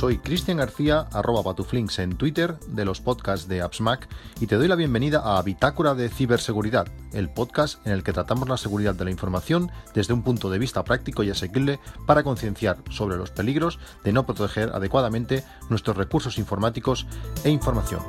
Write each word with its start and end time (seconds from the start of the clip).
soy 0.00 0.16
Cristian 0.16 0.56
García, 0.56 1.08
arroba 1.12 1.42
patuflinks 1.42 1.98
en 1.98 2.16
Twitter, 2.16 2.58
de 2.60 2.86
los 2.86 3.02
podcasts 3.02 3.48
de 3.48 3.60
AppsMac, 3.60 4.08
y 4.40 4.46
te 4.46 4.56
doy 4.56 4.66
la 4.66 4.74
bienvenida 4.74 5.36
a 5.36 5.42
Bitácora 5.42 5.94
de 5.94 6.08
Ciberseguridad, 6.08 6.88
el 7.12 7.28
podcast 7.28 7.86
en 7.86 7.92
el 7.92 8.02
que 8.02 8.14
tratamos 8.14 8.48
la 8.48 8.56
seguridad 8.56 8.94
de 8.94 9.04
la 9.04 9.10
información 9.10 9.70
desde 9.92 10.14
un 10.14 10.22
punto 10.22 10.48
de 10.48 10.58
vista 10.58 10.84
práctico 10.84 11.22
y 11.22 11.28
asequible 11.28 11.80
para 12.06 12.22
concienciar 12.22 12.78
sobre 12.88 13.18
los 13.18 13.30
peligros 13.30 13.78
de 14.02 14.14
no 14.14 14.24
proteger 14.24 14.70
adecuadamente 14.72 15.44
nuestros 15.68 15.98
recursos 15.98 16.38
informáticos 16.38 17.06
e 17.44 17.50
información. 17.50 18.00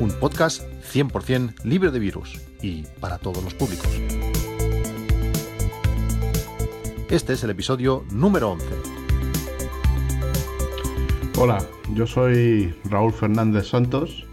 Un 0.00 0.10
podcast 0.18 0.62
100% 0.92 1.62
libre 1.62 1.92
de 1.92 2.00
virus 2.00 2.40
y 2.62 2.82
para 2.98 3.18
todos 3.18 3.44
los 3.44 3.54
públicos. 3.54 3.86
Este 7.10 7.32
es 7.32 7.42
el 7.42 7.48
episodio 7.48 8.04
número 8.10 8.50
11. 8.50 8.66
Hola, 11.38 11.66
yo 11.94 12.06
soy 12.06 12.74
Raúl 12.84 13.14
Fernández 13.14 13.68
Santos, 13.68 14.26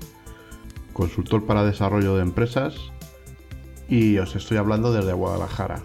consultor 0.92 1.46
para 1.46 1.64
desarrollo 1.64 2.18
de 2.18 2.24
empresas 2.24 2.76
y 3.88 4.18
os 4.18 4.36
estoy 4.36 4.58
hablando 4.58 4.92
desde 4.92 5.14
Guadalajara, 5.14 5.84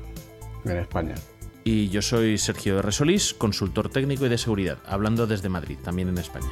en 0.64 0.78
España. 0.78 1.14
Y 1.62 1.90
yo 1.90 2.02
soy 2.02 2.38
Sergio 2.38 2.74
de 2.74 2.82
Resolís, 2.82 3.34
consultor 3.34 3.88
técnico 3.88 4.26
y 4.26 4.28
de 4.28 4.38
seguridad, 4.38 4.78
hablando 4.84 5.28
desde 5.28 5.48
Madrid, 5.48 5.78
también 5.84 6.08
en 6.08 6.18
España. 6.18 6.50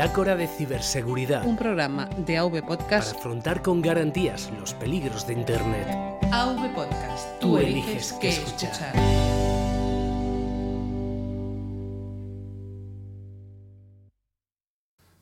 Bitácora 0.00 0.34
de 0.34 0.46
Ciberseguridad. 0.48 1.46
Un 1.46 1.58
programa 1.58 2.06
de 2.06 2.38
AV 2.38 2.66
Podcast. 2.66 3.08
Para 3.08 3.20
afrontar 3.20 3.60
con 3.60 3.82
garantías 3.82 4.50
los 4.58 4.72
peligros 4.72 5.26
de 5.26 5.34
Internet. 5.34 5.88
AV 6.32 6.74
Podcast. 6.74 7.38
Tú, 7.38 7.58
eliges 7.58 8.14
qué 8.14 8.30
escuchar. 8.30 8.94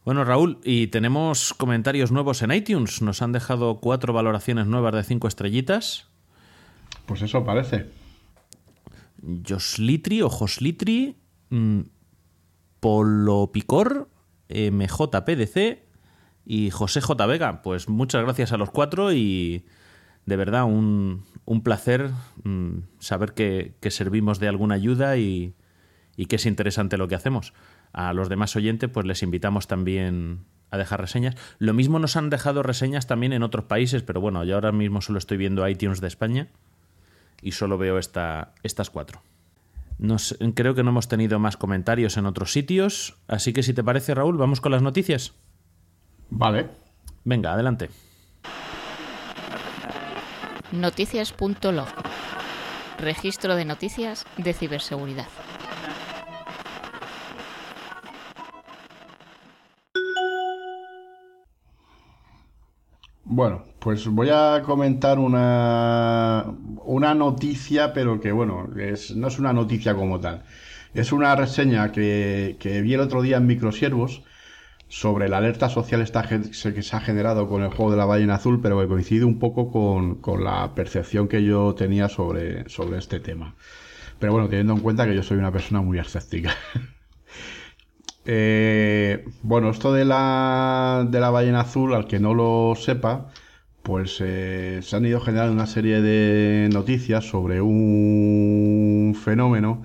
Bueno, 0.05 0.25
Raúl, 0.25 0.61
y 0.63 0.87
tenemos 0.87 1.55
comentarios 1.55 2.13
nuevos 2.13 2.43
en 2.43 2.53
iTunes. 2.53 3.03
Nos 3.03 3.21
han 3.21 3.33
dejado 3.33 3.81
cuatro 3.81 4.13
valoraciones 4.13 4.69
nuevas 4.69 4.95
de 4.95 5.03
cinco 5.03 5.27
estrellitas. 5.27 6.07
Pues 7.05 7.23
eso 7.23 7.45
parece. 7.45 7.91
Joslitri 9.45 10.23
o 10.23 10.31
Joslitri, 10.31 11.17
mm, 11.51 11.81
Polo 12.79 13.51
Picor, 13.51 14.09
MJPDC 14.49 15.83
y 16.45 16.71
José 16.71 17.01
J. 17.01 17.27
Vega. 17.27 17.63
Pues 17.63 17.89
muchas 17.89 18.23
gracias 18.23 18.53
a 18.53 18.57
los 18.57 18.71
cuatro 18.71 19.13
y 19.13 19.65
de 20.27 20.37
verdad 20.37 20.65
un, 20.65 21.25
un 21.45 21.63
placer 21.63 22.11
mm, 22.45 22.79
saber 22.99 23.33
que, 23.33 23.75
servimos 23.91 24.41
de 24.41 24.49
alguna 24.49 24.75
ayuda 24.75 25.17
y, 25.17 25.55
y, 26.17 26.27
que 26.27 26.37
es 26.37 26.47
interesante 26.47 26.99
lo 26.99 27.09
que 27.09 27.15
hacemos. 27.15 27.55
A 27.93 28.13
los 28.13 28.29
demás 28.29 28.55
oyentes 28.57 28.91
pues 28.91 29.07
les 29.07 29.23
invitamos 29.23 29.67
también 29.67 30.45
a 30.71 30.79
dejar 30.79 31.01
reseñas. 31.01 31.37
Lo 31.59 31.73
mismo 31.75 31.99
nos 31.99 32.17
han 32.17 32.31
dejado 32.31 32.63
reseñas 32.63 33.07
también 33.07 33.33
en 33.33 33.43
otros 33.43 33.65
países, 33.65 34.03
pero 34.03 34.21
bueno, 34.21 34.45
yo 34.45 34.55
ahora 34.55 34.73
mismo 34.73 35.01
solo 35.01 35.19
estoy 35.19 35.39
viendo 35.39 35.67
iTunes 35.67 36.01
de 36.01 36.09
España 36.09 36.49
y 37.41 37.53
solo 37.53 37.79
veo 37.79 37.99
esta, 37.99 38.53
estas 38.63 38.91
cuatro. 38.91 39.23
Nos, 39.99 40.37
creo 40.55 40.75
que 40.75 40.85
no 40.85 40.91
hemos 40.91 41.09
tenido 41.09 41.39
más 41.39 41.57
comentarios 41.57 42.17
en 42.17 42.27
otros 42.27 42.53
sitios, 42.53 43.17
así 43.27 43.53
que 43.53 43.63
si 43.63 43.75
te 43.75 43.83
parece, 43.83 44.15
Raúl, 44.15 44.37
vamos 44.37 44.61
con 44.61 44.73
las 44.73 44.83
noticias. 44.83 45.35
Vale. 46.31 46.69
Venga, 47.25 47.53
adelante. 47.53 47.91
Noticias.log 50.73 51.89
Registro 52.99 53.57
de 53.57 53.65
noticias 53.65 54.27
de 54.37 54.53
ciberseguridad. 54.53 55.27
Bueno, 63.25 63.63
pues 63.79 64.09
voy 64.09 64.31
a 64.31 64.63
comentar 64.65 65.19
una, 65.19 66.45
una 66.89 67.15
noticia, 67.15 67.93
pero 67.93 68.21
que 68.21 68.33
bueno, 68.33 68.69
no 68.69 69.29
es 69.29 69.39
una 69.39 69.53
noticia 69.53 69.95
como 69.95 70.21
tal. 70.21 70.45
Es 70.95 71.13
una 71.13 71.37
reseña 71.37 71.93
que, 71.93 72.57
que 72.59 72.81
vi 72.83 72.95
el 72.95 73.01
otro 73.01 73.23
día 73.23 73.37
en 73.37 73.47
Microsiervos 73.47 74.23
sobre 74.89 75.29
la 75.29 75.39
alerta 75.39 75.69
social 75.69 76.01
esta 76.01 76.23
que 76.27 76.83
se 76.83 76.97
ha 76.97 77.01
generado 77.01 77.47
con 77.49 77.63
el 77.63 77.69
juego 77.69 77.91
de 77.91 77.99
la 77.99 78.07
ballena 78.07 78.37
azul, 78.37 78.61
pero 78.63 78.81
que 78.81 78.89
coincide 78.89 79.25
un 79.25 79.39
poco 79.39 79.71
con, 79.71 80.17
con 80.17 80.43
la 80.45 80.75
percepción 80.75 81.29
que 81.29 81.45
yo 81.45 81.75
tenía 81.75 82.09
sobre, 82.09 82.69
sobre 82.71 82.99
este 82.99 83.21
tema. 83.21 83.55
Pero 84.19 84.33
bueno, 84.33 84.49
teniendo 84.49 84.73
en 84.73 84.81
cuenta 84.81 85.07
que 85.07 85.15
yo 85.15 85.23
soy 85.23 85.39
una 85.39 85.53
persona 85.53 85.83
muy 85.83 85.99
escéptica. 85.99 86.55
Eh, 88.31 89.25
bueno, 89.43 89.71
esto 89.71 89.91
de 89.95 90.05
la, 90.05 91.07
de 91.11 91.19
la 91.19 91.31
ballena 91.31 91.61
azul, 91.61 91.95
al 91.95 92.07
que 92.07 92.21
no 92.21 92.35
lo 92.35 92.75
sepa, 92.77 93.31
pues 93.89 94.19
eh, 94.21 94.81
se 94.83 94.97
han 94.97 95.07
ido 95.07 95.19
generando 95.19 95.55
una 95.55 95.67
serie 95.67 96.03
de 96.03 96.69
noticias 96.71 97.25
sobre 97.25 97.63
un 97.63 99.17
fenómeno 99.19 99.83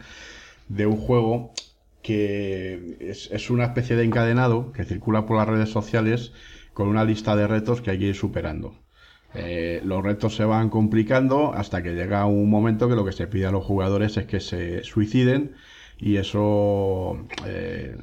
de 0.67 0.85
un 0.85 0.97
juego 0.97 1.53
que 2.01 2.97
es, 2.99 3.49
una 3.49 3.63
especie 3.63 3.95
de 3.95 4.03
encadenado 4.03 4.73
que 4.73 4.83
circula 4.83 5.25
por 5.25 5.37
las 5.37 5.47
redes 5.47 5.69
sociales 5.69 6.33
con 6.73 6.89
una 6.89 7.05
lista 7.05 7.37
de 7.37 7.47
retos 7.47 7.79
que 7.81 7.91
hay 7.91 7.99
que 7.99 8.07
ir 8.07 8.15
superando. 8.15 8.75
Eh, 9.35 9.81
los 9.85 10.03
retos 10.03 10.35
se 10.35 10.43
van 10.43 10.69
complicando 10.69 11.53
hasta 11.53 11.81
que 11.81 11.93
llega 11.93 12.25
un 12.25 12.49
momento 12.49 12.89
que 12.89 12.95
lo 12.95 13.05
que 13.05 13.13
se 13.13 13.27
pide 13.27 13.45
a 13.45 13.51
los 13.51 13.63
jugadores 13.63 14.17
es 14.17 14.25
que 14.25 14.41
se 14.41 14.83
suiciden 14.83 15.55
y 15.97 16.17
eso 16.17 17.25
eh, 17.47 17.95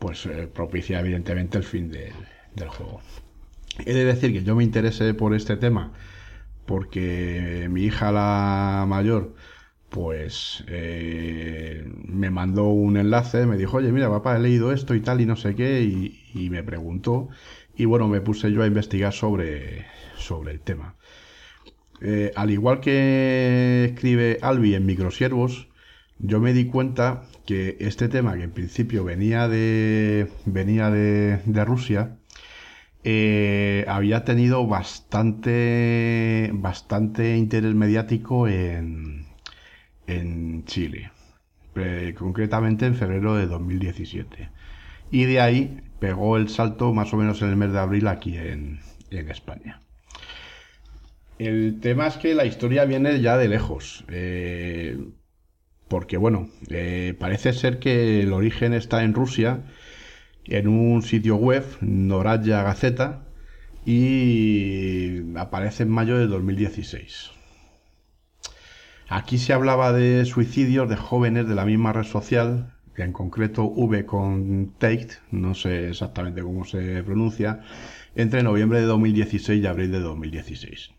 pues 0.00 0.28
propicia 0.52 0.98
evidentemente 0.98 1.56
el 1.56 1.62
fin 1.64 1.88
de, 1.88 2.12
del 2.56 2.68
juego. 2.68 3.00
He 3.84 3.92
de 3.92 4.04
decir 4.04 4.32
que 4.32 4.42
yo 4.42 4.56
me 4.56 4.64
interesé 4.64 5.12
por 5.14 5.34
este 5.34 5.56
tema 5.56 5.92
porque 6.66 7.68
mi 7.70 7.84
hija 7.84 8.12
la 8.12 8.84
mayor 8.88 9.34
pues 9.88 10.64
eh, 10.66 11.84
me 12.06 12.30
mandó 12.30 12.64
un 12.66 12.96
enlace, 12.96 13.46
me 13.46 13.56
dijo, 13.56 13.78
oye, 13.78 13.92
mira, 13.92 14.10
papá, 14.10 14.36
he 14.36 14.40
leído 14.40 14.72
esto 14.72 14.94
y 14.94 15.00
tal 15.00 15.20
y 15.20 15.26
no 15.26 15.36
sé 15.36 15.54
qué, 15.54 15.82
y, 15.82 16.50
me 16.50 16.62
preguntó, 16.62 17.28
y 17.76 17.84
bueno, 17.84 18.08
me 18.08 18.20
puse 18.20 18.52
yo 18.52 18.62
a 18.62 18.66
investigar 18.66 19.12
sobre, 19.12 19.86
sobre 20.18 20.52
el 20.52 20.60
tema. 20.60 20.96
Eh, 22.02 22.32
al 22.36 22.50
igual 22.50 22.80
que 22.80 23.92
escribe 23.94 24.38
Albi 24.42 24.74
en 24.74 24.86
Microsiervos, 24.86 25.68
yo 26.18 26.40
me 26.40 26.52
di 26.52 26.66
cuenta 26.66 27.22
que 27.46 27.76
este 27.80 28.08
tema, 28.08 28.36
que 28.36 28.42
en 28.44 28.50
principio 28.50 29.04
venía 29.04 29.48
de, 29.48 30.28
venía 30.46 30.90
de, 30.90 31.38
de 31.46 31.64
Rusia, 31.64 32.15
eh, 33.08 33.84
había 33.86 34.24
tenido 34.24 34.66
bastante, 34.66 36.50
bastante 36.52 37.36
interés 37.36 37.72
mediático 37.72 38.48
en, 38.48 39.26
en 40.08 40.64
Chile, 40.64 41.12
eh, 41.76 42.16
concretamente 42.18 42.84
en 42.84 42.96
febrero 42.96 43.36
de 43.36 43.46
2017. 43.46 44.50
Y 45.12 45.24
de 45.26 45.40
ahí 45.40 45.82
pegó 46.00 46.36
el 46.36 46.48
salto 46.48 46.92
más 46.92 47.14
o 47.14 47.16
menos 47.16 47.42
en 47.42 47.50
el 47.50 47.56
mes 47.56 47.70
de 47.70 47.78
abril 47.78 48.08
aquí 48.08 48.36
en, 48.36 48.80
en 49.12 49.30
España. 49.30 49.80
El 51.38 51.78
tema 51.78 52.08
es 52.08 52.16
que 52.16 52.34
la 52.34 52.44
historia 52.44 52.86
viene 52.86 53.20
ya 53.20 53.36
de 53.36 53.46
lejos. 53.46 54.04
Eh, 54.08 54.98
porque 55.86 56.16
bueno, 56.16 56.48
parece 57.20 57.52
ser 57.52 57.78
que 57.78 58.22
el 58.22 58.32
origen 58.32 58.72
está 58.72 59.04
en 59.04 59.14
Rusia, 59.14 59.62
en 60.48 60.68
un 60.68 61.02
sitio 61.02 61.36
web, 61.36 61.64
Noraya 61.80 62.62
Gaceta, 62.62 63.22
y 63.84 65.36
aparece 65.36 65.84
en 65.84 65.90
mayo 65.90 66.18
de 66.18 66.26
2016. 66.26 67.30
Aquí 69.08 69.38
se 69.38 69.52
hablaba 69.52 69.92
de 69.92 70.24
suicidios 70.24 70.88
de 70.88 70.96
jóvenes 70.96 71.48
de 71.48 71.54
la 71.54 71.64
misma 71.64 71.92
red 71.92 72.04
social, 72.04 72.74
que 72.94 73.02
en 73.02 73.12
concreto 73.12 73.64
V 73.64 74.04
con 74.04 74.74
no 75.30 75.54
sé 75.54 75.90
exactamente 75.90 76.42
cómo 76.42 76.64
se 76.64 77.02
pronuncia, 77.04 77.60
entre 78.16 78.42
noviembre 78.42 78.80
de 78.80 78.86
2016 78.86 79.62
y 79.62 79.66
abril 79.66 79.92
de 79.92 80.00
2016. 80.00 80.90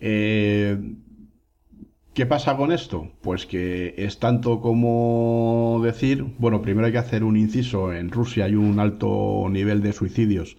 Eh, 0.00 0.78
¿Qué 2.14 2.26
pasa 2.26 2.56
con 2.56 2.72
esto? 2.72 3.12
Pues 3.22 3.46
que 3.46 3.94
es 3.96 4.18
tanto 4.18 4.60
como 4.60 5.80
decir, 5.82 6.24
bueno, 6.38 6.60
primero 6.60 6.86
hay 6.86 6.92
que 6.92 6.98
hacer 6.98 7.22
un 7.24 7.36
inciso, 7.36 7.92
en 7.92 8.10
Rusia 8.10 8.46
hay 8.46 8.54
un 8.56 8.80
alto 8.80 9.46
nivel 9.48 9.80
de 9.82 9.92
suicidios 9.92 10.56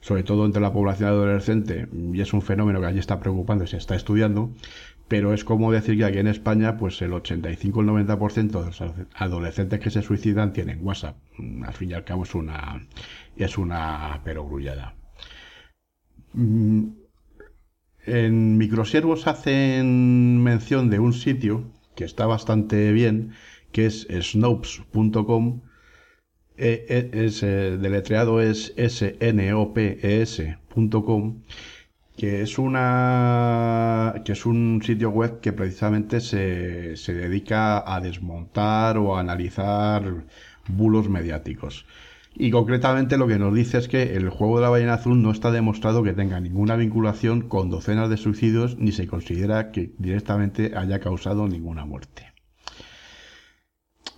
sobre 0.00 0.22
todo 0.22 0.46
entre 0.46 0.62
la 0.62 0.72
población 0.72 1.08
adolescente, 1.08 1.88
y 1.92 2.20
es 2.20 2.32
un 2.32 2.42
fenómeno 2.42 2.80
que 2.80 2.86
allí 2.86 2.98
está 2.98 3.20
preocupando 3.20 3.64
y 3.64 3.66
se 3.66 3.76
está 3.76 3.94
estudiando, 3.94 4.52
pero 5.08 5.32
es 5.32 5.44
como 5.44 5.72
decir 5.72 5.96
que 5.96 6.04
aquí 6.04 6.18
en 6.18 6.26
España, 6.26 6.76
pues 6.76 7.00
el 7.02 7.12
85 7.12 7.78
o 7.78 7.82
el 7.82 7.88
90% 7.88 8.60
de 8.60 8.66
los 8.66 8.82
adolescentes 9.14 9.80
que 9.80 9.90
se 9.90 10.02
suicidan 10.02 10.52
tienen 10.52 10.80
WhatsApp. 10.82 11.16
Al 11.64 11.74
fin 11.74 11.90
y 11.90 11.94
al 11.94 12.04
cabo 12.04 12.24
es 12.24 12.34
una, 12.34 12.86
es 13.36 13.58
una 13.58 14.20
perogrullada. 14.22 14.94
Mm, 16.34 16.88
en 18.08 18.56
Microsiervos 18.58 19.26
hacen 19.26 20.42
mención 20.42 20.90
de 20.90 20.98
un 20.98 21.12
sitio 21.12 21.64
que 21.94 22.04
está 22.04 22.26
bastante 22.26 22.92
bien, 22.92 23.32
que 23.72 23.86
es 23.86 24.06
snopes.com. 24.10 25.60
E, 26.56 26.86
e, 26.88 27.10
es, 27.26 27.42
eh, 27.42 27.76
deletreado 27.78 28.40
es 28.40 28.74
snopes.com 28.76 29.92
que 32.18 32.42
es 32.42 32.58
una 32.58 34.22
que 34.24 34.32
es 34.32 34.44
un 34.44 34.82
sitio 34.84 35.10
web 35.10 35.40
que 35.40 35.52
precisamente 35.52 36.20
se, 36.20 36.96
se 36.96 37.14
dedica 37.14 37.84
a 37.94 38.00
desmontar 38.00 38.98
o 38.98 39.16
a 39.16 39.20
analizar 39.20 40.24
bulos 40.66 41.08
mediáticos. 41.08 41.86
Y 42.40 42.52
concretamente 42.52 43.18
lo 43.18 43.26
que 43.26 43.36
nos 43.36 43.52
dice 43.52 43.78
es 43.78 43.88
que 43.88 44.14
el 44.14 44.30
juego 44.30 44.56
de 44.56 44.62
la 44.62 44.70
ballena 44.70 44.94
azul 44.94 45.20
no 45.20 45.32
está 45.32 45.50
demostrado 45.50 46.04
que 46.04 46.12
tenga 46.12 46.40
ninguna 46.40 46.76
vinculación 46.76 47.48
con 47.48 47.68
docenas 47.68 48.08
de 48.08 48.16
suicidios 48.16 48.78
ni 48.78 48.92
se 48.92 49.08
considera 49.08 49.72
que 49.72 49.90
directamente 49.98 50.72
haya 50.76 51.00
causado 51.00 51.48
ninguna 51.48 51.84
muerte. 51.84 52.32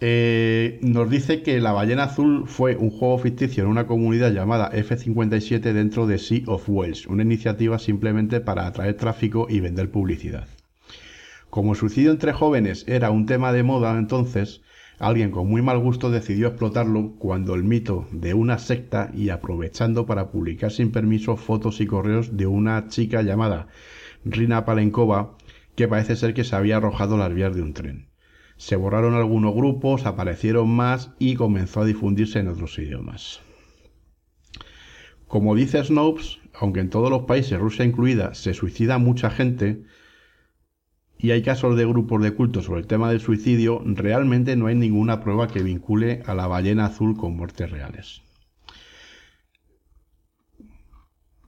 Eh, 0.03 0.79
nos 0.83 1.09
dice 1.09 1.43
que 1.43 1.61
La 1.61 1.73
Ballena 1.73 2.05
Azul 2.05 2.45
fue 2.47 2.77
un 2.77 2.91
juego 2.91 3.19
ficticio 3.19 3.65
en 3.65 3.71
una 3.71 3.87
comunidad 3.87 4.33
llamada 4.33 4.71
F57 4.73 5.73
dentro 5.73 6.07
de 6.07 6.19
Sea 6.19 6.43
of 6.47 6.69
Wales, 6.69 7.07
una 7.07 7.23
iniciativa 7.23 7.79
simplemente 7.79 8.41
para 8.41 8.67
atraer 8.67 8.97
tráfico 8.97 9.47
y 9.49 9.61
vender 9.61 9.91
publicidad. 9.91 10.47
Como 11.49 11.73
el 11.73 11.79
suicidio 11.79 12.13
entre 12.13 12.33
jóvenes 12.33 12.85
era 12.87 13.11
un 13.11 13.27
tema 13.27 13.53
de 13.53 13.63
moda 13.63 13.99
entonces, 13.99 14.63
alguien 15.01 15.31
con 15.31 15.49
muy 15.49 15.63
mal 15.63 15.79
gusto 15.79 16.11
decidió 16.11 16.49
explotarlo 16.49 17.15
cuando 17.19 17.55
el 17.55 17.65
mito 17.65 18.07
de 18.13 18.35
una 18.35 18.59
secta 18.59 19.11
y 19.15 19.31
aprovechando 19.31 20.05
para 20.05 20.31
publicar 20.31 20.71
sin 20.71 20.93
permiso 20.93 21.37
fotos 21.37 21.81
y 21.81 21.87
correos 21.87 22.37
de 22.37 22.47
una 22.47 22.87
chica 22.89 23.23
llamada 23.23 23.69
Rina 24.27 24.67
Palenkova 24.67 25.37
que 25.75 25.89
parece 25.89 26.17
ser 26.17 26.35
que 26.35 26.45
se 26.45 26.55
había 26.55 26.77
arrojado 26.77 27.17
las 27.17 27.33
vías 27.33 27.57
de 27.57 27.63
un 27.63 27.73
tren. 27.73 28.11
Se 28.59 28.77
borraron 28.77 29.15
algunos 29.15 29.55
grupos, 29.55 30.05
aparecieron 30.05 30.69
más 30.69 31.13
y 31.19 31.35
comenzó 31.35 31.81
a 31.81 31.87
difundirse 31.87 32.39
en 32.39 32.49
otros 32.49 32.79
idiomas. 32.79 33.41
Como 35.27 35.55
dice 35.55 35.83
Snopes, 35.83 36.41
aunque 36.53 36.81
en 36.81 36.91
todos 36.91 37.09
los 37.09 37.23
países, 37.23 37.59
Rusia 37.59 37.87
incluida, 37.87 38.35
se 38.35 38.53
suicida 38.53 38.99
mucha 38.99 39.31
gente 39.31 39.85
y 41.23 41.33
hay 41.33 41.43
casos 41.43 41.77
de 41.77 41.85
grupos 41.85 42.23
de 42.23 42.33
culto 42.33 42.63
sobre 42.63 42.81
el 42.81 42.87
tema 42.87 43.11
del 43.11 43.21
suicidio, 43.21 43.83
realmente 43.85 44.57
no 44.57 44.67
hay 44.67 44.75
ninguna 44.75 45.21
prueba 45.21 45.49
que 45.49 45.63
vincule 45.63 46.23
a 46.25 46.35
la 46.35 46.47
ballena 46.47 46.87
azul 46.87 47.17
con 47.17 47.37
muertes 47.37 47.71
reales. 47.71 48.23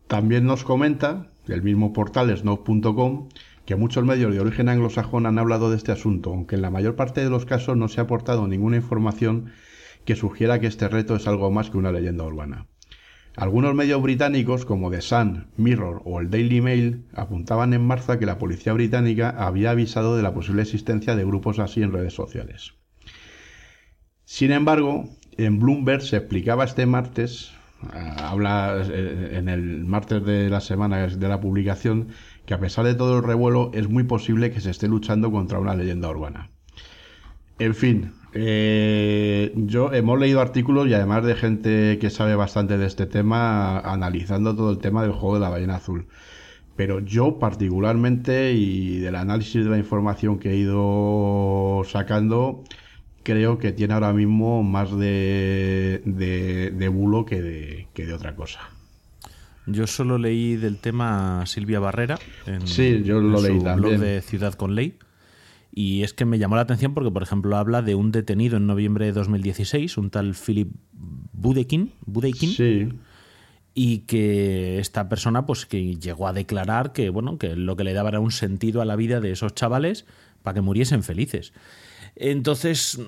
También 0.08 0.44
nos 0.44 0.62
comenta 0.62 1.28
el 1.48 1.62
mismo 1.62 1.94
portal 1.94 2.36
Snopes.com 2.36 3.30
que 3.64 3.76
muchos 3.76 4.04
medios 4.04 4.34
de 4.34 4.40
origen 4.40 4.68
anglosajón 4.68 5.24
han 5.24 5.38
hablado 5.38 5.70
de 5.70 5.76
este 5.76 5.92
asunto, 5.92 6.30
aunque 6.30 6.56
en 6.56 6.62
la 6.62 6.70
mayor 6.70 6.94
parte 6.94 7.22
de 7.22 7.30
los 7.30 7.46
casos 7.46 7.76
no 7.76 7.88
se 7.88 8.00
ha 8.00 8.04
aportado 8.04 8.46
ninguna 8.46 8.76
información 8.76 9.52
que 10.04 10.16
sugiera 10.16 10.60
que 10.60 10.66
este 10.66 10.88
reto 10.88 11.16
es 11.16 11.26
algo 11.26 11.50
más 11.50 11.70
que 11.70 11.78
una 11.78 11.92
leyenda 11.92 12.24
urbana. 12.24 12.66
Algunos 13.36 13.74
medios 13.74 14.02
británicos, 14.02 14.66
como 14.66 14.90
The 14.90 15.00
Sun, 15.00 15.46
Mirror 15.56 16.02
o 16.04 16.20
el 16.20 16.28
Daily 16.28 16.60
Mail, 16.60 17.04
apuntaban 17.14 17.72
en 17.72 17.82
marzo 17.82 18.18
que 18.18 18.26
la 18.26 18.38
policía 18.38 18.74
británica 18.74 19.30
había 19.30 19.70
avisado 19.70 20.16
de 20.16 20.22
la 20.22 20.34
posible 20.34 20.62
existencia 20.62 21.16
de 21.16 21.24
grupos 21.24 21.58
así 21.58 21.82
en 21.82 21.92
redes 21.92 22.12
sociales. 22.12 22.74
Sin 24.26 24.52
embargo, 24.52 25.08
en 25.38 25.58
Bloomberg 25.58 26.02
se 26.02 26.18
explicaba 26.18 26.64
este 26.64 26.84
martes, 26.84 27.52
ah, 27.92 28.30
habla 28.30 28.82
eh, 28.86 29.30
en 29.38 29.48
el 29.48 29.84
martes 29.86 30.22
de 30.24 30.50
la 30.50 30.60
semana 30.60 31.06
de 31.06 31.28
la 31.28 31.40
publicación, 31.40 32.08
que 32.44 32.52
a 32.52 32.60
pesar 32.60 32.84
de 32.84 32.94
todo 32.94 33.16
el 33.16 33.24
revuelo 33.24 33.70
es 33.72 33.88
muy 33.88 34.04
posible 34.04 34.50
que 34.50 34.60
se 34.60 34.70
esté 34.70 34.88
luchando 34.88 35.32
contra 35.32 35.58
una 35.58 35.74
leyenda 35.74 36.10
urbana. 36.10 36.50
En 37.58 37.74
fin, 37.74 38.12
eh, 38.34 39.52
yo 39.54 39.92
hemos 39.92 40.18
leído 40.18 40.40
artículos 40.40 40.88
y 40.88 40.94
además 40.94 41.24
de 41.24 41.34
gente 41.34 41.98
que 41.98 42.10
sabe 42.10 42.34
bastante 42.34 42.78
de 42.78 42.86
este 42.86 43.06
tema 43.06 43.78
analizando 43.78 44.54
todo 44.56 44.70
el 44.70 44.78
tema 44.78 45.02
del 45.02 45.12
juego 45.12 45.34
de 45.34 45.40
la 45.40 45.50
ballena 45.50 45.76
azul. 45.76 46.06
Pero 46.76 47.00
yo 47.00 47.38
particularmente 47.38 48.52
y 48.52 48.98
del 48.98 49.16
análisis 49.16 49.64
de 49.64 49.70
la 49.70 49.78
información 49.78 50.38
que 50.38 50.52
he 50.52 50.56
ido 50.56 51.82
sacando, 51.84 52.64
creo 53.22 53.58
que 53.58 53.72
tiene 53.72 53.92
ahora 53.92 54.14
mismo 54.14 54.62
más 54.62 54.96
de, 54.96 56.00
de, 56.04 56.88
bulo 56.88 57.26
que 57.26 57.42
de, 57.42 57.88
que 57.92 58.06
de 58.06 58.14
otra 58.14 58.34
cosa. 58.34 58.60
Yo 59.66 59.86
solo 59.86 60.18
leí 60.18 60.56
del 60.56 60.78
tema 60.78 61.44
Silvia 61.46 61.78
Barrera 61.78 62.18
en, 62.46 62.66
sí, 62.66 63.02
yo 63.04 63.20
lo 63.20 63.40
leí 63.40 63.60
su 63.60 63.74
blog 63.74 63.98
de 63.98 64.22
Ciudad 64.22 64.54
con 64.54 64.74
Ley. 64.74 64.94
Y 65.74 66.02
es 66.02 66.12
que 66.12 66.24
me 66.24 66.38
llamó 66.38 66.56
la 66.56 66.62
atención 66.62 66.92
porque, 66.92 67.10
por 67.10 67.22
ejemplo, 67.22 67.56
habla 67.56 67.80
de 67.80 67.94
un 67.94 68.12
detenido 68.12 68.58
en 68.58 68.66
noviembre 68.66 69.06
de 69.06 69.12
2016, 69.12 69.96
un 69.96 70.10
tal 70.10 70.34
Philip 70.34 70.70
Budekin, 70.92 71.92
Budekin 72.04 72.50
sí. 72.50 72.88
y 73.74 73.98
que 74.00 74.78
esta 74.78 75.08
persona 75.08 75.46
pues 75.46 75.64
que 75.64 75.96
llegó 75.96 76.28
a 76.28 76.32
declarar 76.34 76.92
que 76.92 77.08
bueno 77.08 77.38
que 77.38 77.56
lo 77.56 77.74
que 77.74 77.84
le 77.84 77.94
daba 77.94 78.10
era 78.10 78.20
un 78.20 78.30
sentido 78.30 78.82
a 78.82 78.84
la 78.84 78.96
vida 78.96 79.20
de 79.20 79.32
esos 79.32 79.54
chavales 79.54 80.04
para 80.42 80.54
que 80.54 80.60
muriesen 80.60 81.02
felices. 81.02 81.54
Entonces, 82.16 83.00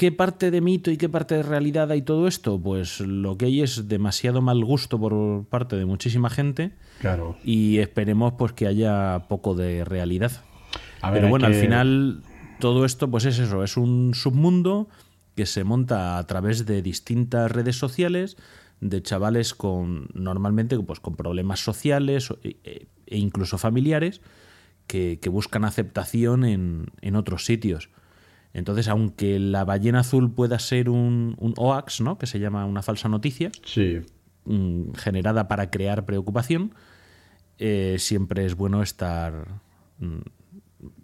¿Qué 0.00 0.12
parte 0.12 0.50
de 0.50 0.62
mito 0.62 0.90
y 0.90 0.96
qué 0.96 1.10
parte 1.10 1.34
de 1.34 1.42
realidad 1.42 1.90
hay 1.90 2.00
todo 2.00 2.26
esto? 2.26 2.58
Pues 2.58 3.00
lo 3.00 3.36
que 3.36 3.44
hay 3.44 3.60
es 3.60 3.86
demasiado 3.86 4.40
mal 4.40 4.64
gusto 4.64 4.98
por 4.98 5.44
parte 5.44 5.76
de 5.76 5.84
muchísima 5.84 6.30
gente. 6.30 6.72
Claro. 7.00 7.36
Y 7.44 7.78
esperemos 7.80 8.32
pues 8.38 8.52
que 8.52 8.66
haya 8.66 9.26
poco 9.28 9.54
de 9.54 9.84
realidad. 9.84 10.32
Pero 11.02 11.28
bueno, 11.28 11.46
al 11.46 11.54
final 11.54 12.22
todo 12.58 12.84
esto 12.84 13.10
pues 13.10 13.24
es 13.24 13.38
eso, 13.38 13.64
es 13.64 13.76
un 13.76 14.14
submundo 14.14 14.88
que 15.34 15.46
se 15.46 15.64
monta 15.64 16.18
a 16.18 16.26
través 16.26 16.66
de 16.66 16.82
distintas 16.82 17.50
redes 17.50 17.76
sociales 17.76 18.36
de 18.80 19.02
chavales 19.02 19.54
con 19.54 20.08
normalmente 20.14 20.78
pues 20.78 21.00
con 21.00 21.16
problemas 21.16 21.60
sociales 21.60 22.32
e, 22.42 22.88
e 23.06 23.18
incluso 23.18 23.58
familiares 23.58 24.20
que, 24.86 25.20
buscan 25.30 25.64
aceptación 25.64 26.44
en, 26.44 26.86
en 27.00 27.14
otros 27.14 27.44
sitios. 27.44 27.90
Entonces, 28.52 28.88
aunque 28.88 29.38
la 29.38 29.64
ballena 29.64 30.00
azul 30.00 30.32
pueda 30.32 30.58
ser 30.58 30.90
un, 30.90 31.36
un 31.38 31.54
OAX, 31.56 32.00
¿no? 32.00 32.18
que 32.18 32.26
se 32.26 32.40
llama 32.40 32.66
una 32.66 32.82
falsa 32.82 33.08
noticia, 33.08 33.52
mm, 34.44 34.92
generada 34.94 35.46
para 35.46 35.70
crear 35.70 36.04
preocupación, 36.04 36.74
eh, 37.58 37.96
siempre 37.98 38.44
es 38.44 38.56
bueno 38.56 38.82
estar, 38.82 39.60
mm, 39.98 40.18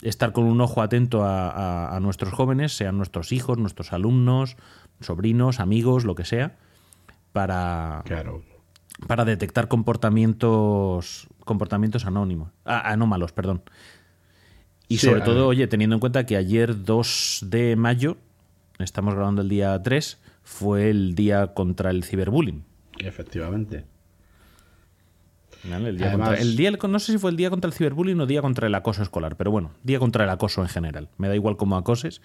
estar 0.02 0.32
con 0.32 0.44
un 0.44 0.60
ojo 0.60 0.82
atento 0.82 1.22
a, 1.24 1.98
nuestros 2.00 2.32
jóvenes, 2.32 2.76
sean 2.76 2.96
nuestros 2.96 3.32
hijos, 3.32 3.58
nuestros 3.58 3.92
alumnos, 3.92 4.56
sobrinos, 5.00 5.60
amigos, 5.60 6.04
lo 6.04 6.14
que 6.14 6.24
sea, 6.24 6.56
para, 7.32 8.02
para 9.06 9.24
detectar 9.24 9.68
comportamientos, 9.68 11.28
comportamientos 11.44 12.06
anónimos, 12.06 12.50
anómalos. 12.64 13.32
Perdón. 13.32 13.62
Y 14.88 14.98
sobre 14.98 15.20
todo, 15.20 15.48
oye, 15.48 15.66
teniendo 15.66 15.96
en 15.96 16.00
cuenta 16.00 16.26
que 16.26 16.36
ayer 16.36 16.84
2 16.84 17.46
de 17.46 17.76
mayo, 17.76 18.16
estamos 18.78 19.14
grabando 19.14 19.42
el 19.42 19.48
día 19.48 19.80
3, 19.82 20.20
fue 20.42 20.90
el 20.90 21.14
día 21.14 21.54
contra 21.54 21.90
el 21.90 22.04
ciberbullying. 22.04 22.64
Efectivamente. 22.98 23.84
El, 25.64 25.96
día 25.98 26.12
contra, 26.12 26.34
el 26.34 26.56
día, 26.56 26.70
no 26.70 26.98
sé 26.98 27.12
si 27.12 27.18
fue 27.18 27.30
el 27.30 27.36
día 27.36 27.50
contra 27.50 27.68
el 27.68 27.74
ciberbullying 27.74 28.20
o 28.20 28.26
día 28.26 28.42
contra 28.42 28.66
el 28.66 28.74
acoso 28.74 29.02
escolar, 29.02 29.36
pero 29.36 29.50
bueno, 29.50 29.72
día 29.82 29.98
contra 29.98 30.24
el 30.24 30.30
acoso 30.30 30.62
en 30.62 30.68
general. 30.68 31.08
Me 31.18 31.28
da 31.28 31.34
igual 31.34 31.56
cómo 31.56 31.76
acoses, 31.76 32.22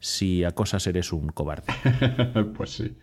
si 0.00 0.44
acosas 0.44 0.86
eres 0.86 1.12
un 1.12 1.28
cobarde. 1.28 1.72
pues 2.56 2.70
sí. 2.70 2.96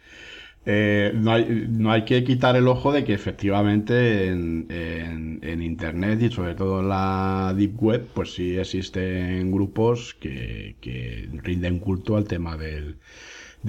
Eh, 0.65 1.13
no, 1.15 1.31
hay, 1.31 1.67
no, 1.69 1.91
hay, 1.91 2.03
que 2.03 2.23
quitar 2.23 2.55
el 2.55 2.67
ojo 2.67 2.91
de 2.91 3.03
que 3.03 3.13
efectivamente 3.13 4.27
en, 4.27 5.39
Internet 5.61 6.21
y 6.21 6.29
sobre 6.29 6.53
todo 6.55 6.81
en 6.81 6.89
la 6.89 7.53
Deep 7.55 7.81
Web, 7.81 8.07
pues 8.13 8.33
sí 8.33 8.57
existen 8.57 9.51
grupos 9.51 10.15
que, 10.19 10.75
rinden 11.41 11.79
culto 11.79 12.17
al 12.17 12.25
tema 12.25 12.57
del, 12.57 12.97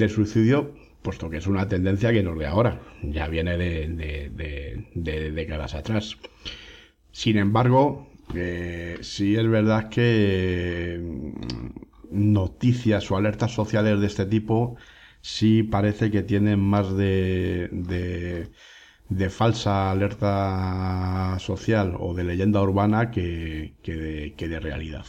suicidio, 0.08 0.74
puesto 1.02 1.30
que 1.30 1.38
es 1.38 1.46
una 1.46 1.68
tendencia 1.68 2.12
que 2.12 2.22
no 2.22 2.32
es 2.32 2.38
de 2.38 2.46
ahora, 2.46 2.80
ya 3.02 3.28
viene 3.28 3.56
de, 3.56 5.30
décadas 5.34 5.74
atrás. 5.74 6.16
Sin 7.12 7.38
embargo, 7.38 8.08
eh, 8.34 8.98
sí 9.00 9.36
es 9.36 9.48
verdad 9.48 9.88
que 9.88 11.00
mm, 11.02 12.32
noticias 12.32 13.10
o 13.10 13.16
alertas 13.16 13.52
sociales 13.52 14.00
de 14.00 14.06
este 14.06 14.26
tipo 14.26 14.76
sí 15.20 15.62
parece 15.62 16.10
que 16.10 16.22
tienen 16.22 16.60
más 16.60 16.96
de, 16.96 17.68
de 19.10 19.28
falsa 19.28 19.90
alerta 19.90 21.36
social 21.40 21.96
o 21.98 22.14
de 22.14 22.24
leyenda 22.24 22.62
urbana 22.62 23.10
que, 23.10 23.74
que, 23.82 23.96
de, 23.96 24.34
que 24.34 24.48
de 24.48 24.60
realidad. 24.60 25.06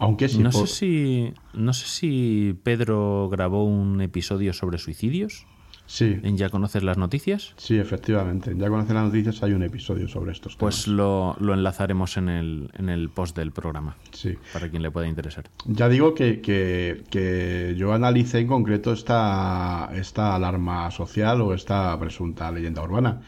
Aunque 0.00 0.28
sí 0.28 0.38
no 0.42 0.50
por- 0.50 0.66
sé 0.66 0.74
si 0.74 1.34
no 1.52 1.72
sé 1.72 1.86
si 1.86 2.58
Pedro 2.64 3.28
grabó 3.30 3.64
un 3.64 4.00
episodio 4.00 4.52
sobre 4.52 4.78
suicidios 4.78 5.46
Sí, 5.86 6.20
en 6.22 6.36
Ya 6.36 6.50
conoces 6.50 6.84
las 6.84 6.98
noticias. 6.98 7.52
sí, 7.56 7.76
efectivamente. 7.76 8.54
Ya 8.56 8.68
conocen 8.68 8.94
las 8.94 9.06
noticias, 9.06 9.42
hay 9.42 9.54
un 9.54 9.64
episodio 9.64 10.06
sobre 10.06 10.30
estos 10.30 10.54
Pues 10.54 10.84
temas. 10.84 10.86
lo, 10.86 11.36
lo 11.40 11.52
enlazaremos 11.52 12.16
en 12.16 12.28
el, 12.28 12.70
en 12.78 12.88
el 12.88 13.10
post 13.10 13.36
del 13.36 13.50
programa, 13.50 13.96
Sí. 14.12 14.36
para 14.52 14.68
quien 14.70 14.82
le 14.82 14.92
pueda 14.92 15.08
interesar. 15.08 15.50
Ya 15.66 15.88
digo 15.88 16.14
que, 16.14 16.40
que- 16.40 17.02
que 17.10 17.74
yo 17.76 17.92
analicé 17.92 18.38
en 18.38 18.46
concreto 18.46 18.92
esta, 18.92 19.90
esta 19.92 20.36
alarma 20.36 20.92
social 20.92 21.40
o 21.40 21.54
esta 21.54 21.98
presunta 21.98 22.52
leyenda 22.52 22.82
urbana. 22.84 23.22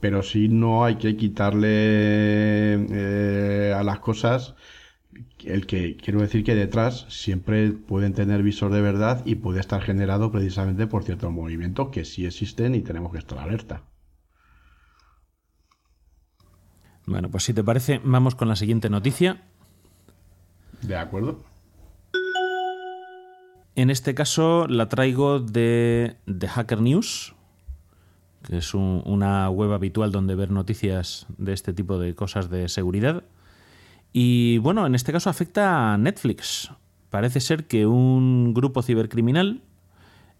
Pero 0.00 0.22
sí 0.22 0.48
no 0.48 0.86
hay 0.86 0.96
que 0.96 1.16
quitarle 1.18 1.68
eh, 2.90 3.74
a 3.76 3.82
las 3.82 3.98
cosas 4.00 4.54
el 5.46 5.66
que 5.66 5.96
quiero 5.96 6.20
decir 6.20 6.44
que 6.44 6.54
detrás 6.54 7.06
siempre 7.08 7.70
pueden 7.72 8.12
tener 8.14 8.42
visor 8.42 8.72
de 8.72 8.80
verdad 8.80 9.22
y 9.24 9.36
puede 9.36 9.60
estar 9.60 9.80
generado 9.82 10.30
precisamente 10.30 10.86
por 10.86 11.04
ciertos 11.04 11.30
movimientos 11.32 11.88
que 11.90 12.04
sí 12.04 12.26
existen 12.26 12.74
y 12.74 12.80
tenemos 12.82 13.12
que 13.12 13.18
estar 13.18 13.38
alerta. 13.38 13.82
Bueno, 17.06 17.30
pues 17.30 17.44
si 17.44 17.54
te 17.54 17.62
parece, 17.62 18.00
vamos 18.04 18.34
con 18.34 18.48
la 18.48 18.56
siguiente 18.56 18.90
noticia. 18.90 19.42
¿De 20.82 20.96
acuerdo? 20.96 21.40
En 23.76 23.90
este 23.90 24.14
caso 24.14 24.66
la 24.68 24.88
traigo 24.88 25.38
de, 25.38 26.16
de 26.26 26.48
Hacker 26.48 26.80
News, 26.80 27.34
que 28.42 28.56
es 28.58 28.74
un- 28.74 29.02
una 29.06 29.48
web 29.50 29.72
habitual 29.72 30.10
donde 30.12 30.34
ver 30.34 30.50
noticias 30.50 31.26
de 31.38 31.52
este 31.52 31.72
tipo 31.72 31.98
de 31.98 32.14
cosas 32.14 32.48
de 32.50 32.68
seguridad. 32.68 33.22
Y 34.18 34.56
bueno, 34.56 34.86
en 34.86 34.94
este 34.94 35.12
caso 35.12 35.28
afecta 35.28 35.92
a 35.92 35.98
Netflix. 35.98 36.70
Parece 37.10 37.38
ser 37.38 37.66
que 37.66 37.84
un 37.84 38.54
grupo 38.54 38.80
cibercriminal 38.80 39.60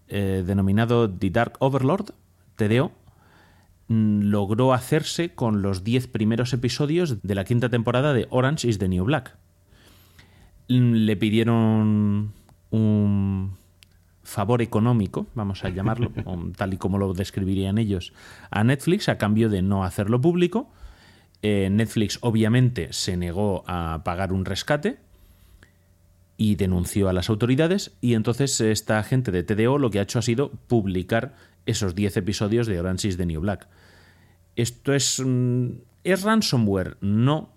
eh, 0.07 0.43
denominado 0.43 1.07
The 1.07 1.29
Dark 1.29 1.57
Overlord, 1.59 2.15
TDO, 2.55 2.91
mm, 3.87 4.21
logró 4.31 4.73
hacerse 4.73 5.35
con 5.35 5.61
los 5.61 5.83
10 5.83 6.07
primeros 6.07 6.53
episodios 6.53 7.21
de 7.21 7.35
la 7.35 7.43
quinta 7.43 7.69
temporada 7.69 8.13
de 8.13 8.25
Orange 8.31 8.67
is 8.67 8.79
the 8.79 8.87
New 8.87 9.05
Black. 9.05 9.37
Mm, 10.69 10.93
Le 10.93 11.15
pidieron 11.15 12.33
un 12.71 13.51
favor 14.23 14.63
económico, 14.63 15.27
vamos 15.35 15.63
a 15.63 15.69
llamarlo, 15.69 16.11
tal 16.57 16.73
y 16.73 16.77
como 16.77 16.97
lo 16.97 17.13
describirían 17.13 17.77
ellos, 17.77 18.11
a 18.49 18.63
Netflix 18.63 19.07
a 19.07 19.19
cambio 19.19 19.49
de 19.49 19.61
no 19.61 19.83
hacerlo 19.83 20.19
público. 20.19 20.67
Eh, 21.41 21.69
Netflix 21.71 22.17
obviamente 22.21 22.91
se 22.91 23.15
negó 23.15 23.63
a 23.67 24.01
pagar 24.03 24.33
un 24.33 24.45
rescate 24.45 24.97
y 26.35 26.55
denunció 26.55 27.09
a 27.09 27.13
las 27.13 27.29
autoridades 27.29 27.95
y 28.01 28.13
entonces 28.13 28.59
esta 28.61 29.01
gente 29.03 29.31
de 29.31 29.43
TDO 29.43 29.77
lo 29.77 29.89
que 29.89 29.99
ha 29.99 30.03
hecho 30.03 30.19
ha 30.19 30.23
sido 30.23 30.51
publicar 30.67 31.35
esos 31.65 31.95
10 31.95 32.17
episodios 32.17 32.67
de 32.67 32.79
Orange 32.79 33.07
is 33.07 33.17
the 33.17 33.25
New 33.25 33.41
Black. 33.41 33.67
Esto 34.55 34.93
es... 34.93 35.21
mm, 35.23 35.69
¿Es 36.03 36.23
ransomware? 36.23 36.97
No, 37.01 37.53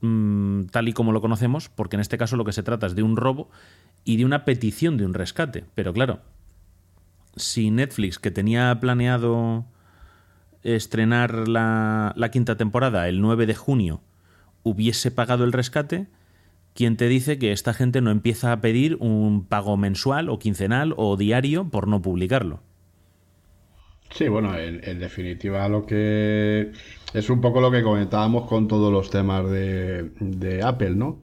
mm, 0.00 0.64
tal 0.66 0.88
y 0.88 0.92
como 0.92 1.12
lo 1.12 1.22
conocemos, 1.22 1.70
porque 1.70 1.96
en 1.96 2.00
este 2.00 2.18
caso 2.18 2.36
lo 2.36 2.44
que 2.44 2.52
se 2.52 2.62
trata 2.62 2.86
es 2.86 2.94
de 2.94 3.02
un 3.02 3.16
robo 3.16 3.48
y 4.04 4.18
de 4.18 4.26
una 4.26 4.44
petición 4.44 4.98
de 4.98 5.06
un 5.06 5.14
rescate. 5.14 5.64
Pero 5.74 5.94
claro, 5.94 6.20
si 7.36 7.70
Netflix, 7.70 8.18
que 8.18 8.30
tenía 8.30 8.78
planeado 8.78 9.64
estrenar 10.64 11.48
la, 11.48 12.12
la 12.16 12.30
quinta 12.30 12.56
temporada 12.56 13.08
el 13.08 13.20
9 13.20 13.46
de 13.46 13.54
junio, 13.54 14.02
hubiese 14.62 15.10
pagado 15.10 15.44
el 15.44 15.52
rescate, 15.52 16.08
¿quién 16.74 16.96
te 16.96 17.08
dice 17.08 17.38
que 17.38 17.52
esta 17.52 17.74
gente 17.74 18.00
no 18.00 18.10
empieza 18.10 18.52
a 18.52 18.60
pedir 18.60 18.96
un 19.00 19.46
pago 19.46 19.76
mensual 19.76 20.28
o 20.30 20.38
quincenal 20.38 20.94
o 20.96 21.16
diario 21.16 21.70
por 21.70 21.88
no 21.88 22.02
publicarlo? 22.02 22.62
Sí, 24.10 24.28
bueno, 24.28 24.56
en, 24.56 24.80
en 24.84 24.98
definitiva 25.00 25.68
lo 25.68 25.86
que 25.86 26.72
es 27.12 27.30
un 27.30 27.40
poco 27.40 27.60
lo 27.60 27.70
que 27.70 27.82
comentábamos 27.82 28.46
con 28.48 28.68
todos 28.68 28.92
los 28.92 29.10
temas 29.10 29.50
de, 29.50 30.10
de 30.20 30.62
Apple, 30.62 30.90
¿no? 30.94 31.22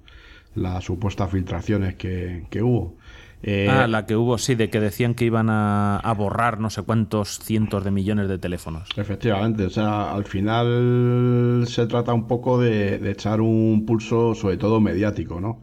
Las 0.56 0.84
supuestas 0.86 1.32
filtraciones 1.32 1.96
que, 1.96 2.48
que 2.50 2.62
hubo. 2.62 2.98
Eh, 3.44 3.68
ah, 3.70 3.88
la 3.88 4.06
que 4.06 4.16
hubo, 4.16 4.38
sí, 4.38 4.56
de 4.56 4.70
que 4.70 4.80
decían 4.80 5.16
que 5.16 5.26
iban 5.26 5.50
a, 5.50 5.98
a 5.98 6.14
borrar 6.14 6.60
no 6.60 6.70
sé 6.70 6.84
cuántos 6.84 7.40
cientos 7.40 7.84
de 7.84 7.92
millones 7.92 8.30
de 8.30 8.38
teléfonos. 8.38 8.90
Efectivamente, 8.96 9.66
o 9.66 9.70
sea, 9.70 10.14
al 10.14 10.26
final 10.26 11.64
se 11.68 11.88
trata 11.88 12.14
un 12.14 12.28
poco 12.28 12.60
de, 12.60 13.00
de 13.00 13.12
echar 13.12 13.42
un 13.42 13.86
pulso, 13.86 14.36
sobre 14.36 14.58
todo 14.58 14.80
mediático, 14.80 15.42
¿no? 15.42 15.62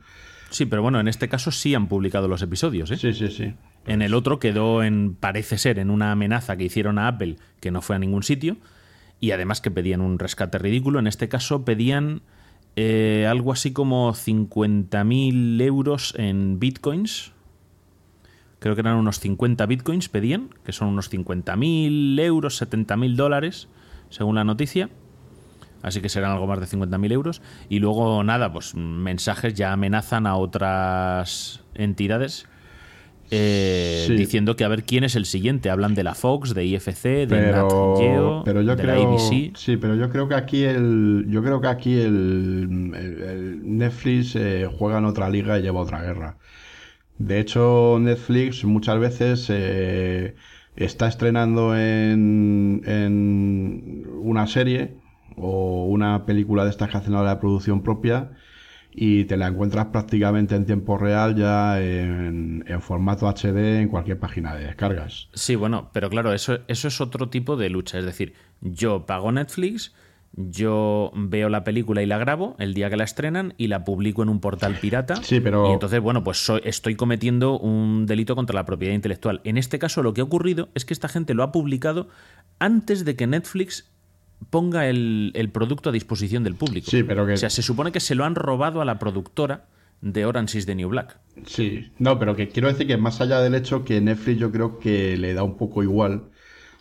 Sí, 0.51 0.67
pero 0.67 0.83
bueno, 0.83 0.99
en 0.99 1.09
este 1.09 1.29
caso 1.29 1.51
sí 1.51 1.75
han 1.75 1.89
publicado 1.89 2.27
los 2.27 2.43
episodios, 2.43 2.91
¿eh? 2.91 2.97
Sí, 2.97 3.13
sí, 3.13 3.29
sí. 3.29 3.55
En 3.87 4.03
el 4.03 4.15
otro 4.15 4.39
quedó 4.39 4.83
en, 4.83 5.15
parece 5.15 5.59
ser, 5.59 5.79
en 5.79 5.91
una 5.91 6.13
amenaza 6.13 6.57
que 6.57 6.65
hicieron 6.65 6.99
a 6.99 7.09
Apple 7.09 7.37
que 7.61 7.71
no 7.71 7.81
fue 7.81 7.97
a 7.97 7.99
ningún 7.99 8.23
sitio 8.23 8.57
y 9.21 9.31
además 9.33 9.61
que 9.61 9.71
pedían 9.71 10.01
un 10.01 10.19
rescate 10.19 10.59
ridículo. 10.59 10.99
En 10.99 11.07
este 11.07 11.29
caso 11.29 11.65
pedían 11.65 12.23
eh, 12.77 13.27
algo 13.29 13.53
así 13.53 13.73
como 13.73 14.13
50.000 14.13 15.61
euros 15.63 16.15
en 16.17 16.59
bitcoins. 16.59 17.33
Creo 18.61 18.75
que 18.75 18.81
eran 18.81 18.97
unos 18.97 19.21
50 19.21 19.67
bitcoins 19.67 20.09
pedían, 20.09 20.51
que 20.65 20.73
son 20.73 20.89
unos 20.89 21.11
50.000 21.13 22.19
euros, 22.21 22.61
70.000 22.61 23.15
dólares, 23.17 23.69
según 24.11 24.35
la 24.35 24.45
noticia. 24.45 24.89
Así 25.81 26.01
que 26.01 26.09
serán 26.09 26.33
algo 26.33 26.47
más 26.49 26.59
de 26.59 26.67
50.000 26.67 27.13
euros. 27.13 27.41
Y 27.69 27.79
luego, 27.79 28.25
nada, 28.25 28.53
pues 28.53 28.75
mensajes 28.75 29.55
ya 29.55 29.73
amenazan 29.73 30.27
a 30.27 30.35
otras 30.37 31.63
entidades 31.75 32.47
eh, 33.31 34.05
Sí. 34.07 34.15
diciendo 34.17 34.57
que 34.57 34.65
a 34.65 34.69
ver 34.69 34.85
quién 34.85 35.05
es 35.05 35.15
el 35.15 35.27
siguiente. 35.27 35.69
Hablan 35.71 35.95
de 35.95 36.03
la 36.03 36.15
Fox, 36.15 36.55
de 36.55 36.65
IFC, 36.65 37.27
de 37.27 37.27
Nat 37.27 37.69
Pero, 37.69 37.95
Geo, 37.99 38.43
pero 38.45 38.63
yo 38.63 38.75
de 38.75 38.85
la 38.85 38.95
ABC. 38.95 39.53
sí, 39.55 39.77
pero 39.77 39.95
yo 39.97 40.09
creo 40.11 40.27
que 40.29 40.35
aquí 40.35 40.65
el, 40.65 41.27
yo 41.29 41.43
creo 41.43 41.61
que 41.61 41.69
aquí 41.69 41.93
el, 41.95 42.91
el- 42.97 43.23
el 43.23 43.77
Netflix 43.79 44.35
eh, 44.35 44.67
juega 44.79 44.99
en 44.99 45.05
otra 45.05 45.29
liga 45.29 45.59
y 45.59 45.63
lleva 45.63 45.81
otra 45.81 46.01
guerra. 46.03 46.39
De 47.19 47.41
hecho, 47.41 47.99
Netflix 48.01 48.65
muchas 48.65 48.99
veces 48.99 49.47
eh, 49.51 50.37
está 50.77 51.09
estrenando 51.09 51.77
en, 51.77 52.83
en 52.87 54.05
una 54.21 54.47
serie 54.47 54.95
o 55.37 55.87
una 55.87 56.25
película 56.27 56.65
de 56.65 56.71
estas 56.71 56.91
que 56.91 56.97
hacen 56.97 57.15
ahora 57.15 57.35
de 57.35 57.41
producción 57.41 57.83
propia 57.83 58.33
y 59.01 59.25
te 59.25 59.37
la 59.37 59.49
encuentras 59.49 59.87
prácticamente 59.87 60.57
en 60.57 60.67
tiempo 60.67 60.99
real 60.99 61.37
ya 61.37 61.81
en, 61.81 62.65
en 62.67 62.83
formato 62.83 63.29
HD 63.29 63.81
en 63.81 63.89
cualquier 63.89 64.19
página 64.19 64.55
de 64.57 64.65
descargas. 64.65 65.29
Sí, 65.35 65.55
bueno, 65.57 65.91
pero 65.93 66.11
claro, 66.11 66.33
eso, 66.33 66.61
eso 66.69 66.89
es 66.89 67.01
otro 67.01 67.29
tipo 67.29 67.57
de 67.57 67.71
lucha. 67.71 67.99
Es 67.99 68.05
decir, 68.05 68.35
yo 68.61 69.07
pago 69.07 69.31
Netflix, 69.31 69.95
yo 70.33 71.11
veo 71.15 71.49
la 71.49 71.65
película 71.65 72.03
y 72.03 72.07
la 72.07 72.19
grabo 72.19 72.55
el 72.59 72.75
día 72.75 72.91
que 72.91 72.97
la 72.97 73.05
estrenan 73.05 73.55
y 73.57 73.67
la 73.69 73.85
publico 73.85 74.23
en 74.23 74.29
un 74.29 74.41
portal 74.41 74.77
pirata. 74.81 75.17
Sí, 75.17 75.41
pero- 75.41 75.69
Y 75.71 75.73
entonces, 75.73 76.01
bueno, 76.01 76.23
pues 76.23 76.39
soy- 76.45 76.61
estoy 76.65 76.95
cometiendo 76.95 77.59
un 77.59 78.07
delito 78.07 78.37
contra 78.37 78.55
la 78.55 78.65
propiedad 78.67 78.95
intelectual. 78.95 79.41
En 79.45 79.59
este 79.59 79.79
caso, 79.79 80.03
lo 80.03 80.15
que 80.15 80.21
ha 80.21 80.25
ocurrido 80.25 80.69
es 80.75 80.85
que 80.85 80.95
esta 80.95 81.09
gente 81.09 81.35
lo 81.35 81.43
ha 81.43 81.51
publicado 81.53 82.09
antes 82.59 83.05
de 83.05 83.17
que 83.17 83.27
Netflix 83.27 83.91
ponga 84.51 84.87
el, 84.89 85.33
el 85.35 85.51
producto 85.51 85.89
a 85.91 85.93
disposición 85.93 86.45
del 86.45 86.55
público. 86.55 86.89
Sí, 86.91 87.03
pero 87.03 87.27
que- 87.27 87.33
O 87.33 87.37
sea, 87.37 87.51
se 87.51 87.63
supone 87.63 87.91
que 87.91 88.01
se 88.01 88.15
lo 88.15 88.25
han 88.25 88.35
robado 88.37 88.81
a 88.81 88.85
la 88.85 88.99
productora 88.99 89.65
de 90.01 90.25
Orange 90.27 90.59
is 90.59 90.67
the 90.67 90.77
New 90.77 90.89
Black. 90.91 91.19
Sí, 91.47 91.91
no, 91.99 92.21
pero 92.21 92.37
que 92.37 92.49
quiero 92.49 92.69
decir 92.69 92.87
que 92.87 92.97
más 92.97 93.21
allá 93.21 93.41
del 93.41 93.57
hecho 93.57 93.85
que 93.85 94.01
Netflix 94.01 94.39
yo 94.39 94.53
creo 94.53 94.79
que 94.79 95.17
le 95.17 95.35
da 95.35 95.43
un 95.43 95.57
poco 95.57 95.83
igual. 95.83 96.27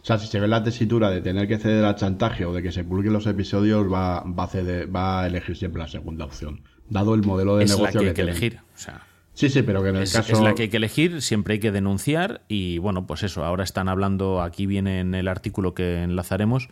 O 0.08 0.12
sea, 0.16 0.18
si 0.18 0.28
se 0.28 0.40
ve 0.40 0.48
la 0.48 0.64
tesitura 0.64 1.10
de 1.10 1.20
tener 1.20 1.50
que 1.50 1.58
ceder 1.58 1.84
al 1.84 1.96
chantaje 1.96 2.46
o 2.46 2.54
de 2.54 2.64
que 2.64 2.72
se 2.72 2.86
publiquen 2.86 3.12
los 3.12 3.28
episodios, 3.28 3.92
va, 3.92 4.22
va, 4.22 4.44
a, 4.46 4.48
ceder- 4.50 4.88
va 4.96 5.24
a 5.24 5.28
elegir 5.28 5.58
siempre 5.58 5.82
la 5.82 5.90
segunda 5.90 6.24
opción. 6.24 6.62
Dado 6.90 7.14
el 7.14 7.24
modelo 7.24 7.58
de 7.58 7.66
Es 7.66 7.72
la 7.72 7.76
negocio 7.76 8.00
que 8.00 8.06
hay 8.08 8.12
que 8.14 8.16
tienen. 8.16 8.32
elegir. 8.32 8.60
O 8.74 8.78
sea, 8.78 9.02
Sí, 9.34 9.50
sí, 9.50 9.64
pero 9.64 9.84
que 9.84 9.90
en 9.90 9.98
el 9.98 10.04
Es, 10.04 10.14
caso. 10.14 10.32
es 10.32 10.40
la 10.40 10.56
que 10.56 10.62
hay 10.64 10.70
que 10.70 10.78
elegir, 10.78 11.22
siempre 11.22 11.56
hay 11.56 11.60
que 11.60 11.74
denunciar 11.74 12.42
y 12.48 12.78
bueno, 12.78 13.06
pues 13.06 13.22
eso, 13.24 13.44
ahora 13.44 13.66
están 13.66 13.90
hablando, 13.90 14.42
aquí 14.42 14.66
viene 14.66 15.02
en 15.02 15.14
el 15.14 15.28
artículo 15.28 15.74
que 15.76 16.02
enlazaremos, 16.04 16.70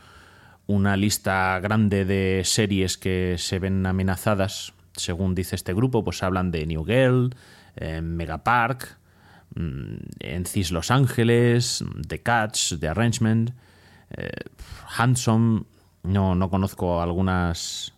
una 0.66 0.96
lista 0.98 1.60
grande 1.60 2.06
de 2.06 2.42
series 2.46 2.98
que 2.98 3.36
se 3.38 3.60
ven 3.60 3.86
amenazadas, 3.86 4.72
según 4.94 5.36
dice 5.36 5.56
este 5.58 5.74
grupo, 5.74 6.06
pues 6.06 6.24
hablan 6.24 6.52
de 6.52 6.66
New 6.66 6.86
Girl, 6.86 7.36
eh, 7.76 8.02
Megapark, 8.02 8.98
mm, 9.56 9.96
Encis 10.20 10.72
Los 10.72 10.92
Ángeles, 10.92 11.84
The 12.08 12.22
Catch, 12.22 12.76
The 12.80 12.90
Arrangement, 12.90 13.52
eh, 14.12 14.30
Handsome, 14.98 15.64
no, 16.04 16.36
no 16.36 16.50
conozco 16.50 17.02
algunas 17.02 17.94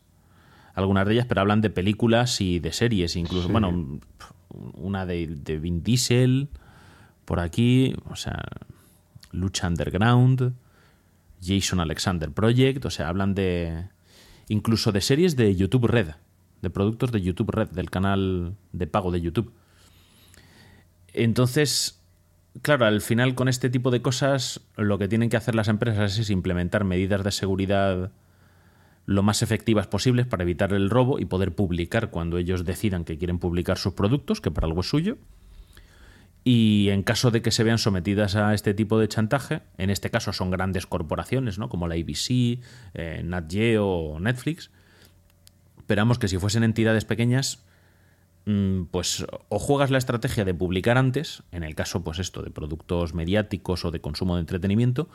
algunas 0.74 1.08
de 1.08 1.14
ellas, 1.14 1.26
pero 1.28 1.42
hablan 1.42 1.62
de 1.62 1.72
películas 1.72 2.40
y 2.40 2.60
de 2.60 2.72
series, 2.72 3.16
incluso, 3.16 3.50
bueno, 3.50 4.00
una 4.76 5.08
de, 5.08 5.26
de 5.26 5.58
Vin 5.58 5.82
Diesel, 5.82 6.50
por 7.26 7.40
aquí, 7.40 7.96
o 8.12 8.16
sea, 8.16 8.44
Lucha 9.32 9.68
Underground, 9.68 10.54
Jason 11.42 11.80
Alexander 11.80 12.32
Project, 12.32 12.86
o 12.86 12.92
sea, 12.92 13.10
hablan 13.10 13.34
de 13.34 13.90
incluso 14.50 14.92
de 14.92 15.02
series 15.02 15.36
de 15.36 15.56
YouTube 15.56 15.88
Red, 15.88 16.10
de 16.62 16.70
productos 16.70 17.12
de 17.12 17.22
YouTube 17.22 17.52
Red, 17.52 17.70
del 17.70 17.90
canal 17.90 18.56
de 18.72 18.88
pago 18.88 19.12
de 19.12 19.22
YouTube. 19.22 19.52
Entonces, 21.18 22.00
claro, 22.62 22.86
al 22.86 23.02
final 23.02 23.34
con 23.34 23.48
este 23.48 23.72
tipo 23.72 23.90
de 23.90 24.04
cosas 24.04 24.62
lo 24.76 25.00
que 25.00 25.08
tienen 25.08 25.30
que 25.30 25.38
hacer 25.38 25.56
las 25.56 25.68
empresas 25.68 26.18
es 26.20 26.30
implementar 26.30 26.84
medidas 26.84 27.24
de 27.24 27.32
seguridad 27.32 28.12
lo 29.08 29.24
más 29.24 29.42
efectivas 29.42 29.88
posibles 29.88 30.28
para 30.28 30.44
evitar 30.44 30.74
el 30.74 30.90
robo 30.92 31.18
y 31.18 31.26
poder 31.26 31.56
publicar 31.56 32.12
cuando 32.12 32.38
ellos 32.38 32.66
decidan 32.66 33.04
que 33.04 33.18
quieren 33.18 33.40
publicar 33.40 33.78
sus 33.78 33.94
productos, 33.94 34.42
que 34.42 34.52
para 34.52 34.68
algo 34.68 34.82
es 34.82 34.90
suyo. 34.90 35.18
Y 36.44 36.90
en 36.90 37.02
caso 37.04 37.32
de 37.32 37.42
que 37.42 37.52
se 37.52 37.64
vean 37.64 37.80
sometidas 37.80 38.36
a 38.36 38.54
este 38.54 38.74
tipo 38.74 39.00
de 39.00 39.08
chantaje, 39.08 39.62
en 39.78 39.90
este 39.90 40.12
caso 40.12 40.34
son 40.34 40.52
grandes 40.52 40.86
corporaciones, 40.86 41.58
¿no? 41.58 41.68
como 41.68 41.88
la 41.88 41.96
ABC, 41.96 42.60
eh, 42.94 43.22
Nat 43.24 43.52
Geo 43.52 43.88
o 43.88 44.20
Netflix, 44.20 44.70
esperamos 45.80 46.20
que 46.20 46.28
si 46.28 46.38
fuesen 46.38 46.64
entidades 46.64 47.06
pequeñas, 47.06 47.66
pues 48.92 49.26
o 49.50 49.60
juegas 49.60 49.92
la 49.92 49.98
estrategia 49.98 50.46
de 50.46 50.54
publicar 50.54 50.98
antes, 50.98 51.44
en 51.52 51.64
el 51.64 51.76
caso 51.76 52.04
pues 52.04 52.20
esto 52.20 52.42
de 52.42 52.52
productos 52.52 53.14
mediáticos 53.14 53.86
o 53.86 53.92
de 53.92 54.02
consumo 54.02 54.36
de 54.36 54.42
entretenimiento, 54.42 55.10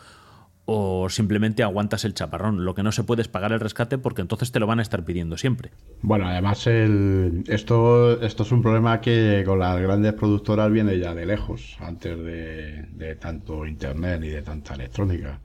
o 0.64 1.08
simplemente 1.08 1.62
aguantas 1.62 2.04
el 2.04 2.14
chaparrón. 2.14 2.64
Lo 2.64 2.74
que 2.74 2.82
no 2.82 2.92
se 2.92 3.04
puede 3.04 3.22
es 3.22 3.28
pagar 3.28 3.52
el 3.52 3.60
rescate 3.60 3.98
porque 3.98 4.22
entonces 4.22 4.52
te 4.52 4.60
lo 4.60 4.66
van 4.66 4.78
a 4.78 4.82
estar 4.82 5.04
pidiendo 5.04 5.36
siempre. 5.36 5.70
Bueno, 6.02 6.26
además 6.26 6.66
el, 6.66 7.44
esto, 7.48 8.20
esto 8.22 8.42
es 8.42 8.52
un 8.52 8.62
problema 8.62 9.00
que 9.00 9.42
con 9.44 9.58
las 9.58 9.80
grandes 9.80 10.12
productoras 10.12 10.70
viene 10.70 10.98
ya 10.98 11.14
de 11.14 11.26
lejos, 11.26 11.76
antes 11.80 12.16
de, 12.16 12.86
de 12.92 13.16
tanto 13.16 13.66
Internet 13.66 14.22
y 14.24 14.28
de 14.28 14.42
tanta 14.42 14.74
electrónica. 14.74 15.40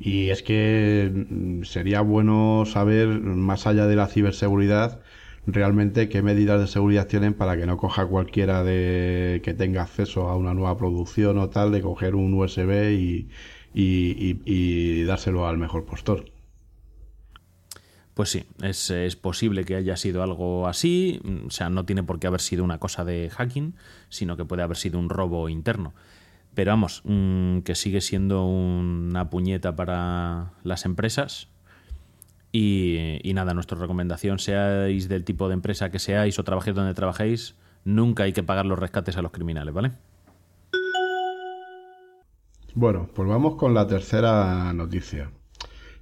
Y 0.00 0.30
es 0.30 0.42
que 0.42 1.12
mm, 1.12 1.62
sería 1.64 2.00
bueno 2.00 2.64
saber, 2.66 3.08
más 3.08 3.66
allá 3.66 3.86
de 3.86 3.96
la 3.96 4.08
ciberseguridad, 4.08 5.00
realmente 5.46 6.08
qué 6.08 6.22
medidas 6.22 6.60
de 6.60 6.66
seguridad 6.66 7.06
tienen 7.06 7.34
para 7.34 7.56
que 7.56 7.66
no 7.66 7.76
coja 7.76 8.06
cualquiera 8.06 8.62
de 8.62 9.40
que 9.44 9.54
tenga 9.54 9.82
acceso 9.82 10.28
a 10.28 10.36
una 10.36 10.54
nueva 10.54 10.76
producción 10.76 11.38
o 11.38 11.48
tal, 11.48 11.72
de 11.72 11.82
coger 11.82 12.14
un 12.14 12.34
USB 12.34 13.28
y, 13.74 15.04
dárselo 15.04 15.46
al 15.46 15.58
mejor 15.58 15.84
postor. 15.84 16.26
Pues 18.14 18.30
sí, 18.30 18.44
es, 18.62 18.90
es, 18.90 19.16
posible 19.16 19.64
que 19.64 19.76
haya 19.76 19.96
sido 19.96 20.22
algo 20.22 20.66
así, 20.66 21.22
o 21.46 21.50
sea, 21.50 21.70
no 21.70 21.86
tiene 21.86 22.02
por 22.02 22.18
qué 22.18 22.26
haber 22.26 22.40
sido 22.40 22.64
una 22.64 22.78
cosa 22.78 23.04
de 23.04 23.30
hacking, 23.30 23.76
sino 24.08 24.36
que 24.36 24.44
puede 24.44 24.62
haber 24.62 24.76
sido 24.76 24.98
un 24.98 25.08
robo 25.08 25.48
interno. 25.48 25.94
Pero 26.54 26.72
vamos, 26.72 27.02
mm, 27.04 27.60
que 27.60 27.74
sigue 27.74 28.00
siendo 28.00 28.44
una 28.44 29.30
puñeta 29.30 29.76
para 29.76 30.52
las 30.64 30.84
empresas. 30.84 31.48
Y, 32.52 33.30
nada, 33.34 33.54
nuestra 33.54 33.78
recomendación, 33.78 34.38
seáis 34.38 35.08
del 35.08 35.24
tipo 35.24 35.48
de 35.48 35.54
empresa 35.54 35.90
que 35.90 35.98
seáis 35.98 36.38
o 36.38 36.44
trabajéis 36.44 36.74
donde 36.74 36.94
trabajéis, 36.94 37.54
nunca 37.84 38.24
hay 38.24 38.32
que 38.32 38.42
pagar 38.42 38.66
los 38.66 38.78
rescates 38.78 39.16
a 39.16 39.22
los 39.22 39.30
criminales, 39.30 39.72
¿vale? 39.72 39.92
Bueno, 42.74 43.08
pues 43.14 43.28
vamos 43.28 43.56
con 43.56 43.74
la 43.74 43.86
tercera 43.86 44.72
noticia. 44.72 45.30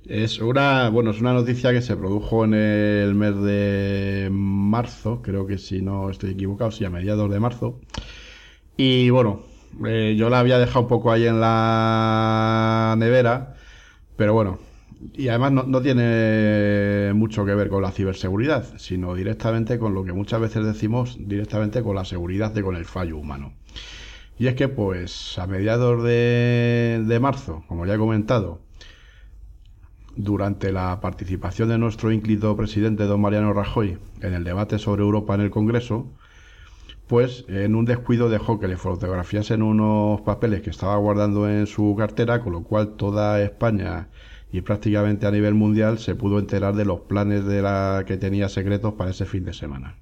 Es 0.06 0.38
una, 0.38 0.88
bueno, 0.88 1.10
es 1.10 1.20
una 1.20 1.34
noticia 1.34 1.72
que 1.72 1.82
se 1.82 1.96
produjo 1.96 2.44
en 2.44 2.54
el 2.54 3.14
mes 3.14 3.36
de 3.42 4.28
marzo, 4.32 5.20
creo 5.20 5.46
que 5.46 5.58
si 5.58 5.82
no 5.82 6.08
estoy 6.08 6.30
equivocado, 6.30 6.70
sí, 6.70 6.84
a 6.84 6.90
mediados 6.90 7.30
de 7.30 7.40
marzo. 7.40 7.80
Y 8.76 9.10
bueno, 9.10 9.42
eh, 9.86 10.14
yo 10.16 10.30
la 10.30 10.40
había 10.40 10.58
dejado 10.58 10.80
un 10.82 10.88
poco 10.88 11.12
ahí 11.12 11.26
en 11.26 11.40
la 11.40 12.94
nevera, 12.98 13.54
pero 14.16 14.32
bueno, 14.32 14.58
y 15.14 15.28
además 15.28 15.52
no, 15.52 15.62
no, 15.64 15.80
tiene 15.80 17.12
mucho 17.14 17.44
que 17.44 17.54
ver 17.54 17.68
con 17.68 17.82
la 17.82 17.92
ciberseguridad, 17.92 18.64
sino 18.78 19.14
directamente 19.14 19.78
con 19.78 19.94
lo 19.94 20.04
que 20.04 20.12
muchas 20.12 20.40
veces 20.40 20.64
decimos, 20.64 21.16
directamente 21.20 21.82
con 21.82 21.94
la 21.96 22.04
seguridad 22.04 22.52
de 22.52 22.62
con 22.62 22.76
el 22.76 22.84
fallo 22.84 23.16
humano. 23.16 23.52
Y 24.38 24.46
es 24.46 24.54
que, 24.54 24.68
pues, 24.68 25.38
a 25.38 25.46
mediados 25.46 26.02
de, 26.04 27.04
de 27.06 27.20
marzo, 27.20 27.64
como 27.68 27.86
ya 27.86 27.94
he 27.94 27.98
comentado, 27.98 28.60
durante 30.16 30.72
la 30.72 31.00
participación 31.00 31.68
de 31.68 31.78
nuestro 31.78 32.10
ínclito 32.12 32.56
presidente 32.56 33.04
don 33.04 33.20
Mariano 33.20 33.52
Rajoy 33.52 33.98
en 34.20 34.34
el 34.34 34.44
debate 34.44 34.78
sobre 34.78 35.02
Europa 35.02 35.34
en 35.34 35.42
el 35.42 35.50
Congreso, 35.50 36.08
pues 37.06 37.44
en 37.48 37.74
un 37.74 37.84
descuido 37.84 38.28
dejó 38.28 38.58
que 38.60 38.68
le 38.68 38.76
fotografiasen 38.76 39.62
unos 39.62 40.20
papeles 40.22 40.62
que 40.62 40.70
estaba 40.70 40.96
guardando 40.96 41.48
en 41.48 41.66
su 41.66 41.94
cartera, 41.96 42.42
con 42.42 42.52
lo 42.52 42.62
cual 42.64 42.96
toda 42.96 43.40
España 43.40 44.08
y 44.52 44.62
prácticamente 44.62 45.26
a 45.26 45.30
nivel 45.30 45.54
mundial 45.54 45.98
se 45.98 46.14
pudo 46.14 46.38
enterar 46.38 46.74
de 46.74 46.84
los 46.84 47.00
planes 47.00 47.44
de 47.44 47.62
la 47.62 48.04
que 48.06 48.16
tenía 48.16 48.48
secretos 48.48 48.94
para 48.94 49.10
ese 49.10 49.26
fin 49.26 49.44
de 49.44 49.52
semana. 49.52 49.96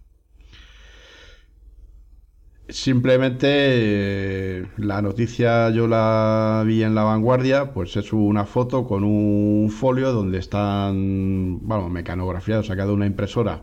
Simplemente 2.69 3.47
eh, 3.49 4.67
la 4.77 5.01
noticia 5.01 5.71
yo 5.71 5.87
la 5.87 6.65
vi 6.67 6.83
en 6.83 6.97
la 6.97 7.05
vanguardia, 7.05 7.73
pues 7.73 7.97
es 7.97 8.13
una 8.13 8.45
foto 8.45 8.89
con 8.89 9.05
un 9.05 9.71
folio 9.71 10.13
donde 10.13 10.39
están, 10.39 11.61
bueno, 11.63 11.89
mecanografía, 11.89 12.65
sacado 12.65 12.93
una 12.95 13.07
impresora, 13.07 13.63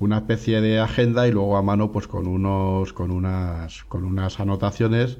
una 0.00 0.18
especie 0.18 0.60
de 0.60 0.80
agenda 0.80 1.28
y 1.28 1.30
luego 1.30 1.56
a 1.56 1.62
mano 1.62 1.92
pues 1.92 2.08
con 2.08 2.26
unos, 2.26 2.92
con 2.92 3.12
unas, 3.12 3.84
con 3.84 4.04
unas 4.04 4.40
anotaciones 4.40 5.18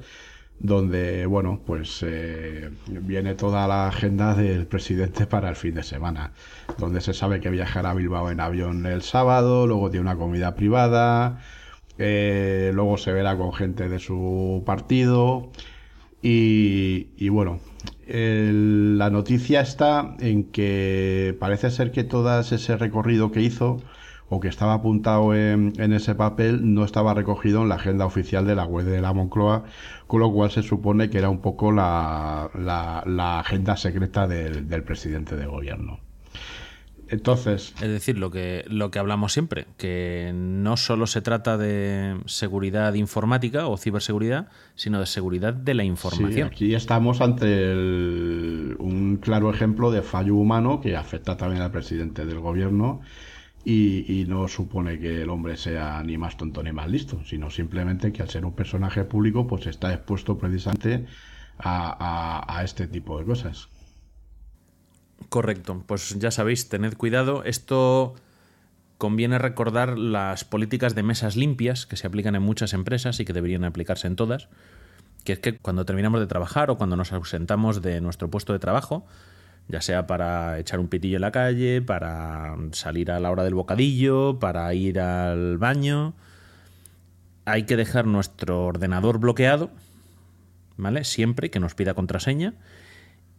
donde, 0.59 1.25
bueno, 1.25 1.61
pues 1.65 2.03
eh, 2.07 2.69
viene 2.87 3.35
toda 3.35 3.67
la 3.67 3.87
agenda 3.87 4.33
del 4.33 4.65
presidente 4.65 5.27
para 5.27 5.49
el 5.49 5.55
fin 5.55 5.75
de 5.75 5.83
semana, 5.83 6.31
donde 6.77 7.01
se 7.01 7.13
sabe 7.13 7.41
que 7.41 7.49
viajará 7.49 7.91
a 7.91 7.93
Bilbao 7.93 8.31
en 8.31 8.39
avión 8.39 8.85
el 8.85 9.01
sábado, 9.01 9.67
luego 9.67 9.89
tiene 9.89 10.01
una 10.09 10.15
comida 10.15 10.55
privada, 10.55 11.41
eh, 11.97 12.71
luego 12.73 12.97
se 12.97 13.11
verá 13.11 13.37
con 13.37 13.53
gente 13.53 13.89
de 13.89 13.99
su 13.99 14.63
partido. 14.65 15.51
Y, 16.21 17.09
y 17.17 17.27
bueno, 17.27 17.59
el, 18.07 18.97
la 18.97 19.09
noticia 19.09 19.61
está 19.61 20.15
en 20.19 20.45
que 20.45 21.35
parece 21.39 21.69
ser 21.71 21.91
que 21.91 22.03
todo 22.05 22.39
ese 22.39 22.77
recorrido 22.77 23.31
que 23.31 23.41
hizo 23.41 23.81
o 24.33 24.39
que 24.39 24.47
estaba 24.47 24.73
apuntado 24.73 25.35
en, 25.35 25.73
en, 25.77 25.93
ese 25.93 26.15
papel 26.15 26.73
no 26.73 26.83
estaba 26.85 27.13
recogido 27.13 27.61
en 27.61 27.69
la 27.69 27.75
agenda 27.75 28.05
oficial 28.05 28.47
de 28.47 28.55
la 28.55 28.65
web 28.65 28.85
de 28.85 28.99
la 28.99 29.13
Moncloa, 29.13 29.63
con 30.07 30.21
lo 30.21 30.31
cual 30.31 30.49
se 30.49 30.63
supone 30.63 31.09
que 31.11 31.19
era 31.19 31.29
un 31.29 31.39
poco 31.39 31.71
la, 31.71 32.49
la, 32.55 33.03
la 33.05 33.39
agenda 33.39 33.77
secreta 33.77 34.27
del, 34.27 34.67
del 34.67 34.83
presidente 34.83 35.35
de 35.35 35.45
gobierno. 35.45 35.99
Entonces. 37.09 37.75
Es 37.79 37.89
decir, 37.89 38.17
lo 38.17 38.31
que, 38.31 38.65
lo 38.67 38.89
que 38.89 38.97
hablamos 38.97 39.33
siempre, 39.33 39.67
que 39.77 40.31
no 40.33 40.77
solo 40.77 41.05
se 41.05 41.21
trata 41.21 41.59
de 41.59 42.17
seguridad 42.25 42.95
informática 42.95 43.67
o 43.67 43.77
ciberseguridad, 43.77 44.47
sino 44.73 44.99
de 44.99 45.05
seguridad 45.05 45.53
de 45.53 45.75
la 45.75 45.83
información. 45.83 46.33
Sí, 46.33 46.41
aquí 46.41 46.73
estamos 46.73 47.21
ante 47.21 47.71
el, 47.71 48.75
un 48.79 49.17
claro 49.17 49.53
ejemplo 49.53 49.91
de 49.91 50.01
fallo 50.01 50.33
humano 50.35 50.81
que 50.81 50.95
afecta 50.95 51.37
también 51.37 51.61
al 51.61 51.71
presidente 51.71 52.25
del 52.25 52.39
gobierno. 52.39 53.01
Y, 53.65 54.25
no 54.27 54.47
supone 54.49 54.99
que 54.99 55.21
el 55.21 55.29
hombre 55.29 55.55
sea 55.55 56.03
ni 56.03 56.17
más 56.17 56.35
tonto 56.35 56.61
ni 56.63 56.73
más 56.73 56.89
listo, 56.89 57.23
sino 57.25 57.49
simplemente 57.49 58.11
que 58.11 58.21
al 58.21 58.29
ser 58.29 58.45
un 58.45 58.53
personaje 58.53 59.05
público, 59.05 59.47
pues 59.47 59.67
está 59.67 59.93
expuesto 59.93 60.37
precisamente 60.37 61.05
a, 61.57 62.45
a, 62.47 62.59
a 62.59 62.63
este 62.63 62.87
tipo 62.87 63.17
de 63.17 63.25
cosas. 63.25 63.69
Correcto, 65.29 65.83
pues 65.87 66.19
ya 66.19 66.31
sabéis, 66.31 66.67
tened 66.67 66.95
cuidado. 66.95 67.43
Esto 67.45 68.15
conviene 68.97 69.37
recordar 69.37 69.97
las 69.97 70.45
políticas 70.45 70.95
de 70.95 71.03
mesas 71.03 71.35
limpias 71.35 71.85
que 71.85 71.97
se 71.97 72.07
aplican 72.07 72.35
en 72.35 72.41
muchas 72.41 72.73
empresas 72.73 73.19
y 73.19 73.25
que 73.25 73.33
deberían 73.33 73.63
aplicarse 73.63 74.07
en 74.07 74.15
todas. 74.15 74.49
Que 75.23 75.33
es 75.33 75.39
que 75.39 75.57
cuando 75.57 75.85
terminamos 75.85 76.19
de 76.19 76.27
trabajar 76.27 76.69
o 76.69 76.77
cuando 76.77 76.95
nos 76.95 77.11
ausentamos 77.13 77.81
de 77.81 78.01
nuestro 78.01 78.29
puesto 78.29 78.53
de 78.53 78.59
trabajo, 78.59 79.05
ya 79.67 79.81
sea 79.81 80.07
para 80.07 80.59
echar 80.59 80.79
un 80.79 80.87
pitillo 80.87 81.17
en 81.17 81.21
la 81.21 81.31
calle, 81.31 81.81
para 81.81 82.55
salir 82.71 83.11
a 83.11 83.19
la 83.19 83.31
hora 83.31 83.43
del 83.43 83.55
bocadillo, 83.55 84.39
para 84.39 84.73
ir 84.73 84.99
al 84.99 85.57
baño, 85.57 86.13
hay 87.45 87.63
que 87.63 87.75
dejar 87.75 88.05
nuestro 88.05 88.65
ordenador 88.65 89.19
bloqueado, 89.19 89.71
¿vale? 90.77 91.03
Siempre 91.03 91.49
que 91.49 91.59
nos 91.59 91.75
pida 91.75 91.93
contraseña 91.93 92.53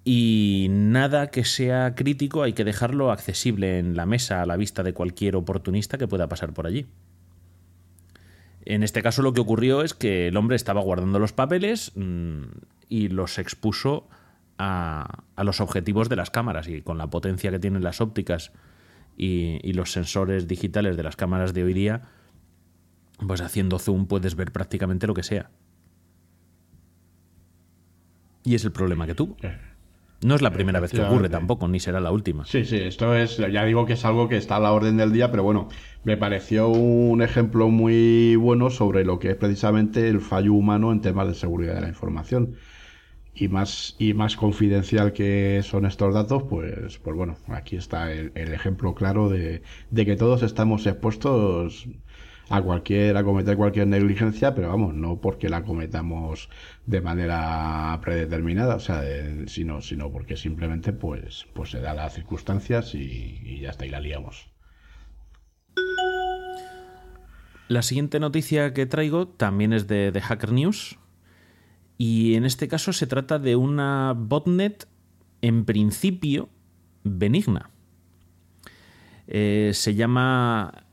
y 0.05 0.67
nada 0.71 1.29
que 1.29 1.45
sea 1.45 1.95
crítico 1.95 2.43
hay 2.43 2.53
que 2.53 2.65
dejarlo 2.65 3.11
accesible 3.11 3.79
en 3.79 3.97
la 3.97 4.05
mesa 4.05 4.43
a 4.43 4.47
la 4.47 4.57
vista 4.57 4.83
de 4.83 4.93
cualquier 4.93 5.35
oportunista 5.35 5.97
que 5.97 6.07
pueda 6.07 6.29
pasar 6.29 6.53
por 6.53 6.67
allí. 6.67 6.87
En 8.67 8.83
este 8.83 9.03
caso 9.03 9.23
lo 9.23 9.33
que 9.33 9.41
ocurrió 9.41 9.83
es 9.83 9.95
que 9.95 10.29
el 10.29 10.37
hombre 10.37 10.57
estaba 10.57 10.83
guardando 10.83 11.19
los 11.19 11.33
papeles 11.33 11.93
mmm, 11.95 12.45
y 12.89 13.09
los 13.09 13.39
expuso 13.39 14.07
a, 14.59 15.25
a, 15.37 15.45
los 15.45 15.61
objetivos 15.61 16.09
de 16.09 16.17
las 16.17 16.31
cámaras 16.31 16.69
y 16.69 16.83
con 16.83 16.99
la 16.99 17.09
potencia 17.09 17.51
que 17.51 17.59
tienen 17.59 17.83
las 17.83 18.01
ópticas 18.01 18.53
y, 19.17 19.59
y 19.63 19.73
los 19.73 19.93
sensores 19.93 20.47
digitales 20.49 20.97
de 20.97 21.03
las 21.03 21.17
cámaras 21.17 21.55
de 21.55 21.65
hoy 21.65 21.75
día, 21.75 22.03
pues 23.27 23.41
haciendo 23.41 23.79
zoom 23.79 24.07
puedes 24.07 24.35
ver 24.35 24.53
prácticamente 24.53 25.07
lo 25.07 25.15
que 25.15 25.23
sea. 25.23 25.51
Y 28.45 28.55
es 28.55 28.65
el 28.65 28.73
problema 28.73 29.07
que 29.07 29.15
tuvo. 29.15 29.37
No 30.23 30.35
es 30.35 30.43
la 30.43 30.53
primera 30.53 30.81
vez 30.81 30.91
que 30.91 31.03
ocurre 31.03 31.29
tampoco, 31.29 31.69
ni 31.69 31.81
será 31.81 32.01
la 32.01 32.11
última. 32.11 32.45
Sí, 32.47 32.65
sí, 32.65 32.77
esto 32.77 33.15
es, 33.15 33.37
ya 33.37 33.65
digo 33.65 33.85
que 33.85 33.95
es 33.95 34.05
algo 34.05 34.29
que 34.29 34.37
está 34.37 34.57
a 34.57 34.61
la 34.61 34.73
orden 34.73 34.97
del 34.97 35.13
día, 35.13 35.31
pero 35.31 35.43
bueno, 35.43 35.69
me 36.03 36.17
pareció 36.17 36.69
un 36.69 37.21
ejemplo 37.23 37.69
muy 37.69 38.37
bueno 38.37 38.71
sobre 38.71 39.05
lo 39.05 39.19
que 39.19 39.31
es 39.31 39.37
precisamente 39.37 40.09
el 40.09 40.21
fallo 40.21 40.55
humano 40.55 40.93
en 40.93 41.01
temas 41.01 41.29
de 41.29 41.35
seguridad 41.35 41.75
de 41.75 41.83
la 41.83 41.89
información. 41.89 42.55
Y 43.37 43.49
más, 43.49 43.97
y 43.99 44.15
más 44.15 44.37
confidencial 44.37 45.13
que 45.13 45.61
son 45.65 45.87
estos 45.87 46.15
datos, 46.15 46.45
pues, 46.45 46.99
pues 46.99 47.17
bueno, 47.17 47.37
aquí 47.49 47.77
está 47.77 48.13
el, 48.13 48.33
ejemplo 48.37 48.95
claro 48.95 49.29
de, 49.29 49.63
de 49.91 50.07
que 50.07 50.15
todos 50.15 50.43
estamos 50.45 50.87
expuestos 50.87 51.89
a 52.49 52.63
cualquier, 52.63 53.17
a 53.17 53.25
cometer 53.25 53.57
cualquier 53.57 53.87
negligencia, 53.87 54.55
pero 54.55 54.69
vamos, 54.69 54.95
no 54.95 55.21
porque 55.21 55.49
la 55.49 55.65
cometamos 55.65 56.49
de 56.87 57.01
manera 57.01 57.99
predeterminada, 58.03 58.77
o 58.77 58.81
sea, 58.81 59.03
sino, 59.47 59.81
sino 59.81 60.11
porque 60.13 60.37
simplemente 60.37 60.93
pues, 60.93 61.47
pues 61.55 61.71
se 61.71 61.81
dan 61.81 61.97
las 61.97 62.15
circunstancias 62.15 62.95
y, 62.95 63.41
y 63.43 63.61
ya 63.61 63.71
está, 63.71 63.87
y 63.87 63.91
la 63.91 64.01
liamos. 64.01 64.51
La 67.67 67.83
siguiente 67.83 68.21
noticia 68.21 68.75
que 68.75 68.85
traigo 68.85 69.27
también 69.27 69.73
es 69.73 69.87
de, 69.87 70.13
de 70.13 70.21
Hacker 70.21 70.53
News. 70.53 70.99
Y 71.97 72.35
en 72.35 72.45
este 72.45 72.69
caso 72.69 72.93
se 72.93 73.07
trata 73.07 73.39
de 73.39 73.57
una 73.57 74.15
botnet 74.17 74.89
en 75.43 75.65
principio 75.65 76.49
benigna. 77.05 77.71
Eh, 79.27 79.71
se 79.75 79.95
llama 79.95 80.85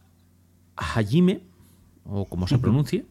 Hajime, 0.75 1.41
o 2.05 2.25
como 2.25 2.47
se 2.47 2.59
pronuncie. 2.59 3.05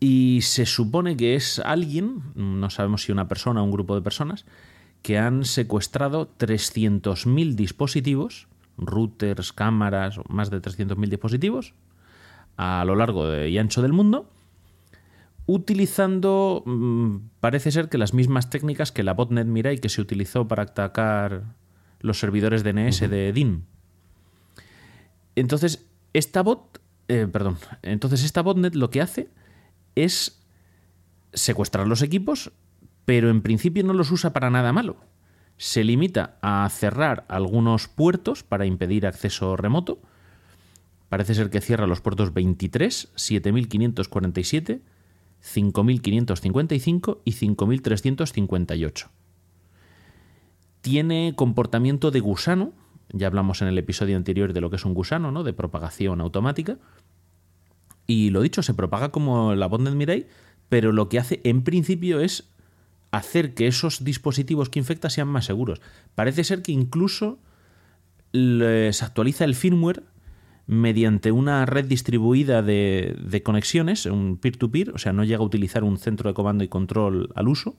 Y 0.00 0.40
se 0.42 0.66
supone 0.66 1.16
que 1.16 1.36
es 1.36 1.60
alguien, 1.60 2.22
no 2.34 2.70
sabemos 2.70 3.04
si 3.04 3.12
una 3.12 3.28
persona 3.28 3.60
o 3.60 3.64
un 3.64 3.70
grupo 3.70 3.94
de 3.94 4.02
personas, 4.02 4.44
que 5.02 5.18
han 5.18 5.44
secuestrado 5.44 6.30
300.000 6.38 7.54
dispositivos, 7.54 8.48
routers, 8.78 9.52
cámaras, 9.52 10.18
más 10.28 10.50
de 10.50 10.60
300.000 10.60 11.08
dispositivos, 11.08 11.74
a 12.56 12.84
lo 12.84 12.96
largo 12.96 13.44
y 13.44 13.58
ancho 13.58 13.82
del 13.82 13.92
mundo, 13.92 14.28
utilizando, 15.46 16.62
mm, 16.64 17.16
parece 17.40 17.72
ser 17.72 17.88
que 17.88 17.98
las 17.98 18.14
mismas 18.14 18.50
técnicas 18.50 18.92
que 18.92 19.02
la 19.02 19.14
botnet 19.14 19.46
Mirai 19.46 19.78
que 19.78 19.88
se 19.88 20.00
utilizó 20.00 20.46
para 20.46 20.64
atacar 20.64 21.54
los 22.00 22.18
servidores 22.18 22.62
DNS 22.62 23.08
de 23.08 23.32
DIN. 23.32 23.64
Entonces, 25.34 25.86
esta 26.12 26.42
bot, 26.42 26.80
eh, 27.08 27.26
perdón, 27.30 27.58
entonces 27.82 28.24
esta 28.24 28.42
botnet 28.42 28.74
lo 28.74 28.90
que 28.90 29.00
hace 29.00 29.28
es 29.94 30.42
secuestrar 31.32 31.86
los 31.88 32.02
equipos, 32.02 32.52
pero 33.04 33.30
en 33.30 33.42
principio 33.42 33.82
no 33.84 33.94
los 33.94 34.10
usa 34.10 34.32
para 34.32 34.50
nada 34.50 34.72
malo. 34.72 34.96
Se 35.56 35.84
limita 35.84 36.38
a 36.42 36.68
cerrar 36.70 37.24
algunos 37.28 37.88
puertos 37.88 38.42
para 38.42 38.66
impedir 38.66 39.06
acceso 39.06 39.56
remoto. 39.56 40.00
Parece 41.08 41.34
ser 41.34 41.50
que 41.50 41.60
cierra 41.60 41.86
los 41.86 42.00
puertos 42.00 42.32
23, 42.32 43.12
7547, 43.14 44.82
5555 45.42 47.20
y 47.24 47.32
5358. 47.32 49.10
Tiene 50.80 51.34
comportamiento 51.36 52.10
de 52.10 52.20
gusano, 52.20 52.72
ya 53.12 53.26
hablamos 53.26 53.60
en 53.60 53.68
el 53.68 53.76
episodio 53.78 54.16
anterior 54.16 54.52
de 54.52 54.60
lo 54.60 54.70
que 54.70 54.76
es 54.76 54.84
un 54.84 54.94
gusano, 54.94 55.30
¿no? 55.30 55.44
De 55.44 55.52
propagación 55.52 56.20
automática. 56.20 56.78
Y 58.06 58.30
lo 58.30 58.40
dicho, 58.40 58.62
se 58.62 58.74
propaga 58.74 59.10
como 59.10 59.54
la 59.54 59.66
botnet 59.66 59.94
Mirai, 59.94 60.26
pero 60.68 60.92
lo 60.92 61.08
que 61.08 61.18
hace 61.18 61.40
en 61.44 61.62
principio 61.62 62.20
es 62.20 62.48
hacer 63.10 63.54
que 63.54 63.66
esos 63.66 64.04
dispositivos 64.04 64.70
que 64.70 64.78
infecta 64.78 65.10
sean 65.10 65.28
más 65.28 65.44
seguros. 65.44 65.80
Parece 66.14 66.44
ser 66.44 66.62
que 66.62 66.72
incluso 66.72 67.38
les 68.32 69.02
actualiza 69.02 69.44
el 69.44 69.54
firmware 69.54 70.04
mediante 70.66 71.32
una 71.32 71.66
red 71.66 71.84
distribuida 71.86 72.62
de, 72.62 73.40
conexiones, 73.44 74.06
un 74.06 74.36
peer-to-peer, 74.38 74.90
o 74.90 74.98
sea, 74.98 75.12
no 75.12 75.24
llega 75.24 75.38
a 75.40 75.46
utilizar 75.46 75.82
un 75.84 75.98
centro 75.98 76.30
de 76.30 76.34
comando 76.34 76.62
y 76.64 76.68
control 76.68 77.30
al 77.34 77.48
uso. 77.48 77.76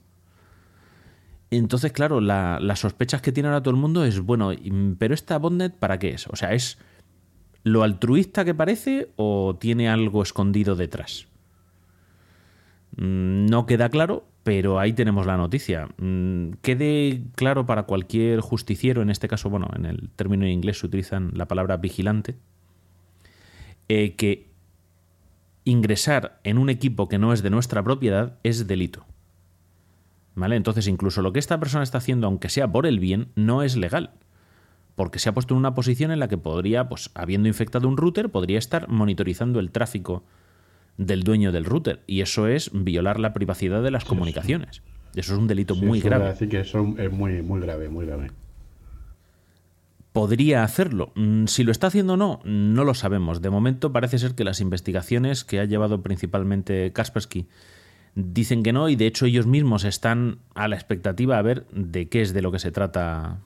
Entonces, 1.50 1.92
claro, 1.92 2.20
la- 2.20 2.58
las 2.60 2.80
sospechas 2.80 3.22
que 3.22 3.32
tiene 3.32 3.48
ahora 3.48 3.62
todo 3.62 3.74
el 3.74 3.80
mundo 3.80 4.04
es, 4.04 4.20
bueno, 4.20 4.50
pero 4.98 5.14
esta 5.14 5.38
botnet, 5.38 5.74
¿para 5.74 5.98
qué 5.98 6.10
es? 6.10 6.26
O 6.28 6.36
sea, 6.36 6.52
¿es 6.52 6.78
lo 7.62 7.82
altruista 7.82 8.44
que 8.44 8.54
parece 8.54 9.08
o 9.16 9.56
tiene 9.58 9.88
algo 9.88 10.22
escondido 10.22 10.74
detrás? 10.76 11.26
Mm, 12.96 13.46
No 13.46 13.66
queda 13.66 13.88
claro, 13.88 14.26
pero 14.42 14.78
ahí 14.78 14.92
tenemos 14.92 15.26
la 15.26 15.36
noticia. 15.36 15.88
Mm, 15.98 16.50
Quede 16.62 17.22
claro 17.34 17.66
para 17.66 17.84
cualquier 17.84 18.40
justiciero, 18.40 19.02
en 19.02 19.10
este 19.10 19.28
caso, 19.28 19.48
bueno, 19.50 19.68
en 19.76 19.86
el 19.86 20.10
término 20.16 20.44
en 20.44 20.52
inglés 20.52 20.78
se 20.80 20.86
utilizan 20.86 21.30
la 21.34 21.46
palabra 21.48 21.76
vigilante, 21.76 22.36
eh, 23.88 24.14
que 24.16 24.50
ingresar 25.64 26.40
en 26.44 26.58
un 26.58 26.68
equipo 26.70 27.08
que 27.08 27.18
no 27.18 27.32
es 27.32 27.42
de 27.42 27.50
nuestra 27.50 27.82
propiedad 27.82 28.38
es 28.42 28.66
delito. 28.66 29.04
¿Vale? 30.34 30.56
Entonces, 30.56 30.88
incluso 30.88 31.22
lo 31.22 31.32
que 31.32 31.38
esta 31.38 31.58
persona 31.60 31.84
está 31.84 31.98
haciendo, 31.98 32.26
aunque 32.26 32.48
sea 32.48 32.70
por 32.70 32.86
el 32.86 32.98
bien, 32.98 33.28
no 33.36 33.62
es 33.62 33.76
legal. 33.76 34.10
Porque 34.96 35.18
se 35.18 35.28
ha 35.28 35.34
puesto 35.34 35.54
en 35.54 35.58
una 35.58 35.74
posición 35.74 36.10
en 36.10 36.18
la 36.18 36.28
que 36.28 36.38
podría, 36.38 36.88
pues, 36.88 37.10
habiendo 37.14 37.48
infectado 37.48 37.88
un 37.88 37.96
router, 37.96 38.30
podría 38.30 38.58
estar 38.58 38.88
monitorizando 38.88 39.60
el 39.60 39.70
tráfico 39.70 40.24
del 40.98 41.22
dueño 41.22 41.50
del 41.52 41.64
router. 41.64 42.02
Y 42.06 42.20
eso 42.20 42.46
es 42.48 42.70
violar 42.72 43.18
la 43.20 43.32
privacidad 43.32 43.82
de 43.82 43.90
las 43.90 44.04
comunicaciones. 44.04 44.82
Eso 45.14 45.34
es 45.34 45.38
un 45.38 45.46
delito 45.46 45.74
Sí, 45.74 45.84
muy 45.84 46.00
grave. 46.00 46.26
decir 46.26 46.48
que 46.48 46.60
eso 46.60 46.94
es 46.98 47.12
muy, 47.12 47.40
muy 47.42 47.60
grave, 47.60 47.88
muy 47.88 48.04
grave. 48.06 48.30
Podría 50.14 50.62
hacerlo. 50.62 51.10
Mm, 51.16 51.46
Si 51.46 51.64
lo 51.64 51.72
está 51.72 51.88
haciendo 51.88 52.12
o 52.12 52.16
no, 52.16 52.40
no 52.44 52.84
lo 52.84 52.94
sabemos. 52.94 53.42
De 53.42 53.50
momento 53.50 53.92
parece 53.92 54.20
ser 54.20 54.36
que 54.36 54.44
las 54.44 54.60
investigaciones 54.60 55.44
que 55.44 55.58
ha 55.58 55.64
llevado 55.64 56.02
principalmente 56.02 56.92
Kaspersky 56.92 57.48
dicen 58.14 58.62
que 58.62 58.72
no 58.72 58.88
y 58.88 58.94
de 58.94 59.06
hecho 59.06 59.26
ellos 59.26 59.48
mismos 59.48 59.82
están 59.82 60.38
a 60.54 60.68
la 60.68 60.76
expectativa 60.76 61.36
a 61.36 61.42
ver 61.42 61.66
de 61.72 62.08
qué 62.08 62.22
es 62.22 62.32
de 62.32 62.42
lo 62.42 62.52
que 62.52 62.60
se 62.60 62.70
trata 62.70 63.40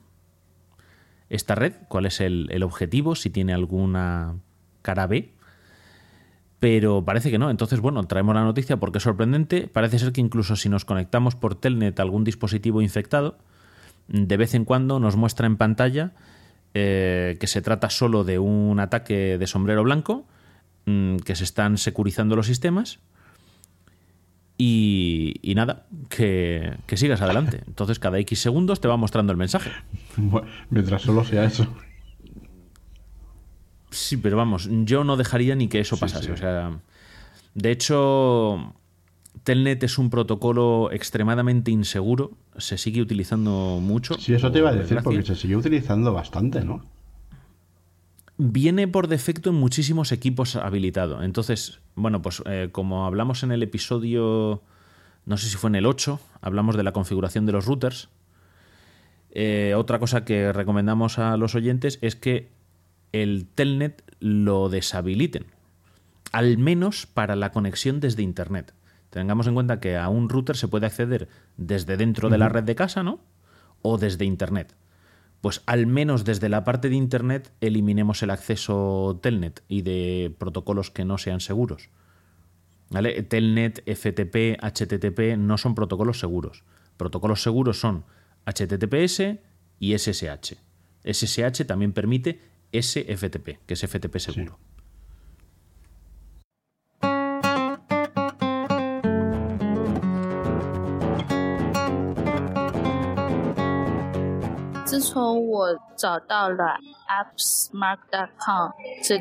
esta 1.31 1.55
red, 1.55 1.73
cuál 1.89 2.05
es 2.05 2.21
el, 2.21 2.49
el 2.51 2.63
objetivo, 2.63 3.15
si 3.15 3.31
tiene 3.31 3.55
alguna 3.55 4.35
cara 4.83 5.07
B. 5.07 5.33
Pero 6.61 7.03
parece 7.03 7.31
que 7.31 7.39
no. 7.39 7.49
Entonces, 7.49 7.81
bueno, 7.81 8.05
traemos 8.05 8.35
la 8.35 8.45
noticia 8.45 8.77
porque 8.77 8.99
es 8.99 9.05
sorprendente. 9.05 9.69
Parece 9.69 9.99
ser 9.99 10.13
que 10.13 10.21
incluso 10.21 10.55
si 10.55 10.69
nos 10.69 10.85
conectamos 10.85 11.35
por 11.35 11.55
Telnet 11.55 11.99
a 11.99 12.03
algún 12.03 12.25
dispositivo 12.25 12.83
infectado, 12.83 13.39
de 14.09 14.37
vez 14.37 14.55
en 14.55 14.67
cuando 14.67 15.01
nos 15.01 15.17
muestra 15.17 15.47
en 15.47 15.57
pantalla 15.57 16.13
eh, 16.75 17.37
que 17.41 17.47
se 17.47 17.63
trata 17.63 17.91
solo 17.91 18.25
de 18.25 18.39
un 18.39 18.79
ataque 18.81 19.39
de 19.39 19.47
sombrero 19.47 19.83
blanco, 19.83 20.27
mm, 20.87 21.17
que 21.19 21.35
se 21.35 21.45
están 21.45 21.79
securizando 21.79 22.37
los 22.37 22.47
sistemas. 22.47 23.01
Y, 24.61 25.37
y 25.43 25.55
nada, 25.55 25.87
que, 26.09 26.75
que 26.87 26.97
sigas 26.97 27.21
adelante. 27.23 27.63
Entonces, 27.69 27.99
cada 27.99 28.19
X 28.19 28.41
segundos 28.41 28.81
te 28.81 28.89
va 28.89 28.97
mostrando 28.97 29.31
el 29.33 29.37
mensaje. 29.39 29.71
Bueno, 30.17 30.49
Mientras 30.71 31.03
solo 31.03 31.25
sea 31.25 31.45
eso. 31.45 31.67
Sí, 33.91 34.17
pero 34.17 34.37
vamos, 34.37 34.69
yo 34.85 35.05
no 35.05 35.17
dejaría 35.17 35.55
ni 35.55 35.69
que 35.69 35.81
eso 35.81 35.97
Sí, 35.97 36.01
pasase. 36.01 36.27
sí. 36.27 36.33
O 36.33 36.37
sea, 36.37 36.79
de 37.55 37.71
hecho, 37.71 38.75
Telnet 39.45 39.83
es 39.83 39.99
un 39.99 40.11
protocolo 40.11 40.91
extremadamente 40.93 41.71
inseguro. 41.71 42.33
Se 42.57 42.79
sigue 42.79 43.01
utilizando 43.01 43.79
mucho. 43.81 44.15
Sí, 44.19 44.35
eso 44.35 44.51
te 44.53 44.59
iba 44.59 44.71
a 44.71 44.75
decir, 44.75 44.99
porque 45.03 45.23
se 45.23 45.37
sigue 45.37 45.57
utilizando 45.57 46.13
bastante, 46.13 46.65
¿no? 46.65 46.85
Viene 48.37 48.87
por 48.87 49.09
defecto 49.09 49.51
en 49.51 49.57
muchísimos 49.57 50.13
equipos 50.13 50.55
habilitado. 50.55 51.23
Entonces, 51.23 51.81
bueno, 51.97 52.23
pues 52.23 52.43
eh, 52.47 52.69
como 52.71 53.05
hablamos 53.07 53.43
en 53.43 53.51
el 53.51 53.63
episodio, 53.63 54.63
no 55.27 55.37
sé 55.37 55.49
si 55.49 55.57
fue 55.57 55.71
en 55.71 55.77
el 55.77 55.87
8, 55.87 56.21
hablamos 56.41 56.77
de 56.77 56.85
la 56.85 56.93
configuración 56.93 57.47
de 57.47 57.53
los 57.53 57.67
routers. 57.67 58.09
Eh, 59.31 59.75
otra 59.77 59.99
cosa 59.99 60.25
que 60.25 60.53
recomendamos 60.53 61.19
a 61.19 61.37
los 61.37 61.55
oyentes 61.55 61.99
es 62.01 62.17
que 62.17 62.49
el 63.13 63.47
Telnet 63.55 64.03
lo 64.21 64.69
deshabiliten, 64.69 65.47
al 66.33 66.59
menos 66.59 67.07
para 67.07 67.35
la 67.35 67.51
conexión 67.51 68.01
desde 68.01 68.23
Internet. 68.23 68.73
Tengamos 69.11 69.47
en 69.47 69.55
cuenta 69.55 69.81
que 69.81 69.97
a 69.97 70.09
un 70.09 70.29
router 70.29 70.57
se 70.57 70.69
puede 70.69 70.87
acceder 70.87 71.29
desde 71.57 71.97
dentro 71.97 72.29
de 72.29 72.39
la 72.39 72.49
red 72.49 72.65
de 72.65 72.75
casa, 72.75 73.03
¿no? 73.03 73.21
O 73.83 73.99
desde 73.99 74.25
Internet. 74.25 74.77
Pues 75.41 75.63
al 75.67 75.87
menos 75.87 76.25
desde 76.25 76.49
la 76.49 76.65
parte 76.65 76.89
de 76.89 76.97
Internet 76.97 77.53
eliminemos 77.61 78.23
el 78.23 78.31
acceso 78.31 79.19
Telnet 79.23 79.63
y 79.69 79.83
de 79.83 80.35
protocolos 80.37 80.91
que 80.91 81.05
no 81.05 81.17
sean 81.17 81.41
seguros. 81.41 81.91
¿Vale? 82.91 83.23
Telnet, 83.23 83.83
FTP, 83.87 84.59
HTTP 84.61 85.37
no 85.39 85.59
son 85.59 85.75
protocolos 85.75 86.19
seguros. 86.19 86.65
Protocolos 86.97 87.43
seguros 87.43 87.79
son 87.79 88.05
HTTPS 88.47 89.39
y 89.79 89.97
SSH. 89.97 90.55
SSH 91.05 91.65
también 91.67 91.93
permite 91.93 92.41
SFTP, 92.73 93.61
que 93.67 93.75
es 93.75 93.81
FTP 93.81 94.19
seguro. 94.19 94.59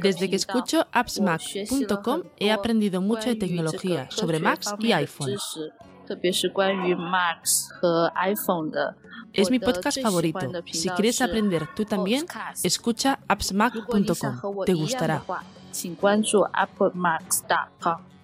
Desde 0.01 0.29
que 0.29 0.35
escucho 0.35 0.87
appsmac.com 0.91 2.23
he 2.37 2.51
aprendido 2.51 3.01
mucho 3.01 3.29
de 3.29 3.35
tecnología 3.35 4.07
sobre 4.11 4.39
Macs 4.39 4.73
y 4.79 4.91
iPhone. 4.91 5.35
Es 9.33 9.51
mi 9.51 9.59
podcast 9.59 10.01
favorito. 10.01 10.51
Si 10.71 10.89
quieres 10.89 11.21
aprender 11.21 11.67
tú 11.75 11.85
también, 11.85 12.25
escucha 12.63 13.19
appsmac.com. 13.27 14.65
Te 14.65 14.73
gustará. 14.73 15.23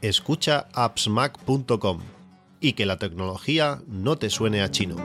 Escucha 0.01 0.67
appsmac.com 0.73 1.99
y 2.59 2.73
que 2.73 2.85
la 2.85 2.97
tecnología 2.97 3.81
no 3.87 4.17
te 4.17 4.29
suene 4.29 4.61
a 4.61 4.71
chino. 4.71 4.95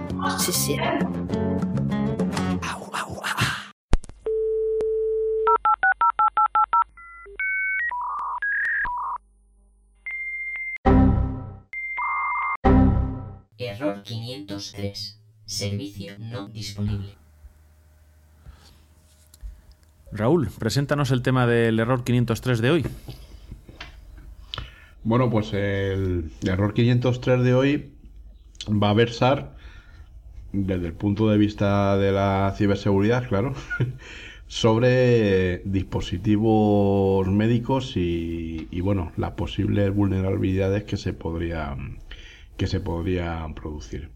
503. 14.08 15.20
Servicio 15.44 16.14
no 16.18 16.48
disponible. 16.48 17.10
Raúl, 20.10 20.48
preséntanos 20.58 21.10
el 21.10 21.22
tema 21.22 21.46
del 21.46 21.78
error 21.78 22.04
503 22.04 22.60
de 22.60 22.70
hoy. 22.70 22.86
Bueno, 25.04 25.28
pues 25.30 25.52
el 25.52 26.30
error 26.46 26.72
503 26.72 27.42
de 27.42 27.54
hoy 27.54 27.92
va 28.70 28.90
a 28.90 28.94
versar 28.94 29.56
desde 30.52 30.86
el 30.86 30.94
punto 30.94 31.28
de 31.28 31.36
vista 31.36 31.98
de 31.98 32.10
la 32.12 32.54
ciberseguridad, 32.56 33.28
claro, 33.28 33.52
sobre 34.46 35.58
dispositivos 35.66 37.28
médicos 37.28 37.96
y, 37.96 38.68
y, 38.70 38.80
bueno, 38.80 39.12
las 39.18 39.32
posibles 39.32 39.94
vulnerabilidades 39.94 40.84
que 40.84 40.96
se 40.96 41.12
podrían 41.12 41.98
que 42.58 42.66
se 42.66 42.80
podrían 42.80 43.54
producir. 43.54 44.10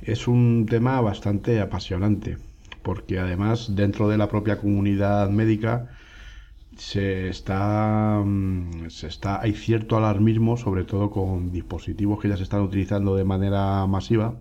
Es 0.00 0.28
un 0.28 0.66
tema 0.68 1.00
bastante 1.00 1.60
apasionante, 1.60 2.38
porque 2.82 3.18
además 3.18 3.74
dentro 3.74 4.08
de 4.08 4.18
la 4.18 4.28
propia 4.28 4.60
comunidad 4.60 5.30
médica 5.30 5.90
se 6.76 7.28
está, 7.28 8.22
mm, 8.24 8.90
se 8.90 9.08
está 9.08 9.40
hay 9.40 9.54
cierto 9.54 9.96
alarmismo, 9.96 10.56
sobre 10.58 10.84
todo 10.84 11.10
con 11.10 11.50
dispositivos 11.50 12.20
que 12.20 12.28
ya 12.28 12.36
se 12.36 12.42
están 12.44 12.60
utilizando 12.60 13.16
de 13.16 13.24
manera 13.24 13.86
masiva, 13.86 14.34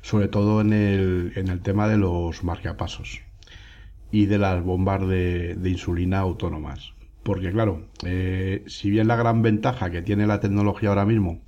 sobre 0.00 0.28
todo 0.28 0.60
en 0.62 0.72
el, 0.72 1.32
en 1.36 1.48
el 1.48 1.60
tema 1.60 1.86
de 1.86 1.98
los 1.98 2.42
marcapasos 2.44 3.20
y 4.10 4.26
de 4.26 4.38
las 4.38 4.62
bombas 4.64 5.06
de, 5.06 5.54
de 5.54 5.70
insulina 5.70 6.20
autónomas. 6.20 6.94
Porque 7.22 7.52
claro, 7.52 7.86
eh, 8.04 8.64
si 8.66 8.90
bien 8.90 9.06
la 9.06 9.16
gran 9.16 9.42
ventaja 9.42 9.90
que 9.90 10.02
tiene 10.02 10.26
la 10.26 10.40
tecnología 10.40 10.88
ahora 10.88 11.06
mismo 11.06 11.40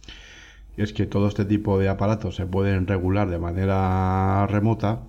es 0.77 0.93
que 0.93 1.07
todo 1.07 1.29
este 1.29 1.45
tipo 1.45 1.79
de 1.79 1.89
aparatos 1.89 2.37
se 2.37 2.47
pueden 2.47 2.87
regular 2.87 3.29
de 3.31 3.39
manera 3.39 4.47
remota, 4.47 5.03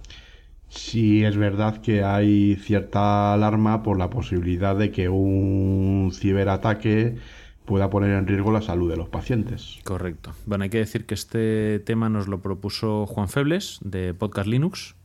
sí 0.69 1.23
es 1.23 1.37
verdad 1.37 1.81
que 1.81 2.03
hay 2.03 2.55
cierta 2.55 3.33
alarma 3.33 3.83
por 3.83 3.97
la 3.97 4.09
posibilidad 4.09 4.75
de 4.75 4.91
que 4.91 5.09
un 5.09 6.11
ciberataque 6.13 7.17
pueda 7.65 7.89
poner 7.89 8.11
en 8.11 8.27
riesgo 8.27 8.51
la 8.51 8.61
salud 8.61 8.89
de 8.89 8.97
los 8.97 9.09
pacientes. 9.09 9.79
Correcto. 9.83 10.33
Bueno, 10.45 10.63
hay 10.65 10.69
que 10.69 10.77
decir 10.77 11.05
que 11.05 11.15
este 11.15 11.79
tema 11.79 12.09
nos 12.09 12.27
lo 12.27 12.41
propuso 12.41 13.07
Juan 13.07 13.27
Febles 13.27 13.79
de 13.81 14.13
Podcast 14.13 14.47
Linux, 14.47 14.95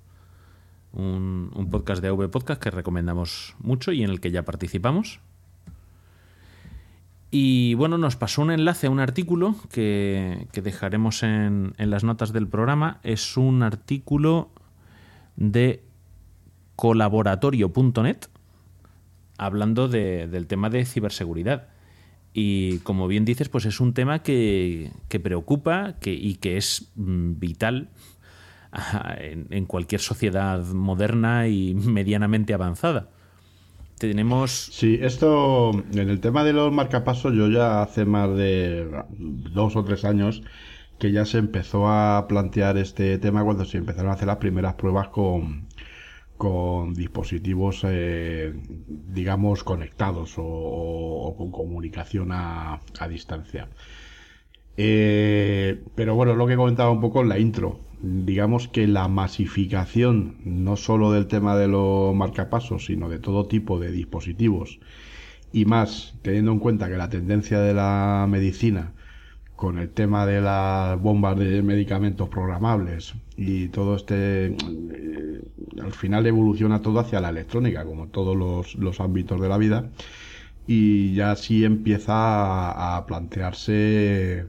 un 0.93 1.69
podcast 1.71 2.03
de 2.03 2.09
AV 2.09 2.31
Podcast 2.31 2.61
que 2.61 2.71
recomendamos 2.71 3.55
mucho 3.61 3.93
y 3.93 4.03
en 4.03 4.11
el 4.11 4.21
que 4.21 4.31
ya 4.31 4.45
participamos. 4.45 5.21
Y 7.31 7.75
bueno, 7.75 7.97
nos 7.97 8.17
pasó 8.17 8.43
un 8.43 8.51
enlace 8.51 8.89
a 8.89 8.91
un 8.91 8.99
artículo 8.99 9.55
que, 9.71 10.49
dejaremos 10.53 11.23
en, 11.23 11.73
las 11.79 12.03
notas 12.03 12.33
del 12.33 12.49
programa. 12.49 12.99
Es 13.05 13.37
un 13.37 13.63
artículo 13.63 14.51
de 15.37 15.85
colaboratorio.net 16.75 18.19
hablando 19.39 19.89
de, 19.89 20.27
del 20.27 20.47
tema 20.49 20.71
de 20.71 20.85
ciberseguridad. 20.85 21.69
Y 22.33 22.79
como 22.79 23.07
bien 23.07 23.25
dices, 23.25 23.49
pues 23.49 23.65
es 23.65 23.81
un 23.81 23.95
tema 23.95 24.23
que, 24.23 24.91
preocupa 25.23 25.97
y 26.05 26.35
que 26.37 26.57
es 26.57 26.91
mm, 26.97 27.39
vital 27.39 27.91
en 29.21 29.67
cualquier 29.67 30.01
sociedad 30.01 30.65
moderna 30.67 31.47
y 31.47 31.75
medianamente 31.77 32.55
avanzada 32.55 33.09
tenemos... 34.01 34.51
Sí, 34.51 34.99
esto, 35.03 35.73
en 35.93 36.09
el 36.09 36.21
tema 36.21 36.43
de 36.43 36.55
los 36.55 36.73
marcapasos, 36.73 37.35
yo 37.35 37.49
ya 37.49 37.83
hace 37.83 38.07
más 38.07 38.35
de 38.35 38.91
dos 39.19 39.77
o 39.77 39.85
tres 39.85 40.07
años 40.07 40.43
que 40.99 41.13
ya 41.13 41.27
se 41.27 41.39
empezó 41.39 41.87
a 41.87 42.27
plantear 42.27 42.79
este 42.79 43.19
tema 43.19 43.45
cuando 43.45 43.65
se 43.67 43.77
empezaron 43.77 44.11
a 44.11 44.15
hacer 44.15 44.27
las 44.27 44.39
primeras 44.39 44.75
pruebas 44.75 45.09
con, 45.09 45.69
con 46.39 46.95
dispositivos, 46.95 47.83
eh, 47.85 48.55
digamos, 48.89 49.65
conectados 49.65 50.35
o, 50.39 51.35
con 51.37 51.51
comunicación 51.53 52.33
a, 52.33 52.81
a 52.99 53.09
distancia. 53.09 53.69
Eh, 54.79 55.85
pero 55.95 56.15
bueno, 56.15 56.35
lo 56.35 56.47
que 56.47 56.57
comentaba 56.57 56.91
un 56.91 57.03
poco 57.03 57.21
en 57.21 57.29
la 57.29 57.39
intro 57.39 57.90
digamos 58.03 58.69
que 58.69 58.87
la 58.87 59.09
masificación 59.09 60.37
no 60.45 60.77
solo 60.77 61.13
del 61.13 61.27
tema 61.27 61.57
de 61.57 61.69
los 61.69 62.15
marcapasos, 62.15 62.87
sino 62.87 63.09
de 63.09 63.19
todo 63.19 63.47
tipo 63.47 63.79
de 63.79 63.93
dispositivos 63.93 64.81
y 65.53 65.65
más 65.65 66.15
teniendo 66.23 66.53
en 66.53 66.61
cuenta 66.61 66.89
que 66.89 66.97
la 66.97 67.11
tendencia 67.11 67.61
de 67.61 67.75
la 67.75 68.27
medicina 68.29 68.93
con 69.57 69.79
el 69.79 69.91
tema 69.91 70.25
de 70.25 70.41
las 70.41 71.01
bombas 71.01 71.39
de 71.39 71.63
medicamentos 71.63 72.29
programables 72.31 73.15
y 73.37 73.69
todo 73.69 73.97
este 73.97 74.47
eh, 74.47 75.43
al 75.83 75.93
final 75.93 76.27
evoluciona 76.27 76.81
todo 76.81 77.01
hacia 77.01 77.21
la 77.21 77.29
electrónica 77.31 77.85
como 77.85 78.09
todos 78.09 78.37
los, 78.37 78.77
los 78.77 79.01
ámbitos 79.01 79.41
de 79.41 79.49
la 79.49 79.59
vida 79.59 79.91
y 80.67 81.15
ya 81.15 81.37
sí 81.37 81.65
empieza 81.65 82.15
a, 82.15 82.97
a 82.97 83.07
plantearse 83.07 84.47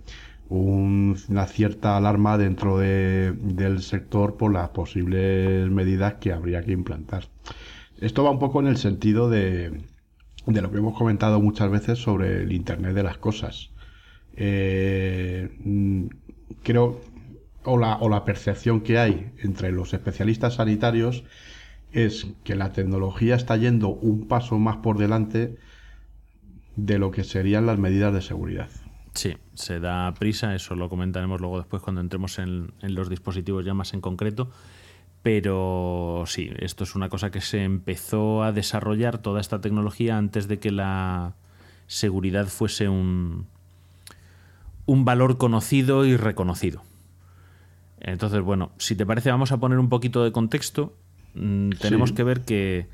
una 0.51 1.47
cierta 1.47 1.95
alarma 1.95 2.37
dentro 2.37 2.77
de, 2.77 3.31
del 3.31 3.81
sector 3.81 4.35
por 4.35 4.51
las 4.51 4.69
posibles 4.69 5.69
medidas 5.71 6.15
que 6.15 6.33
habría 6.33 6.61
que 6.63 6.73
implantar. 6.73 7.23
Esto 7.99 8.25
va 8.25 8.31
un 8.31 8.39
poco 8.39 8.59
en 8.59 8.67
el 8.67 8.75
sentido 8.75 9.29
de, 9.29 9.81
de 10.45 10.61
lo 10.61 10.69
que 10.69 10.79
hemos 10.79 10.97
comentado 10.97 11.39
muchas 11.39 11.71
veces 11.71 11.99
sobre 11.99 12.41
el 12.41 12.51
Internet 12.51 12.93
de 12.93 13.03
las 13.03 13.17
cosas. 13.17 13.69
Eh, 14.35 15.49
mm, 15.63 16.07
creo, 16.63 16.99
o 17.63 17.77
la, 17.77 17.95
o 17.97 18.09
la 18.09 18.25
percepción 18.25 18.81
que 18.81 18.99
hay 18.99 19.31
entre 19.39 19.71
los 19.71 19.93
especialistas 19.93 20.55
sanitarios 20.55 21.23
es 21.93 22.27
que 22.43 22.55
la 22.55 22.73
tecnología 22.73 23.35
está 23.35 23.55
yendo 23.55 23.87
un 23.87 24.27
paso 24.27 24.59
más 24.59 24.77
por 24.77 24.97
delante 24.97 25.55
de 26.75 26.99
lo 26.99 27.11
que 27.11 27.23
serían 27.23 27.65
las 27.65 27.79
medidas 27.79 28.13
de 28.13 28.21
seguridad. 28.21 28.69
Sí, 29.13 29.35
se 29.61 29.79
da 29.79 30.13
prisa, 30.13 30.55
eso 30.55 30.75
lo 30.75 30.89
comentaremos 30.89 31.39
luego 31.39 31.57
después 31.57 31.81
cuando 31.81 32.01
entremos 32.01 32.39
en, 32.39 32.73
en, 32.81 32.95
los 32.95 33.09
dispositivos 33.09 33.65
ya 33.65 33.73
más 33.73 33.93
en 33.93 34.01
concreto. 34.01 34.49
Pero 35.23 36.23
sí, 36.25 36.51
esto 36.57 36.83
es 36.83 36.95
una 36.95 37.09
cosa 37.09 37.29
que 37.29 37.41
se 37.41 37.63
empezó 37.63 38.43
a 38.43 38.51
desarrollar 38.51 39.19
toda 39.19 39.39
esta 39.39 39.61
tecnología 39.61 40.17
antes 40.17 40.47
de 40.47 40.59
que 40.59 40.71
la 40.71 41.35
seguridad 41.85 42.47
fuese 42.47 42.89
un, 42.89 43.45
un 44.85 45.05
valor 45.05 45.37
conocido 45.37 46.05
y 46.05 46.17
reconocido. 46.17 46.81
Entonces, 47.99 48.41
bueno, 48.41 48.71
si 48.77 48.95
te 48.95 49.05
parece, 49.05 49.29
vamos 49.29 49.51
a 49.51 49.59
poner 49.59 49.77
un 49.77 49.89
poquito 49.89 50.23
de 50.23 50.31
contexto. 50.31 50.95
Mm, 51.35 51.71
tenemos 51.79 52.09
sí. 52.09 52.15
que 52.15 52.23
ver 52.23 52.41
que 52.41 52.87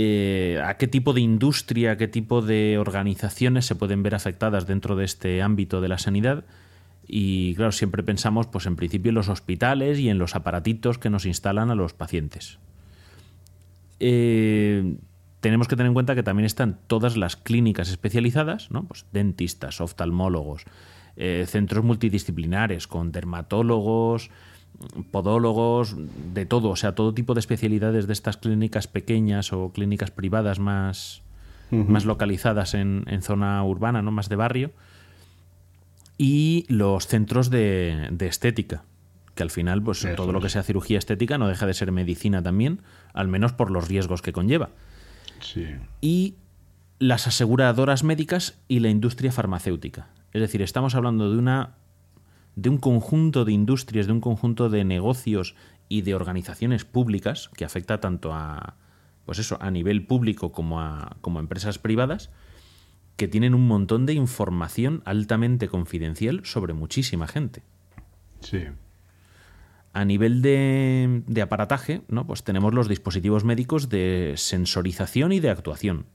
eh, 0.00 0.62
a 0.64 0.76
qué 0.76 0.86
tipo 0.86 1.12
de 1.12 1.20
industria, 1.20 1.90
a 1.90 1.96
qué 1.96 2.06
tipo 2.06 2.40
de 2.40 2.78
organizaciones 2.78 3.66
se 3.66 3.74
pueden 3.74 4.04
ver 4.04 4.14
afectadas 4.14 4.68
dentro 4.68 4.94
de 4.94 5.04
este 5.04 5.42
ámbito 5.42 5.80
de 5.80 5.88
la 5.88 5.98
sanidad. 5.98 6.44
Y 7.08 7.56
claro, 7.56 7.72
siempre 7.72 8.04
pensamos, 8.04 8.46
pues 8.46 8.66
en 8.66 8.76
principio, 8.76 9.08
en 9.08 9.16
los 9.16 9.28
hospitales 9.28 9.98
y 9.98 10.08
en 10.08 10.18
los 10.18 10.36
aparatitos 10.36 10.98
que 10.98 11.10
nos 11.10 11.26
instalan 11.26 11.72
a 11.72 11.74
los 11.74 11.94
pacientes. 11.94 12.60
Eh, 13.98 14.98
tenemos 15.40 15.66
que 15.66 15.74
tener 15.74 15.88
en 15.88 15.94
cuenta 15.94 16.14
que 16.14 16.22
también 16.22 16.46
están 16.46 16.78
todas 16.86 17.16
las 17.16 17.34
clínicas 17.34 17.88
especializadas, 17.88 18.68
pues 18.86 19.04
dentistas, 19.10 19.80
oftalmólogos, 19.80 20.62
eh, 21.16 21.44
centros 21.48 21.84
multidisciplinares 21.84 22.86
con 22.86 23.10
dermatólogos, 23.10 24.30
podólogos, 25.10 25.96
de 26.34 26.46
todo, 26.46 26.70
o 26.70 26.76
sea, 26.76 26.94
todo 26.94 27.14
tipo 27.14 27.34
de 27.34 27.40
especialidades 27.40 28.06
de 28.06 28.12
estas 28.12 28.36
clínicas 28.36 28.86
pequeñas 28.86 29.52
o 29.52 29.72
clínicas 29.72 30.10
privadas 30.10 30.58
más, 30.58 31.22
uh 31.70 31.76
-huh. 31.76 31.86
más 31.86 32.04
localizadas 32.04 32.74
en, 32.74 33.04
en, 33.08 33.22
zona 33.22 33.62
urbana, 33.64 34.02
¿no? 34.02 34.10
más 34.10 34.28
de 34.28 34.36
barrio, 34.36 34.70
y 36.16 36.64
los 36.68 37.06
centros 37.06 37.50
de, 37.50 38.08
de, 38.10 38.26
estética, 38.26 38.84
que 39.34 39.42
al 39.42 39.50
final, 39.50 39.82
pues 39.82 40.04
Eso 40.04 40.14
todo 40.16 40.32
lo 40.32 40.40
que 40.40 40.48
sea 40.48 40.62
cirugía 40.62 40.98
estética 40.98 41.38
no 41.38 41.48
deja 41.48 41.66
de 41.66 41.74
ser 41.74 41.92
medicina 41.92 42.42
también, 42.42 42.80
al 43.12 43.28
menos 43.28 43.52
por 43.52 43.70
los 43.70 43.88
riesgos 43.88 44.22
que 44.22 44.32
conlleva. 44.32 44.70
Sí. 45.40 45.66
Y 46.00 46.34
las 46.98 47.26
aseguradoras 47.26 48.02
médicas 48.02 48.58
y 48.66 48.80
la 48.80 48.88
industria 48.88 49.30
farmacéutica. 49.30 50.08
Es 50.32 50.40
decir, 50.40 50.62
estamos 50.62 50.94
hablando 50.94 51.30
de 51.30 51.38
una 51.38 51.74
de 52.58 52.70
un 52.70 52.78
conjunto 52.78 53.44
de 53.44 53.52
industrias, 53.52 54.06
de 54.06 54.12
un 54.12 54.20
conjunto 54.20 54.68
de 54.68 54.84
negocios 54.84 55.54
y 55.88 56.02
de 56.02 56.16
organizaciones 56.16 56.84
públicas 56.84 57.50
que 57.56 57.64
afecta 57.64 58.00
tanto 58.00 58.34
a 58.34 58.74
pues 59.24 59.38
eso, 59.38 59.58
a 59.60 59.70
nivel 59.70 60.06
público 60.06 60.50
como 60.50 60.80
a 60.80 61.16
como 61.20 61.38
a 61.38 61.42
empresas 61.42 61.78
privadas 61.78 62.30
que 63.16 63.28
tienen 63.28 63.54
un 63.54 63.68
montón 63.68 64.06
de 64.06 64.14
información 64.14 65.02
altamente 65.04 65.68
confidencial 65.68 66.40
sobre 66.44 66.72
muchísima 66.72 67.28
gente. 67.28 67.62
Sí. 68.40 68.64
A 69.92 70.04
nivel 70.04 70.42
de, 70.42 71.22
de 71.26 71.42
aparataje, 71.42 72.02
¿no? 72.08 72.26
pues 72.26 72.42
tenemos 72.42 72.74
los 72.74 72.88
dispositivos 72.88 73.44
médicos 73.44 73.88
de 73.88 74.34
sensorización 74.36 75.32
y 75.32 75.40
de 75.40 75.50
actuación. 75.50 76.06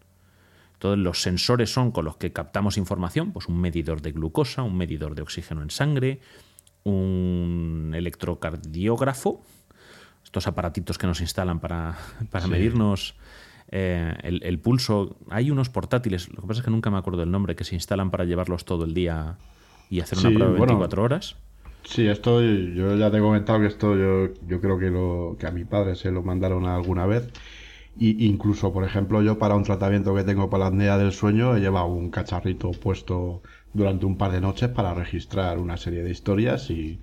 Todos 0.83 0.97
los 0.97 1.21
sensores 1.21 1.71
son 1.71 1.91
con 1.91 2.03
los 2.03 2.17
que 2.17 2.33
captamos 2.33 2.77
información, 2.77 3.31
pues 3.31 3.47
un 3.47 3.57
medidor 3.61 4.01
de 4.01 4.11
glucosa, 4.11 4.63
un 4.63 4.75
medidor 4.75 5.15
de 5.15 5.21
oxígeno 5.21 5.61
en 5.63 5.69
sangre, 5.69 6.19
un 6.83 7.93
electrocardiógrafo, 7.95 9.41
estos 10.25 10.45
aparatitos 10.45 10.97
que 10.97 11.07
nos 11.07 11.21
instalan 11.21 11.61
para, 11.61 11.97
para 12.31 12.43
Sí. 12.43 12.51
medirnos 12.51 13.15
eh, 13.71 14.13
el, 14.23 14.43
el 14.43 14.59
pulso. 14.59 15.15
Hay 15.29 15.51
unos 15.51 15.69
portátiles, 15.69 16.27
lo 16.33 16.41
que 16.41 16.47
pasa 16.47 16.59
es 16.59 16.65
que 16.65 16.71
nunca 16.71 16.91
me 16.91 16.97
acuerdo 16.97 17.23
el 17.23 17.31
nombre, 17.31 17.55
que 17.55 17.63
se 17.63 17.75
instalan 17.75 18.11
para 18.11 18.25
llevarlos 18.25 18.65
todo 18.65 18.83
el 18.83 18.93
día 18.93 19.37
y 19.89 20.01
hacer 20.01 20.19
una 20.19 20.31
prueba 20.31 20.51
de 20.51 20.57
bueno. 20.57 20.73
24 20.73 21.01
horas. 21.01 21.37
Sí, 21.85 22.07
esto 22.07 22.41
yo 22.41 22.97
ya 22.97 23.09
te 23.09 23.19
he 23.19 23.21
comentado 23.21 23.61
que 23.61 23.67
esto 23.67 23.95
yo, 23.95 24.33
yo 24.47 24.59
creo 24.59 24.77
que, 24.77 24.89
lo, 24.89 25.37
que 25.39 25.47
a 25.47 25.51
mi 25.51 25.63
padre 25.63 25.95
se 25.95 26.11
lo 26.11 26.23
mandaron 26.23 26.65
alguna 26.65 27.05
vez. 27.05 27.29
Y 27.97 28.25
incluso, 28.25 28.73
por 28.73 28.83
ejemplo, 28.83 29.21
yo 29.21 29.37
para 29.37 29.55
un 29.55 29.63
tratamiento 29.63 30.15
que 30.15 30.23
tengo 30.23 30.49
para 30.49 30.63
la 30.63 30.67
apnea 30.69 30.97
del 30.97 31.11
sueño 31.11 31.55
he 31.55 31.59
llevado 31.59 31.85
un 31.87 32.09
cacharrito 32.09 32.71
puesto 32.71 33.43
durante 33.73 34.05
un 34.05 34.17
par 34.17 34.31
de 34.31 34.41
noches 34.41 34.69
para 34.69 34.93
registrar 34.95 35.59
una 35.59 35.77
serie 35.77 36.01
de 36.03 36.09
historias 36.09 36.69
y, 36.71 36.99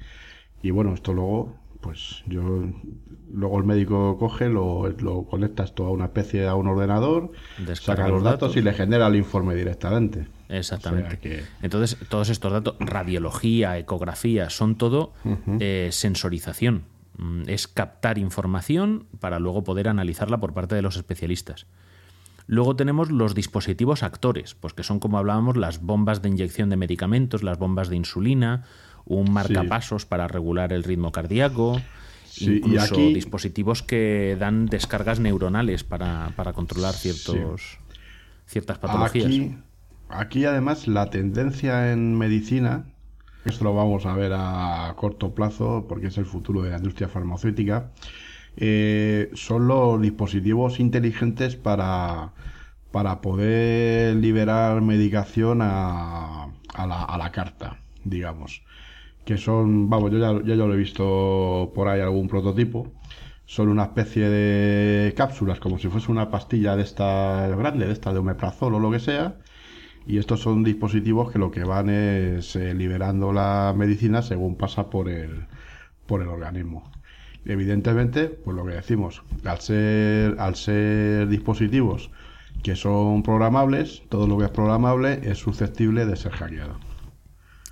y 0.63 0.71
bueno, 0.73 0.93
esto 0.95 1.13
luego, 1.13 1.55
pues 1.81 2.23
yo, 2.27 2.65
luego 3.33 3.59
el 3.59 3.65
médico 3.65 4.19
coge, 4.19 4.49
lo, 4.49 4.89
lo 4.99 5.23
conecta 5.25 5.63
esto 5.63 5.87
a 5.87 5.91
una 5.91 6.07
especie, 6.07 6.49
a 6.49 6.57
un 6.57 6.67
ordenador, 6.67 7.31
Descarga 7.65 8.03
saca 8.03 8.09
los 8.13 8.23
datos, 8.25 8.41
datos. 8.49 8.57
y 8.57 8.63
le 8.63 8.73
genera 8.73 9.07
el 9.07 9.15
informe 9.17 9.55
directamente. 9.55 10.27
Exactamente. 10.49 11.07
O 11.07 11.11
sea 11.11 11.21
que- 11.21 11.43
Entonces, 11.63 11.97
todos 12.09 12.29
estos 12.31 12.51
datos, 12.53 12.75
radiología, 12.81 13.79
ecografía, 13.79 14.51
son 14.51 14.75
todo 14.77 15.13
eh, 15.61 15.91
sensorización. 15.93 16.83
Mm, 17.21 17.43
Es 17.49 17.69
captar 17.69 18.17
información 18.19 19.07
para 19.21 19.39
luego 19.39 19.63
poder 19.63 19.89
analizarla 19.89 20.39
por 20.41 20.55
parte 20.55 20.75
de 20.75 20.83
los 20.83 20.97
especialistas. 20.97 21.67
Luego 22.47 22.75
tenemos 22.75 23.11
los 23.11 23.35
dispositivos 23.35 24.03
actores, 24.03 24.55
pues 24.55 24.73
que 24.73 24.83
son 24.83 24.99
como 24.99 25.19
hablábamos 25.19 25.57
las 25.57 25.83
bombas 25.83 26.23
de 26.23 26.31
inyección 26.31 26.71
de 26.71 26.77
medicamentos, 26.77 27.43
las 27.43 27.59
bombas 27.59 27.89
de 27.91 27.97
insulina, 27.97 28.65
un 29.05 29.31
marcapasos 29.33 30.07
para 30.07 30.27
regular 30.29 30.73
el 30.73 30.83
ritmo 30.83 31.13
cardíaco, 31.13 31.81
Sí, 32.25 32.53
y 32.53 32.57
incluso 32.59 32.95
aquí- 32.95 33.13
dispositivos 33.13 33.83
que 33.83 34.37
dan 34.39 34.67
descargas 34.67 35.19
neuronales 35.21 35.85
para, 35.85 36.33
para 36.37 36.53
controlar 36.53 36.95
ciertos, 36.95 37.79
ciertas 38.47 38.79
patologías. 38.79 39.27
Aquí, 39.27 39.57
aquí 40.09 40.45
además 40.45 40.87
la 40.89 41.11
tendencia 41.11 41.93
en 41.93 42.17
medicina, 42.17 42.85
esto 43.45 43.65
lo 43.65 43.75
vamos 43.75 44.07
a 44.07 44.15
ver 44.15 44.33
a 44.35 44.93
corto 44.97 45.35
plazo 45.35 45.87
porque 45.89 46.09
es 46.09 46.19
el 46.19 46.27
futuro 46.27 46.63
de 46.63 46.71
la 46.71 46.77
industria 46.79 47.09
farmacéutica, 47.09 47.91
eh, 48.57 49.31
son 49.35 49.69
los 49.69 50.01
dispositivos 50.01 50.81
inteligentes 50.81 51.57
para, 51.57 52.33
para 52.93 53.21
poder 53.21 54.17
liberar 54.17 54.81
medicación 54.83 55.61
a, 55.63 56.45
a 56.75 56.87
la, 56.87 57.05
a 57.05 57.19
la 57.19 57.33
carta, 57.33 57.79
digamos. 58.05 58.63
Que 59.25 59.39
son, 59.39 59.89
vamos, 59.91 60.11
yo 60.13 60.19
ya, 60.19 60.33
yo 60.45 60.57
lo 60.57 60.75
he 60.75 60.77
visto 60.77 61.73
por 61.75 61.89
ahí 61.89 62.01
algún 62.01 62.29
prototipo. 62.29 62.93
Son 63.47 63.69
una 63.69 63.85
especie 63.85 64.29
de 64.29 65.15
cápsulas, 65.15 65.59
como 65.61 65.79
si 65.79 65.89
fuese 65.89 66.11
una 66.13 66.31
pastilla 66.31 66.77
de 66.77 66.83
esta 66.83 67.49
grande, 67.49 67.87
de 67.87 67.93
esta 67.93 68.13
de 68.13 68.21
omeprazol 68.21 68.75
o 68.75 68.81
lo 68.81 68.91
que 68.91 69.01
sea. 69.01 69.39
Y 70.11 70.19
estos 70.19 70.41
son 70.41 70.65
dispositivos 70.65 71.31
que 71.31 71.39
lo 71.39 71.53
que 71.53 71.63
van 71.63 71.89
es 71.89 72.57
eh, 72.57 72.75
liberando 72.75 73.33
la 73.33 73.73
medicina 73.77 74.23
según 74.23 74.57
pasa 74.57 74.91
por 74.91 75.09
el, 75.09 75.47
por 76.07 76.21
el 76.21 76.27
organismo. 76.27 76.91
Evidentemente, 77.45 78.25
pues 78.27 78.57
lo 78.57 78.67
que 78.67 78.73
decimos, 78.73 79.23
al 79.45 79.61
ser, 79.61 80.35
al 80.41 80.57
ser 80.57 81.29
dispositivos 81.29 82.11
que 82.65 82.75
son 82.75 83.23
programables, 83.23 84.03
todo 84.09 84.27
lo 84.27 84.37
que 84.37 84.47
es 84.47 84.51
programable 84.51 85.21
es 85.23 85.39
susceptible 85.39 86.05
de 86.07 86.17
ser 86.17 86.33
hackeado. 86.33 86.81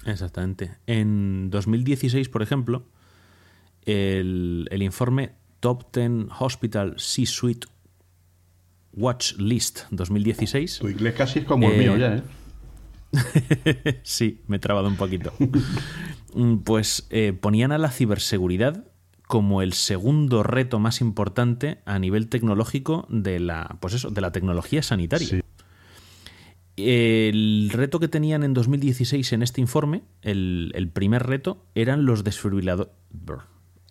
Exactamente. 0.07 0.77
En 0.87 1.51
2016, 1.51 2.29
por 2.29 2.43
ejemplo, 2.43 2.87
el, 3.85 4.69
el 4.71 4.85
informe 4.85 5.33
Top 5.59 5.93
10 5.93 6.29
Hospital 6.39 6.95
C-Suite 6.99 7.67
Watch 8.99 9.35
List 9.39 9.81
2016. 9.91 10.79
Tu 10.81 10.89
inglés 10.89 11.15
casi 11.15 11.39
es 11.41 11.45
como 11.45 11.69
el 11.69 11.75
Eh, 11.75 11.79
mío 11.79 11.97
ya, 11.97 12.17
¿eh? 12.17 12.23
sí, 14.03 14.43
me 14.47 14.57
he 14.57 14.59
trabado 14.59 14.89
un 14.89 14.97
poquito. 14.97 15.33
Mm, 16.35 16.59
pues 16.59 17.07
eh, 17.11 17.33
ponían 17.33 17.73
a 17.73 17.79
la 17.79 17.91
ciberseguridad 17.91 18.85
como 19.27 19.63
el 19.63 19.73
segundo 19.73 20.43
reto 20.43 20.79
más 20.79 21.01
importante 21.01 21.79
a 21.85 21.99
nivel 21.99 22.29
tecnológico 22.29 23.07
de 23.11 23.41
la, 23.41 23.77
pues 23.81 23.95
eso, 23.95 24.11
de 24.11 24.21
la 24.21 24.33
tecnología 24.33 24.83
sanitaria. 24.83 25.29
Sí. 25.29 25.41
El 26.77 27.71
reto 27.73 27.99
que 27.99 28.09
tenían 28.09 28.45
en 28.45 28.55
2016 28.55 29.33
en 29.33 29.43
este 29.43 29.61
informe, 29.61 30.03
el, 30.23 30.71
el 30.75 30.89
primer 30.89 31.25
reto, 31.27 31.67
eran 31.75 32.05
los 32.05 32.25
desfibriladores. 32.25 32.93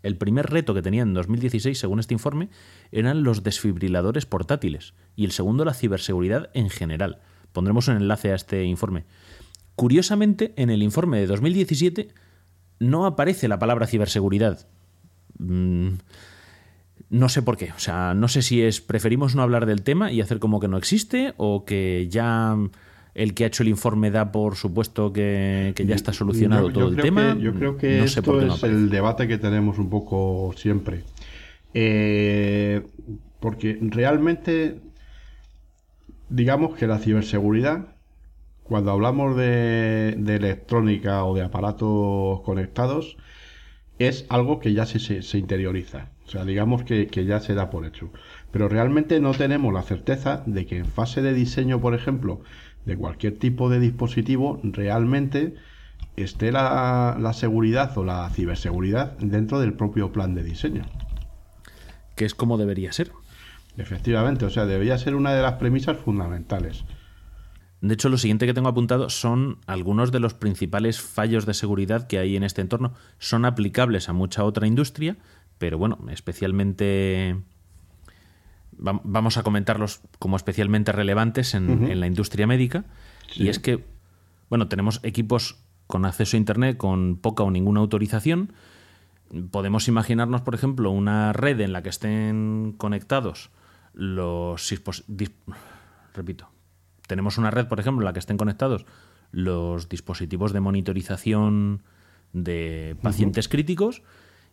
El 0.03 0.17
primer 0.17 0.47
reto 0.47 0.73
que 0.73 0.81
tenían 0.81 1.09
en 1.09 1.13
2016, 1.13 1.77
según 1.77 1.99
este 1.99 2.13
informe, 2.13 2.49
eran 2.91 3.23
los 3.23 3.43
desfibriladores 3.43 4.25
portátiles. 4.25 4.93
Y 5.15 5.25
el 5.25 5.31
segundo, 5.31 5.65
la 5.65 5.73
ciberseguridad 5.73 6.49
en 6.53 6.69
general. 6.69 7.19
Pondremos 7.51 7.87
un 7.87 7.97
enlace 7.97 8.31
a 8.31 8.35
este 8.35 8.63
informe. 8.63 9.05
Curiosamente, 9.75 10.53
en 10.55 10.69
el 10.69 10.83
informe 10.83 11.19
de 11.19 11.27
2017 11.27 12.09
no 12.79 13.05
aparece 13.05 13.47
la 13.47 13.59
palabra 13.59 13.87
ciberseguridad. 13.87 14.67
Mm, 15.39 15.89
no 17.09 17.29
sé 17.29 17.41
por 17.41 17.57
qué. 17.57 17.71
O 17.75 17.79
sea, 17.79 18.13
no 18.13 18.27
sé 18.27 18.41
si 18.41 18.61
es 18.61 18.81
preferimos 18.81 19.35
no 19.35 19.41
hablar 19.41 19.65
del 19.65 19.83
tema 19.83 20.11
y 20.11 20.21
hacer 20.21 20.39
como 20.39 20.59
que 20.59 20.67
no 20.67 20.77
existe 20.77 21.33
o 21.37 21.65
que 21.65 22.07
ya 22.09 22.55
el 23.17 23.33
que 23.33 23.43
ha 23.43 23.47
hecho 23.47 23.63
el 23.63 23.69
informe 23.69 24.11
da 24.11 24.31
por 24.31 24.55
supuesto 24.55 25.11
que, 25.11 25.73
que 25.75 25.85
ya 25.85 25.95
está 25.95 26.13
solucionado 26.13 26.67
Yo- 26.69 26.73
yo 26.73 26.73
todo 26.79 26.89
el 26.89 26.95
tema. 27.01 27.35
que- 27.35 27.41
yo 27.41 27.53
creo 27.53 27.77
que 27.77 27.97
no 27.99 28.07
sé 28.07 28.21
por 28.21 28.35
esto 28.35 28.47
no 28.47 28.53
es 28.55 28.63
el 28.63 28.89
debate 28.89 29.27
que 29.27 29.37
tenemos 29.37 29.77
un 29.79 29.89
poco 29.89 30.53
siempre. 30.55 31.03
Eh, 31.73 32.83
porque 33.39 33.77
realmente, 33.81 34.79
digamos 36.29 36.75
que 36.75 36.87
la 36.87 36.99
ciberseguridad, 36.99 37.87
cuando 38.63 38.91
hablamos 38.91 39.35
de, 39.37 40.15
de 40.17 40.35
electrónica 40.35 41.23
o 41.23 41.35
de 41.35 41.43
aparatos 41.43 42.41
conectados, 42.41 43.17
es 43.99 44.25
algo 44.29 44.59
que 44.59 44.73
ya 44.73 44.85
se, 44.85 44.99
se- 44.99 45.21
se 45.21 45.37
interioriza. 45.37 46.09
O 46.25 46.29
sea, 46.29 46.43
digamos 46.45 46.83
que, 46.83 47.07
que 47.07 47.25
ya 47.25 47.39
se 47.39 47.53
da 47.55 47.69
por 47.69 47.85
hecho. 47.85 48.11
Pero 48.51 48.67
realmente 48.69 49.19
no 49.19 49.31
tenemos 49.31 49.73
la 49.73 49.81
certeza 49.81 50.43
de 50.45 50.65
que 50.65 50.77
en 50.79 50.85
fase 50.85 51.21
de 51.21 51.33
diseño, 51.33 51.79
por 51.79 51.93
ejemplo, 51.95 52.41
de 52.87 52.97
cualquier 52.97 53.37
tipo 53.37 53.69
de 53.69 53.79
dispositivo, 53.79 54.59
realmente 54.63 55.55
esté 56.15 56.51
la, 56.51 57.17
la 57.19 57.33
seguridad 57.33 57.95
o 57.97 58.05
la 58.05 58.29
ciberseguridad 58.29 59.17
dentro 59.19 59.59
del 59.59 59.73
propio 59.73 60.11
plan 60.13 60.33
de 60.33 60.43
diseño. 60.43 60.85
Que 62.15 62.25
es 62.25 62.33
como 62.33 62.57
debería 62.57 62.91
ser. 62.93 63.11
Efectivamente, 63.77 64.45
o 64.45 64.49
sea, 64.49 64.65
debería 64.65 64.97
ser 64.97 65.15
una 65.15 65.33
de 65.33 65.41
las 65.41 65.53
premisas 65.55 65.97
fundamentales. 65.97 66.85
De 67.81 67.93
hecho, 67.93 68.09
lo 68.09 68.17
siguiente 68.17 68.47
que 68.47 68.53
tengo 68.53 68.69
apuntado 68.69 69.09
son 69.09 69.59
algunos 69.67 70.11
de 70.11 70.21
los 70.21 70.33
principales 70.33 70.99
fallos 70.99 71.45
de 71.45 71.53
seguridad 71.53 72.07
que 72.07 72.17
hay 72.17 72.37
en 72.37 72.43
este 72.43 72.61
entorno. 72.61 72.93
Son 73.19 73.43
aplicables 73.43 74.07
a 74.07 74.13
mucha 74.13 74.45
otra 74.45 74.65
industria, 74.65 75.17
pero 75.57 75.77
bueno, 75.77 75.99
especialmente 76.09 77.35
va- 78.85 79.01
vamos 79.03 79.37
a 79.37 79.43
comentarlos 79.43 80.01
como 80.19 80.35
especialmente 80.37 80.91
relevantes 80.91 81.53
en, 81.53 81.99
la 81.99 82.07
industria 82.07 82.47
médica. 82.47 82.85
Sí. 83.31 83.43
Y 83.43 83.49
es 83.49 83.59
que, 83.59 83.85
bueno, 84.49 84.67
tenemos 84.67 84.99
equipos 85.03 85.59
con 85.87 86.05
acceso 86.05 86.35
a 86.35 86.39
Internet 86.39 86.77
con 86.77 87.17
poca 87.17 87.43
o 87.43 87.51
ninguna 87.51 87.79
autorización. 87.79 88.53
Podemos 89.51 89.87
imaginarnos, 89.87 90.41
por 90.41 90.55
ejemplo, 90.55 90.91
una 90.91 91.33
red 91.33 91.59
en 91.59 91.73
la 91.73 91.81
que 91.83 91.89
estén 91.89 92.73
conectados 92.77 93.49
los 93.93 94.73
repito, 96.13 96.49
tenemos 97.07 97.37
una 97.37 97.51
red, 97.51 97.67
por 97.67 97.79
ejemplo, 97.79 98.03
en 98.03 98.05
la 98.05 98.13
que 98.13 98.19
estén 98.19 98.37
conectados 98.37 98.85
los 99.31 99.89
dispositivos 99.89 100.53
de 100.53 100.59
monitorización 100.59 101.83
de 102.33 102.95
pacientes 103.01 103.47
críticos 103.47 104.01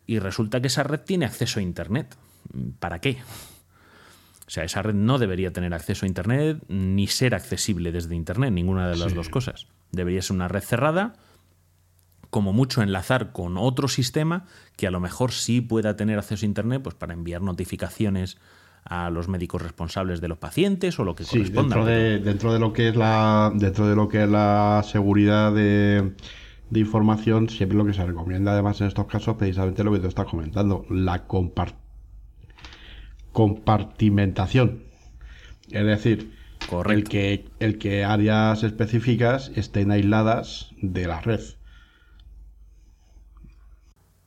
y 0.07 0.19
resulta 0.19 0.61
que 0.61 0.69
esa 0.69 0.83
red 0.83 1.01
tiene 1.01 1.27
acceso 1.27 1.61
a 1.61 1.63
Internet. 1.63 2.17
¿Para 2.79 3.01
qué? 3.01 3.19
O 4.47 4.51
sea, 4.51 4.65
esa 4.65 4.83
red 4.83 4.95
no 4.95 5.19
debería 5.19 5.53
tener 5.53 5.73
acceso 5.75 6.05
a 6.05 6.09
Internet 6.09 6.63
ni 6.69 7.07
ser 7.07 7.35
accesible 7.35 7.93
desde 7.93 8.15
Internet, 8.15 8.53
ninguna 8.53 8.89
de 8.89 8.97
las 8.97 9.11
Sí. 9.11 9.17
dos 9.17 9.29
cosas. 9.31 9.67
Debería 9.91 10.21
ser 10.23 10.37
una 10.37 10.49
red 10.49 10.61
cerrada, 10.63 11.15
como 12.31 12.53
mucho 12.53 12.83
enlazar 12.83 13.33
con 13.33 13.57
otro 13.57 13.89
sistema 13.89 14.45
que 14.77 14.87
a 14.87 14.91
lo 14.91 15.01
mejor 15.01 15.33
sí 15.33 15.61
pueda 15.61 15.97
tener 15.97 16.19
acceso 16.19 16.45
a 16.45 16.49
Internet 16.49 16.83
pues 16.83 16.95
para 16.95 17.13
enviar 17.15 17.43
notificaciones 17.43 18.39
a 18.85 19.09
los 19.09 19.29
médicos 19.29 19.63
responsables 19.63 20.21
de 20.21 20.29
los 20.29 20.37
pacientes 20.39 20.99
o 20.99 21.05
lo 21.05 21.15
que 21.15 21.25
Sí, 21.25 21.39
corresponda. 21.39 21.77
dentro 21.77 21.85
de, 21.87 22.19
dentro 22.19 22.53
de 22.53 22.59
lo 22.59 22.73
que 22.73 22.89
es 22.89 22.97
la 22.97 23.51
dentro 23.55 23.87
de 23.89 23.97
lo 23.97 24.09
que 24.09 24.25
es 24.25 24.29
la 24.29 24.83
seguridad 24.85 25.53
de, 25.55 26.13
de 26.71 26.81
información, 26.81 27.49
siempre 27.49 27.79
lo 27.79 27.87
que 27.87 27.95
se 27.95 28.05
recomienda 28.05 28.53
además 28.53 28.81
en 28.83 28.89
estos 28.89 29.07
casos, 29.07 29.37
precisamente 29.37 29.85
lo 29.85 29.93
que 29.93 30.01
tú 30.01 30.09
estás 30.09 30.27
comentando, 30.27 30.85
la 30.91 31.27
compar- 31.27 31.77
compartimentación. 33.35 34.85
Es 35.71 35.85
decir, 35.85 36.33
el 36.89 37.05
que, 37.05 37.45
el 37.61 37.77
que 37.79 38.05
áreas 38.05 38.63
específicas 38.63 39.53
estén 39.55 39.91
aisladas 39.91 40.71
de 40.81 41.07
la 41.07 41.21
red. 41.21 41.41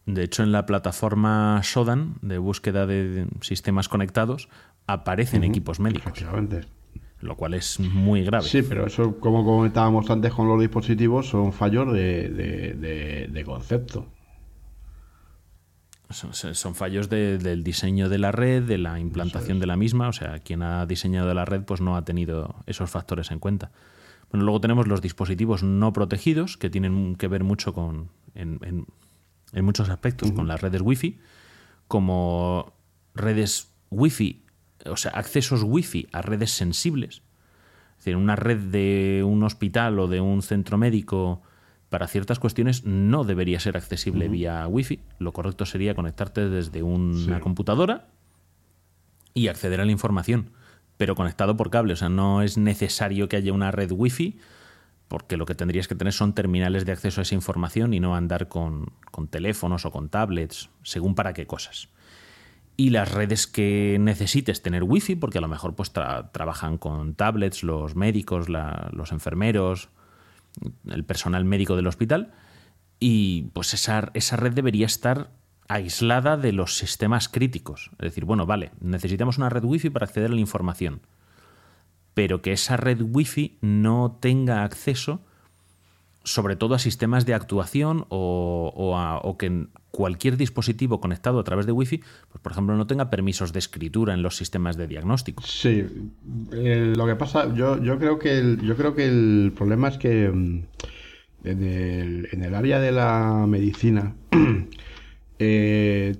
De 0.06 0.24
hecho, 0.24 0.44
en 0.44 0.52
la 0.52 0.66
plataforma 0.66 1.60
Sodan 1.64 2.16
de 2.22 2.38
búsqueda 2.38 2.86
de 2.86 3.28
sistemas 3.42 3.90
conectados 3.90 4.48
aparecen 4.86 5.44
equipos 5.44 5.80
médicos, 5.82 6.14
lo 7.20 7.36
cual 7.36 7.56
es 7.56 7.80
muy 7.80 8.24
grave. 8.24 8.46
Sí, 8.46 8.62
pero 8.62 8.88
eso, 8.88 9.20
como 9.20 9.44
comentábamos 9.44 10.10
antes 10.10 10.32
con 10.34 10.48
los 10.48 10.60
dispositivos, 10.62 11.28
son 11.30 11.52
fallos 11.52 11.92
de, 11.92 12.30
de- 12.30 12.74
de- 12.74 13.28
de 13.28 13.44
concepto. 13.44 14.08
Son, 16.10 16.34
son 16.34 16.74
fallos 16.76 17.10
de- 17.10 17.38
del 17.38 17.64
diseño 17.64 18.08
de 18.08 18.18
la 18.18 18.32
red, 18.32 18.64
de 18.64 18.78
la 18.78 18.98
implantación 19.00 19.60
de 19.60 19.68
la 19.68 19.76
misma. 19.76 20.08
O 20.08 20.14
sea, 20.14 20.40
quien 20.40 20.62
ha 20.64 20.86
diseñado 20.86 21.34
la 21.34 21.44
red 21.46 21.64
pues 21.64 21.82
no 21.82 21.98
ha 21.98 22.06
tenido 22.06 22.56
esos 22.66 22.90
factores 22.90 23.30
en 23.32 23.40
cuenta. 23.40 23.72
Bueno, 24.32 24.46
luego 24.46 24.62
tenemos 24.62 24.88
los 24.88 25.02
dispositivos 25.02 25.64
no 25.64 25.92
protegidos, 25.94 26.58
que 26.58 26.70
tienen 26.70 27.16
que 27.16 27.28
ver 27.28 27.44
mucho 27.44 27.74
con, 27.74 28.10
en, 28.36 28.60
en- 28.64 28.86
en 29.54 29.66
muchos 29.66 29.90
aspectos, 29.90 30.32
con 30.34 30.48
las 30.48 30.60
redes 30.62 30.82
Wi-Fi, 30.82 31.20
como 31.88 32.74
redes 33.16 33.72
Wi-Fi, 33.90 34.44
o 34.86 34.98
sea, 34.98 35.12
accesos 35.12 35.64
Wi-Fi 35.64 36.08
a 36.12 36.22
redes 36.22 36.52
sensibles. 36.52 37.22
Es 37.92 37.98
decir, 38.06 38.16
una 38.16 38.36
red 38.36 38.58
de 38.60 39.24
un 39.26 39.44
hospital 39.44 39.98
o 40.00 40.08
de 40.08 40.22
un 40.22 40.42
centro 40.42 40.78
médico 40.78 41.42
para 41.90 42.08
ciertas 42.08 42.40
cuestiones 42.40 42.84
no 42.86 43.24
debería 43.24 43.60
ser 43.60 43.78
accesible 43.78 44.28
vía 44.28 44.68
Wi-Fi. 44.68 45.00
Lo 45.20 45.32
correcto 45.34 45.66
sería 45.66 45.96
conectarte 45.96 46.50
desde 46.50 46.84
una 46.84 47.36
Sí. 47.38 47.42
computadora 47.42 48.08
y 49.34 49.48
acceder 49.48 49.80
a 49.82 49.86
la 49.86 49.92
información, 49.92 50.50
pero 50.98 51.16
conectado 51.16 51.56
por 51.56 51.70
cable. 51.70 51.94
O 51.94 51.96
sea, 51.96 52.10
no 52.10 52.42
es 52.42 52.58
necesario 52.58 53.30
que 53.30 53.38
haya 53.38 53.54
una 53.54 53.72
red 53.72 53.92
Wi-Fi 53.92 54.38
porque 55.08 55.38
lo 55.38 55.46
que 55.46 55.56
tendrías 55.56 55.88
que 55.88 55.96
tener 55.96 56.12
son 56.12 56.34
terminales 56.34 56.86
de 56.86 56.92
acceso 56.92 57.22
a 57.22 57.24
esa 57.24 57.36
información 57.36 57.94
y 57.94 58.00
no 58.02 58.16
andar 58.16 58.50
con, 58.50 58.88
con 59.12 59.28
teléfonos 59.30 59.86
o 59.86 59.92
con 59.92 60.10
tablets, 60.10 60.70
según 60.84 61.16
para 61.16 61.34
qué 61.34 61.46
cosas 61.48 61.90
y 62.80 62.92
las 62.92 63.12
redes 63.12 63.48
que 63.48 63.98
necesites 64.00 64.62
tener 64.62 64.84
wifi, 64.84 65.16
porque 65.16 65.40
a 65.40 65.42
lo 65.42 65.48
mejor 65.48 65.74
pues 65.74 65.92
tra- 65.92 66.32
trabajan 66.32 66.78
con 66.78 67.16
tablets, 67.16 67.64
los 67.64 67.96
médicos, 67.96 68.50
la- 68.50 68.90
los 68.94 69.12
enfermeros, 69.12 69.90
el 70.90 71.04
personal 71.04 71.46
médico 71.46 71.76
del 71.76 71.88
hospital, 71.88 72.34
y 73.00 73.44
pues 73.54 73.74
esa, 73.74 74.10
esa 74.14 74.36
red 74.38 74.54
debería 74.54 74.86
estar 74.86 75.30
aislada 75.68 76.38
de 76.38 76.54
los 76.54 76.78
sistemas 76.78 77.28
críticos. 77.30 77.92
Es 77.94 78.06
decir, 78.10 78.26
bueno, 78.26 78.46
vale, 78.46 78.72
necesitamos 78.80 79.38
una 79.38 79.50
red 79.50 79.64
wifi 79.64 79.90
para 79.90 80.06
acceder 80.06 80.32
a 80.32 80.34
la 80.34 80.40
información, 80.40 81.02
pero 82.14 82.42
que 82.42 82.54
esa 82.54 82.78
red 82.78 83.02
wifi 83.02 83.58
no 83.62 84.18
tenga 84.20 84.64
acceso 84.64 85.22
sobre 86.24 86.56
todo 86.58 86.76
a 86.76 86.80
sistemas 86.80 87.26
de 87.26 87.34
actuación 87.34 88.06
o, 88.10 88.74
o 88.76 88.98
a- 88.98 89.20
o 89.20 89.38
que 89.38 89.68
cualquier 89.98 90.38
dispositivo 90.38 91.02
conectado 91.02 91.40
a 91.40 91.44
través 91.44 91.66
de 91.66 91.72
Wi-Fi, 91.72 91.98
pues, 91.98 92.40
por 92.40 92.52
ejemplo, 92.52 92.78
no 92.78 92.86
tenga 92.86 93.10
permisos 93.10 93.52
de 93.52 93.58
escritura 93.58 94.14
en 94.14 94.22
los 94.22 94.38
sistemas 94.38 94.78
de 94.78 94.86
diagnóstico. 94.86 95.42
Sí, 95.42 95.88
eh, 96.52 96.94
lo 96.96 97.08
que 97.08 97.16
pasa, 97.16 97.52
yo, 97.56 97.82
yo 97.82 97.98
creo 97.98 98.20
que 98.20 98.38
el, 98.38 98.62
yo 98.62 98.76
creo 98.76 98.94
que 98.94 99.08
el 99.08 99.54
problema 99.56 99.88
es 99.88 99.98
que 99.98 100.30
mm, 100.30 100.66
en 101.46 101.64
el, 101.64 102.30
en 102.32 102.44
el 102.44 102.54
área 102.54 102.80
de 102.80 102.92
la 102.92 103.46
medicina, 103.48 104.14
eh, 105.40 106.16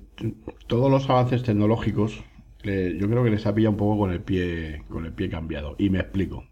todos 0.66 0.90
los 0.90 1.08
avances 1.08 1.44
tecnológicos, 1.44 2.18
yo 2.64 3.08
creo 3.08 3.22
que 3.22 3.30
les 3.30 3.46
ha 3.46 3.54
pillado 3.54 3.70
un 3.70 3.76
poco 3.76 3.96
con 3.96 4.10
el 4.10 4.20
pie, 4.20 4.82
con 4.88 5.06
el 5.06 5.12
pie 5.12 5.30
cambiado. 5.30 5.76
Y 5.78 5.88
me 5.88 6.00
explico. 6.00 6.44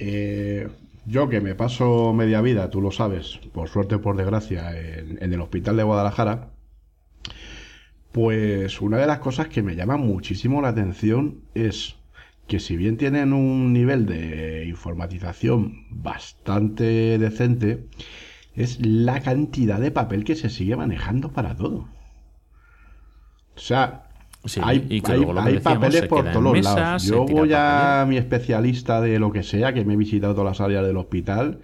Eh, 0.00 0.66
yo 1.06 1.28
que 1.28 1.40
me 1.40 1.54
paso 1.54 2.12
media 2.12 2.40
vida, 2.40 2.70
tú 2.70 2.80
lo 2.80 2.90
sabes, 2.90 3.38
por 3.52 3.68
suerte 3.68 3.96
o 3.96 4.00
por 4.00 4.16
desgracia, 4.16 4.78
en, 4.78 5.18
en 5.22 5.32
el 5.32 5.40
hospital 5.40 5.76
de 5.76 5.82
Guadalajara, 5.82 6.50
pues 8.12 8.80
una 8.80 8.98
de 8.98 9.06
las 9.06 9.18
cosas 9.18 9.48
que 9.48 9.62
me 9.62 9.74
llama 9.74 9.96
muchísimo 9.96 10.60
la 10.60 10.68
atención 10.68 11.40
es 11.54 11.96
que 12.46 12.60
si 12.60 12.76
bien 12.76 12.96
tienen 12.98 13.32
un 13.32 13.72
nivel 13.72 14.06
de 14.06 14.66
informatización 14.66 15.86
bastante 15.90 17.18
decente, 17.18 17.86
es 18.54 18.84
la 18.84 19.22
cantidad 19.22 19.80
de 19.80 19.90
papel 19.90 20.24
que 20.24 20.36
se 20.36 20.50
sigue 20.50 20.76
manejando 20.76 21.32
para 21.32 21.56
todo. 21.56 21.88
O 23.56 23.58
sea, 23.58 24.11
Sí, 24.44 24.60
hay, 24.62 24.86
y 24.88 25.00
que 25.00 25.12
hay- 25.12 25.18
luego 25.18 25.32
lo 25.34 25.42
que 25.42 25.48
hay 25.48 25.54
decíamos, 25.54 25.78
papeles 25.84 26.02
por 26.08 26.24
todos 26.32 26.52
mesas, 26.52 26.74
lados. 26.74 27.02
Yo 27.04 27.24
voy 27.26 27.50
a 27.54 28.04
mi 28.08 28.16
especialista 28.16 29.00
de 29.00 29.18
lo 29.18 29.30
que 29.32 29.42
sea, 29.42 29.72
que 29.72 29.84
me 29.84 29.94
he 29.94 29.96
visitado 29.96 30.34
todas 30.34 30.58
las 30.58 30.60
áreas 30.60 30.84
del 30.86 30.96
hospital, 30.96 31.60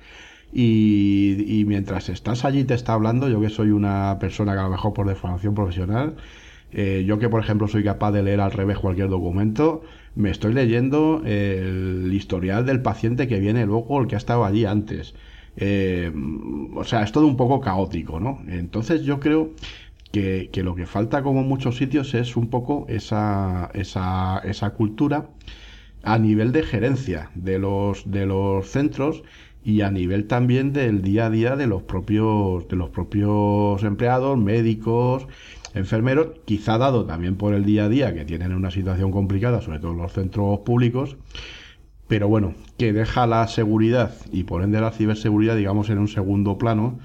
y, 0.52 1.44
y 1.60 1.64
mientras 1.64 2.08
estás 2.08 2.44
allí 2.44 2.64
te 2.64 2.74
está 2.74 2.94
hablando, 2.94 3.28
yo 3.28 3.40
que 3.40 3.50
soy 3.50 3.70
una 3.70 4.16
persona 4.20 4.52
que 4.54 4.60
a 4.60 4.62
lo 4.64 4.70
mejor 4.70 4.92
por 4.94 5.06
deformación 5.06 5.54
profesional, 5.54 6.14
eh, 6.72 7.04
yo 7.06 7.18
que 7.18 7.28
por 7.28 7.40
ejemplo 7.40 7.66
soy 7.68 7.82
capaz 7.84 8.12
de 8.12 8.22
leer 8.22 8.40
al 8.40 8.52
revés 8.52 8.78
cualquier 8.78 9.08
documento, 9.08 9.82
me 10.14 10.30
estoy 10.30 10.54
leyendo 10.54 11.22
el 11.24 12.10
historial 12.12 12.64
del 12.66 12.80
paciente 12.82 13.28
que 13.28 13.38
viene 13.40 13.66
luego, 13.66 14.00
el 14.00 14.06
que 14.06 14.14
ha 14.14 14.18
estado 14.18 14.44
allí 14.44 14.64
antes. 14.64 15.14
Eh, 15.60 16.12
o 16.74 16.84
sea, 16.84 17.02
es 17.02 17.10
todo 17.12 17.26
un 17.26 17.36
poco 17.36 17.60
caótico, 17.60 18.20
¿no? 18.20 18.40
Entonces 18.48 19.02
yo 19.02 19.18
creo 19.20 19.50
que, 20.12 20.50
lo 20.62 20.74
que 20.74 20.86
falta 20.86 21.22
como 21.22 21.40
en 21.40 21.48
muchos 21.48 21.76
sitios 21.76 22.14
es 22.14 22.36
un 22.36 22.48
poco 22.48 22.86
esa, 22.88 23.70
esa, 23.74 24.38
esa 24.44 24.70
cultura 24.70 25.30
a 26.02 26.18
nivel 26.18 26.52
de 26.52 26.62
gerencia 26.62 27.30
de 27.34 27.58
los, 27.58 28.10
de 28.10 28.26
los 28.26 28.68
centros 28.68 29.22
y 29.64 29.82
a 29.82 29.90
nivel 29.90 30.26
también 30.26 30.72
del 30.72 31.02
día 31.02 31.26
a 31.26 31.30
día 31.30 31.56
de 31.56 31.66
los 31.66 31.82
propios, 31.82 32.68
de 32.68 32.76
los 32.76 32.90
propios 32.90 33.82
empleados, 33.82 34.38
médicos, 34.38 35.26
enfermeros, 35.74 36.28
quizá 36.44 36.78
dado 36.78 37.04
también 37.04 37.36
por 37.36 37.54
el 37.54 37.64
día 37.64 37.84
a 37.84 37.88
día 37.88 38.14
que 38.14 38.24
tienen 38.24 38.54
una 38.54 38.70
situación 38.70 39.10
complicada, 39.10 39.60
sobre 39.60 39.80
todo 39.80 39.92
en 39.92 39.98
los 39.98 40.12
centros 40.12 40.60
públicos, 40.60 41.16
pero 42.06 42.28
bueno, 42.28 42.54
que 42.78 42.92
deja 42.92 43.26
la 43.26 43.46
seguridad 43.48 44.14
y 44.32 44.44
por 44.44 44.62
ende 44.62 44.80
la 44.80 44.92
ciberseguridad, 44.92 45.56
digamos, 45.56 45.90
en 45.90 45.98
un 45.98 46.08
segundo 46.08 46.56
plano, 46.56 46.98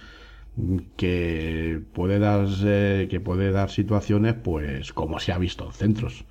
que 0.98 1.82
puede 1.94 2.20
dar 2.20 2.48
que 2.48 3.22
puede 3.24 3.52
dar 3.52 3.70
situaciones 3.72 4.36
pues 4.36 4.94
como 4.94 5.20
se 5.20 5.32
ha 5.32 5.38
visto 5.38 5.66
en 5.66 5.72
centros 5.72 6.26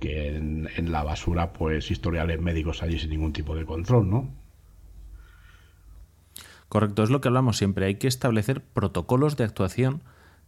que 0.00 0.36
en, 0.36 0.68
en 0.76 0.90
la 0.90 1.02
basura 1.02 1.52
pues 1.52 1.90
historiales 1.90 2.40
médicos 2.40 2.82
allí 2.82 2.98
sin 2.98 3.10
ningún 3.10 3.32
tipo 3.32 3.54
de 3.54 3.66
control 3.66 4.08
no 4.08 4.38
Correcto, 6.68 7.02
es 7.02 7.10
lo 7.10 7.20
que 7.20 7.28
hablamos 7.28 7.56
siempre. 7.56 7.86
Hay 7.86 7.94
que 7.94 8.08
establecer 8.08 8.62
protocolos 8.62 9.36
de 9.36 9.44
actuación 9.44 10.02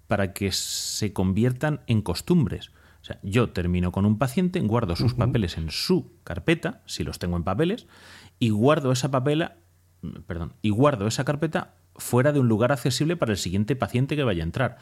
para 0.07 0.33
que 0.33 0.53
se 0.53 1.13
conviertan 1.13 1.81
en 1.87 2.03
costumbres. 2.03 2.73
O 3.01 3.05
sea, 3.05 3.19
yo 3.23 3.51
termino 3.51 3.93
con 3.93 4.05
un 4.05 4.19
paciente, 4.19 4.61
guardo 4.61 4.97
sus 4.97 5.15
papeles 5.15 5.57
en 5.57 5.71
su 5.71 6.13
carpeta, 6.25 6.83
si 6.85 7.05
los 7.05 7.19
tengo 7.19 7.37
en 7.37 7.45
papeles, 7.45 7.87
y 8.39 8.51
guardo 8.51 8.93
esa 8.93 9.11
papela, 9.11 9.57
perdón, 10.27 10.53
y 10.61 10.69
guardo 10.69 11.07
esa 11.07 11.25
carpeta 11.25 11.77
fuera 12.01 12.33
de 12.33 12.41
un 12.41 12.49
lugar 12.49 12.73
accesible 12.73 13.17
para 13.17 13.33
el 13.33 13.39
siguiente 13.39 13.77
paciente 13.77 14.17
que 14.17 14.25
vaya 14.25 14.43
a 14.43 14.47
entrar. 14.47 14.79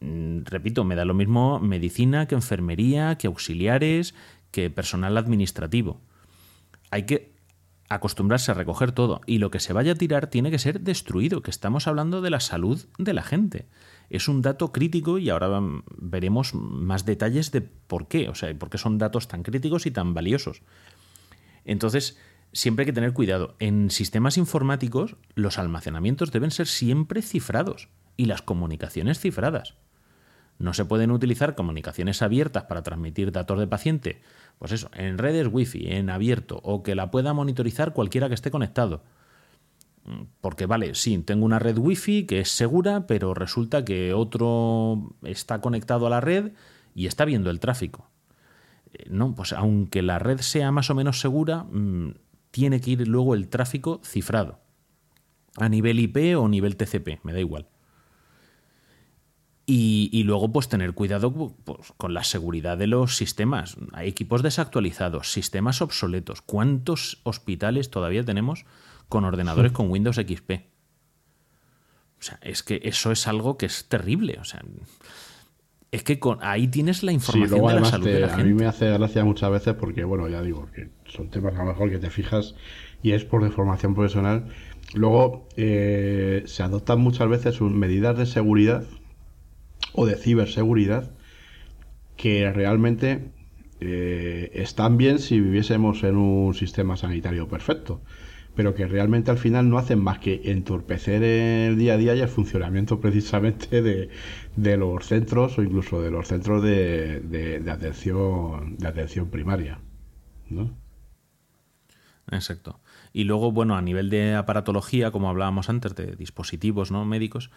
Mm, 0.00 0.44
Repito, 0.44 0.84
me 0.84 0.94
da 0.94 1.04
lo 1.04 1.14
mismo 1.14 1.58
medicina 1.60 2.26
que 2.26 2.34
enfermería, 2.34 3.16
que 3.16 3.26
auxiliares, 3.26 4.14
que 4.50 4.70
personal 4.70 5.16
administrativo. 5.16 6.00
Hay 6.90 7.04
que 7.04 7.32
acostumbrarse 7.88 8.50
a 8.50 8.54
recoger 8.54 8.92
todo 8.92 9.20
y 9.26 9.38
lo 9.38 9.50
que 9.50 9.60
se 9.60 9.72
vaya 9.72 9.92
a 9.92 9.96
tirar 9.96 10.28
tiene 10.28 10.50
que 10.50 10.58
ser 10.58 10.80
destruido, 10.80 11.42
que 11.42 11.50
estamos 11.50 11.86
hablando 11.86 12.22
de 12.22 12.30
la 12.30 12.40
salud 12.40 12.82
de 12.98 13.12
la 13.12 13.22
gente. 13.22 13.66
Es 14.08 14.28
un 14.28 14.42
dato 14.42 14.72
crítico 14.72 15.18
y 15.18 15.30
ahora 15.30 15.60
mm, 15.60 15.84
veremos 15.98 16.54
más 16.54 17.04
detalles 17.04 17.50
de 17.50 17.60
por 17.60 18.08
qué, 18.08 18.28
o 18.28 18.34
sea, 18.34 18.56
por 18.58 18.70
qué 18.70 18.78
son 18.78 18.98
datos 18.98 19.28
tan 19.28 19.42
críticos 19.42 19.86
y 19.86 19.90
tan 19.90 20.14
valiosos. 20.14 20.62
Entonces, 21.64 22.18
siempre 22.52 22.82
hay 22.82 22.86
que 22.86 22.92
tener 22.92 23.12
cuidado. 23.12 23.56
En 23.58 23.90
sistemas 23.90 24.36
informáticos, 24.38 25.16
los 25.34 25.58
almacenamientos 25.58 26.32
deben 26.32 26.50
ser 26.50 26.66
siempre 26.66 27.22
cifrados 27.22 27.88
y 28.16 28.26
las 28.26 28.42
comunicaciones 28.42 29.18
cifradas. 29.18 29.74
No 30.58 30.74
se 30.74 30.84
pueden 30.84 31.10
utilizar 31.10 31.54
comunicaciones 31.54 32.22
abiertas 32.22 32.64
para 32.64 32.82
transmitir 32.82 33.32
datos 33.32 33.58
de 33.58 33.66
paciente, 33.66 34.22
pues 34.58 34.72
eso, 34.72 34.90
en 34.94 35.18
redes 35.18 35.48
wifi, 35.50 35.88
en 35.88 36.10
abierto, 36.10 36.60
o 36.62 36.82
que 36.82 36.94
la 36.94 37.10
pueda 37.10 37.32
monitorizar 37.32 37.92
cualquiera 37.92 38.28
que 38.28 38.34
esté 38.34 38.50
conectado. 38.50 39.02
Porque 40.40 40.66
vale, 40.66 40.94
sí, 40.94 41.18
tengo 41.18 41.44
una 41.44 41.58
red 41.58 41.78
wifi 41.78 42.26
que 42.26 42.40
es 42.40 42.50
segura, 42.50 43.06
pero 43.06 43.34
resulta 43.34 43.84
que 43.84 44.12
otro 44.12 45.14
está 45.22 45.60
conectado 45.60 46.06
a 46.06 46.10
la 46.10 46.20
red 46.20 46.52
y 46.94 47.06
está 47.06 47.24
viendo 47.24 47.50
el 47.50 47.60
tráfico. 47.60 48.08
Eh, 48.92 49.06
no, 49.08 49.34
pues 49.34 49.52
aunque 49.52 50.02
la 50.02 50.18
red 50.18 50.40
sea 50.40 50.70
más 50.72 50.90
o 50.90 50.94
menos 50.94 51.20
segura, 51.20 51.64
mm, 51.64 52.14
tiene 52.52 52.80
que 52.80 52.92
ir 52.92 53.08
luego 53.08 53.34
el 53.34 53.48
tráfico 53.48 54.00
cifrado. 54.04 54.60
A 55.56 55.68
nivel 55.68 55.98
IP 55.98 56.38
o 56.38 56.48
nivel 56.48 56.76
TCP, 56.76 57.24
me 57.24 57.32
da 57.32 57.40
igual. 57.40 57.66
Y, 59.64 60.22
luego, 60.24 60.52
pues 60.52 60.68
tener 60.68 60.92
cuidado 60.92 61.32
pues, 61.32 61.92
con 61.96 62.12
la 62.12 62.24
seguridad 62.24 62.76
de 62.76 62.86
los 62.86 63.16
sistemas. 63.16 63.76
Hay 63.92 64.08
equipos 64.08 64.42
desactualizados, 64.42 65.32
sistemas 65.32 65.80
obsoletos. 65.80 66.42
¿Cuántos 66.42 67.20
hospitales 67.22 67.90
todavía 67.90 68.22
tenemos 68.22 68.66
con 69.08 69.24
ordenadores 69.24 69.72
con 69.72 69.90
Windows 69.90 70.16
XP? 70.16 70.50
O 72.18 72.22
sea, 72.22 72.38
es 72.42 72.62
que 72.62 72.82
eso 72.84 73.12
es 73.12 73.26
algo 73.26 73.56
que 73.56 73.64
es 73.64 73.88
terrible. 73.88 74.36
O 74.40 74.44
sea, 74.44 74.62
es 75.90 76.02
que 76.02 76.20
ahí 76.40 76.68
tienes 76.68 77.02
la 77.02 77.12
información 77.12 77.66
de 77.66 77.74
la 77.74 77.84
salud 77.86 78.06
de 78.06 78.20
la 78.20 78.28
gente. 78.28 78.42
A 78.42 78.44
mí 78.44 78.52
me 78.52 78.66
hace 78.66 78.90
gracia 78.90 79.24
muchas 79.24 79.50
veces 79.50 79.74
porque, 79.74 80.04
bueno, 80.04 80.28
ya 80.28 80.42
digo, 80.42 80.68
que 80.74 80.90
son 81.12 81.28
temas 81.28 81.54
a 81.54 81.58
lo 81.58 81.66
mejor 81.66 81.90
que 81.90 81.98
te 81.98 82.10
fijas 82.10 82.54
y 83.02 83.12
es 83.12 83.24
por 83.24 83.42
deformación 83.42 83.94
profesional. 83.94 84.46
Luego 84.94 85.46
eh, 85.56 86.42
se 86.46 86.62
adoptan 86.62 87.00
muchas 87.00 87.28
veces 87.28 87.60
medidas 87.60 88.16
de 88.16 88.26
seguridad 88.26 88.84
o 89.94 90.06
de 90.06 90.16
ciberseguridad 90.16 91.10
que 92.16 92.50
realmente 92.52 93.30
eh, 93.80 94.50
están 94.54 94.96
bien 94.96 95.18
si 95.18 95.40
viviésemos 95.40 96.04
en 96.04 96.16
un 96.16 96.54
sistema 96.54 96.96
sanitario 96.96 97.48
perfecto, 97.48 98.00
pero 98.54 98.74
que 98.74 98.86
realmente 98.86 99.30
al 99.30 99.38
final 99.38 99.68
no 99.68 99.78
hacen 99.78 99.98
más 99.98 100.18
que 100.18 100.42
entorpecer 100.44 101.22
el 101.22 101.78
día 101.78 101.94
a 101.94 101.96
día 101.96 102.14
y 102.14 102.20
el 102.20 102.28
funcionamiento 102.28 103.00
precisamente 103.00 103.82
de, 103.82 104.08
de 104.56 104.76
los 104.76 105.06
centros 105.06 105.58
o 105.58 105.62
incluso 105.62 106.00
de 106.02 106.10
los 106.10 106.28
centros 106.28 106.62
de, 106.62 107.20
de, 107.20 107.70
atención 107.70 108.76
de 108.76 108.86
atención 108.86 109.30
primaria, 109.30 109.80
¿no? 110.48 110.81
Exacto. 112.30 112.80
Y 113.12 113.24
luego, 113.24 113.52
bueno, 113.52 113.76
a 113.76 113.82
nivel 113.82 114.10
de 114.10 114.34
aparatología, 114.34 115.10
como 115.10 115.28
hablábamos 115.28 115.68
antes, 115.68 115.94
de 115.94 116.14
dispositivos 116.16 116.90
¿no? 116.90 117.04
médicos, 117.04 117.50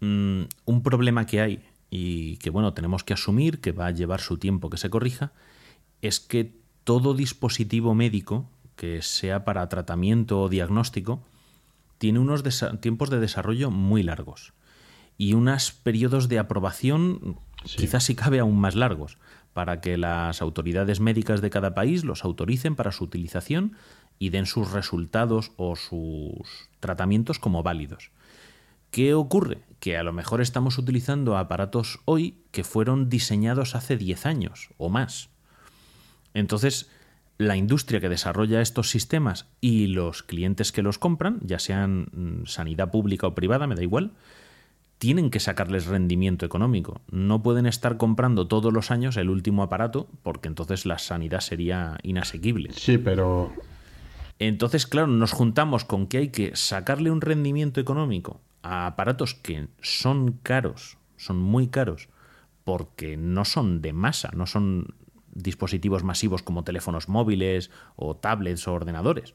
Mm, 0.00 0.42
un 0.64 0.82
problema 0.82 1.26
que 1.26 1.40
hay 1.40 1.64
y 1.90 2.36
que 2.36 2.50
bueno, 2.50 2.72
tenemos 2.72 3.02
que 3.02 3.14
asumir 3.14 3.60
que 3.60 3.72
va 3.72 3.86
a 3.86 3.90
llevar 3.90 4.20
su 4.20 4.38
tiempo 4.38 4.70
que 4.70 4.76
se 4.76 4.90
corrija, 4.90 5.32
es 6.02 6.20
que 6.20 6.54
todo 6.84 7.14
dispositivo 7.14 7.94
médico 7.94 8.48
que 8.76 9.02
sea 9.02 9.44
para 9.44 9.68
tratamiento 9.68 10.42
o 10.42 10.48
diagnóstico 10.48 11.22
tiene 11.98 12.20
unos 12.20 12.44
tiempos 12.80 13.10
de 13.10 13.18
desarrollo 13.18 13.70
muy 13.72 14.04
largos 14.04 14.52
y 15.16 15.32
unos 15.32 15.72
periodos 15.72 16.28
de 16.28 16.38
aprobación 16.38 17.40
quizás 17.64 18.04
si 18.04 18.14
cabe 18.14 18.38
aún 18.38 18.60
más 18.60 18.76
largos 18.76 19.18
para 19.52 19.80
que 19.80 19.96
las 19.96 20.42
autoridades 20.42 21.00
médicas 21.00 21.40
de 21.40 21.50
cada 21.50 21.74
país 21.74 22.04
los 22.04 22.24
autoricen 22.24 22.76
para 22.76 22.92
su 22.92 23.04
utilización 23.04 23.76
y 24.18 24.30
den 24.30 24.46
sus 24.46 24.72
resultados 24.72 25.52
o 25.56 25.76
sus 25.76 26.68
tratamientos 26.80 27.38
como 27.38 27.62
válidos. 27.62 28.10
¿Qué 28.90 29.14
ocurre? 29.14 29.58
Que 29.80 29.96
a 29.96 30.02
lo 30.02 30.12
mejor 30.12 30.40
estamos 30.40 30.78
utilizando 30.78 31.36
aparatos 31.36 32.00
hoy 32.04 32.36
que 32.50 32.64
fueron 32.64 33.08
diseñados 33.08 33.74
hace 33.74 33.96
10 33.96 34.26
años 34.26 34.70
o 34.78 34.88
más. 34.88 35.28
Entonces, 36.34 36.90
la 37.36 37.56
industria 37.56 38.00
que 38.00 38.08
desarrolla 38.08 38.60
estos 38.60 38.90
sistemas 38.90 39.46
y 39.60 39.86
los 39.88 40.22
clientes 40.22 40.72
que 40.72 40.82
los 40.82 40.98
compran, 40.98 41.38
ya 41.42 41.58
sean 41.58 42.08
mm, 42.12 42.46
sanidad 42.46 42.90
pública 42.90 43.26
o 43.26 43.34
privada, 43.34 43.66
me 43.66 43.76
da 43.76 43.82
igual, 43.82 44.12
tienen 44.98 45.30
que 45.30 45.40
sacarles 45.40 45.86
rendimiento 45.86 46.44
económico. 46.44 47.00
No 47.10 47.42
pueden 47.42 47.66
estar 47.66 47.96
comprando 47.96 48.48
todos 48.48 48.72
los 48.72 48.90
años 48.90 49.16
el 49.16 49.30
último 49.30 49.62
aparato 49.62 50.08
porque 50.22 50.48
entonces 50.48 50.86
la 50.86 50.98
sanidad 50.98 51.40
sería 51.40 51.98
inasequible. 52.02 52.72
Sí, 52.72 52.98
pero... 52.98 53.52
Entonces, 54.40 54.86
claro, 54.86 55.06
nos 55.08 55.32
juntamos 55.32 55.84
con 55.84 56.06
que 56.06 56.18
hay 56.18 56.28
que 56.28 56.54
sacarle 56.54 57.10
un 57.10 57.20
rendimiento 57.20 57.80
económico 57.80 58.40
a 58.62 58.86
aparatos 58.86 59.34
que 59.34 59.68
son 59.80 60.32
caros, 60.42 60.98
son 61.16 61.40
muy 61.40 61.68
caros, 61.68 62.08
porque 62.64 63.16
no 63.16 63.44
son 63.44 63.80
de 63.80 63.92
masa, 63.92 64.30
no 64.34 64.46
son 64.46 64.94
dispositivos 65.32 66.04
masivos 66.04 66.42
como 66.42 66.64
teléfonos 66.64 67.08
móviles 67.08 67.70
o 67.96 68.16
tablets 68.16 68.66
o 68.68 68.74
ordenadores. 68.74 69.34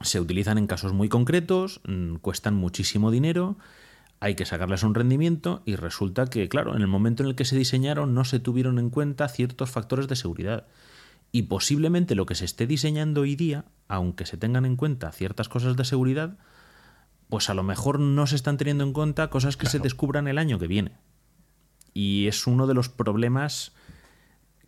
Se 0.00 0.20
utilizan 0.20 0.58
en 0.58 0.68
casos 0.68 0.92
muy 0.92 1.08
concretos, 1.08 1.80
mm, 1.86 2.16
cuestan 2.16 2.54
muchísimo 2.54 3.10
dinero, 3.10 3.56
hay 4.20 4.34
que 4.34 4.44
sacarles 4.44 4.82
un 4.82 4.94
rendimiento 4.94 5.62
y 5.64 5.76
resulta 5.76 6.26
que, 6.26 6.48
claro, 6.48 6.74
en 6.74 6.82
el 6.82 6.88
momento 6.88 7.22
en 7.22 7.28
el 7.28 7.34
que 7.36 7.44
se 7.44 7.56
diseñaron 7.56 8.14
no 8.14 8.24
se 8.24 8.40
tuvieron 8.40 8.78
en 8.78 8.90
cuenta 8.90 9.28
ciertos 9.28 9.70
factores 9.70 10.08
de 10.08 10.16
seguridad. 10.16 10.66
Y 11.30 11.42
posiblemente 11.42 12.14
lo 12.14 12.26
que 12.26 12.34
se 12.34 12.44
esté 12.44 12.66
diseñando 12.66 13.20
hoy 13.20 13.36
día, 13.36 13.66
aunque 13.86 14.26
se 14.26 14.36
tengan 14.36 14.64
en 14.64 14.76
cuenta 14.76 15.12
ciertas 15.12 15.48
cosas 15.48 15.76
de 15.76 15.84
seguridad, 15.84 16.38
pues 17.28 17.50
a 17.50 17.54
lo 17.54 17.62
mejor 17.62 18.00
no 18.00 18.26
se 18.26 18.36
están 18.36 18.56
teniendo 18.56 18.84
en 18.84 18.92
cuenta 18.92 19.30
cosas 19.30 19.56
que 19.56 19.66
se 19.66 19.78
descubran 19.78 20.26
el 20.26 20.38
año 20.38 20.58
que 20.58 20.66
viene. 20.66 20.92
Y 21.94 22.26
es 22.26 22.46
uno 22.46 22.66
de 22.66 22.74
los 22.74 22.88
problemas 22.88 23.72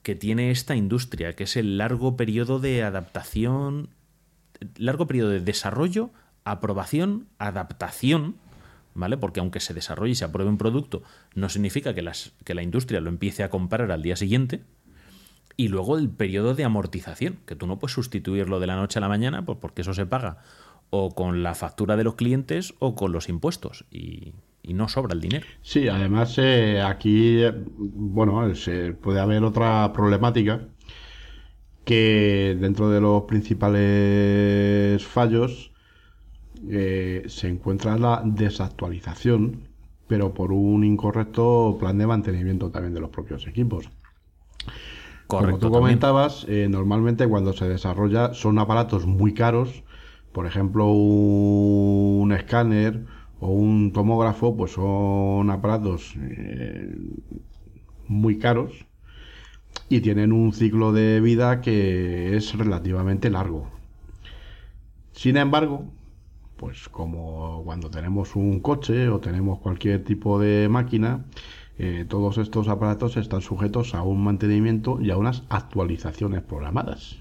que 0.03 0.14
tiene 0.14 0.51
esta 0.51 0.76
industria, 0.76 1.34
que 1.34 1.44
es 1.44 1.57
el 1.57 1.78
largo 1.78 2.16
periodo 2.16 2.61
de 2.61 2.82
adaptación, 2.82 3.90
largo 4.76 5.07
periodo 5.07 5.30
de 5.30 5.40
desarrollo, 5.40 6.11
aprobación, 6.44 7.28
adaptación, 7.38 8.36
¿vale? 9.01 9.16
Porque 9.16 9.40
aunque 9.40 9.59
se 9.59 9.74
desarrolle 9.74 10.12
y 10.12 10.14
se 10.14 10.24
apruebe 10.24 10.51
un 10.51 10.59
producto, 10.59 11.03
no 11.34 11.48
significa 11.48 11.94
que, 11.94 12.03
las, 12.03 12.34
que 12.44 12.55
la 12.55 12.62
industria 12.62 13.01
lo 13.01 13.09
empiece 13.09 13.42
a 13.42 13.51
comprar 13.51 13.90
al 13.90 14.03
día 14.03 14.14
siguiente. 14.14 14.62
Y 15.57 15.68
luego 15.68 15.98
el 15.98 16.09
periodo 16.09 16.55
de 16.55 16.64
amortización, 16.64 17.38
que 17.44 17.57
tú 17.57 17.66
no 17.66 17.78
puedes 17.78 17.94
sustituirlo 17.94 18.61
de 18.61 18.68
la 18.68 18.76
noche 18.76 18.98
a 18.98 19.03
la 19.03 19.09
mañana, 19.09 19.44
pues 19.44 19.59
porque 19.61 19.82
eso 19.82 19.92
se 19.92 20.07
paga 20.07 20.38
o 20.90 21.14
con 21.14 21.42
la 21.42 21.55
factura 21.55 21.96
de 21.96 22.05
los 22.05 22.16
clientes 22.16 22.74
o 22.80 22.94
con 22.94 23.12
los 23.12 23.28
impuestos 23.28 23.84
y, 23.90 24.34
no 24.62 24.88
sobra 24.88 25.14
el 25.14 25.20
dinero. 25.20 25.46
Sí, 25.62 25.88
además 25.88 26.38
eh, 26.38 26.80
aquí, 26.80 27.42
bueno, 27.76 28.55
se 28.55 28.92
puede 28.92 29.18
haber 29.18 29.42
otra 29.42 29.92
problemática 29.92 30.68
que 31.84 32.57
dentro 32.61 32.88
de 32.88 33.01
los 33.01 33.24
principales 33.24 35.05
fallos 35.05 35.69
eh, 36.68 37.24
se 37.26 37.48
encuentra 37.48 37.96
la 37.96 38.22
desactualización, 38.24 39.68
pero 40.06 40.34
por 40.34 40.52
un 40.52 40.84
incorrecto 40.84 41.76
plan 41.78 41.98
de 41.98 42.06
mantenimiento 42.06 42.70
también 42.70 42.94
de 42.94 43.00
los 43.00 43.11
propios 43.11 43.46
equipos. 43.46 43.88
Correcto, 45.26 45.58
Como 45.58 45.58
tú 45.58 45.70
comentabas, 45.70 46.44
eh, 46.48 46.66
normalmente 46.68 47.26
cuando 47.28 47.52
se 47.52 47.68
desarrolla 47.68 48.34
son 48.34 48.58
aparatos 48.58 49.06
muy 49.06 49.32
caros 49.32 49.84
por 50.32 50.46
ejemplo, 50.46 50.86
un 50.86 52.32
escáner 52.32 53.04
o 53.40 53.48
un 53.48 53.92
tomógrafo, 53.92 54.56
pues 54.56 54.72
son 54.72 55.50
aparatos 55.50 56.14
eh, 56.16 56.94
muy 58.06 58.38
caros 58.38 58.86
y 59.88 60.00
tienen 60.00 60.32
un 60.32 60.52
ciclo 60.52 60.92
de 60.92 61.20
vida 61.20 61.61
que 61.61 62.36
es 62.36 62.56
relativamente 62.56 63.30
largo. 63.30 63.68
Sin 65.12 65.36
embargo, 65.36 65.90
pues 66.61 66.90
como 66.90 67.62
cuando 67.64 67.88
tenemos 67.88 68.36
un 68.36 68.61
coche 68.61 69.08
o 69.08 69.18
tenemos 69.18 69.58
cualquier 69.61 70.04
tipo 70.04 70.38
de 70.38 70.68
máquina, 70.68 71.24
eh, 71.78 72.04
todos 72.06 72.36
estos 72.36 72.68
aparatos 72.68 73.16
están 73.16 73.40
sujetos 73.40 73.94
a 73.94 74.02
un 74.02 74.22
mantenimiento 74.22 75.00
y 75.00 75.11
a 75.11 75.16
unas 75.16 75.42
actualizaciones 75.48 76.42
programadas. 76.42 77.16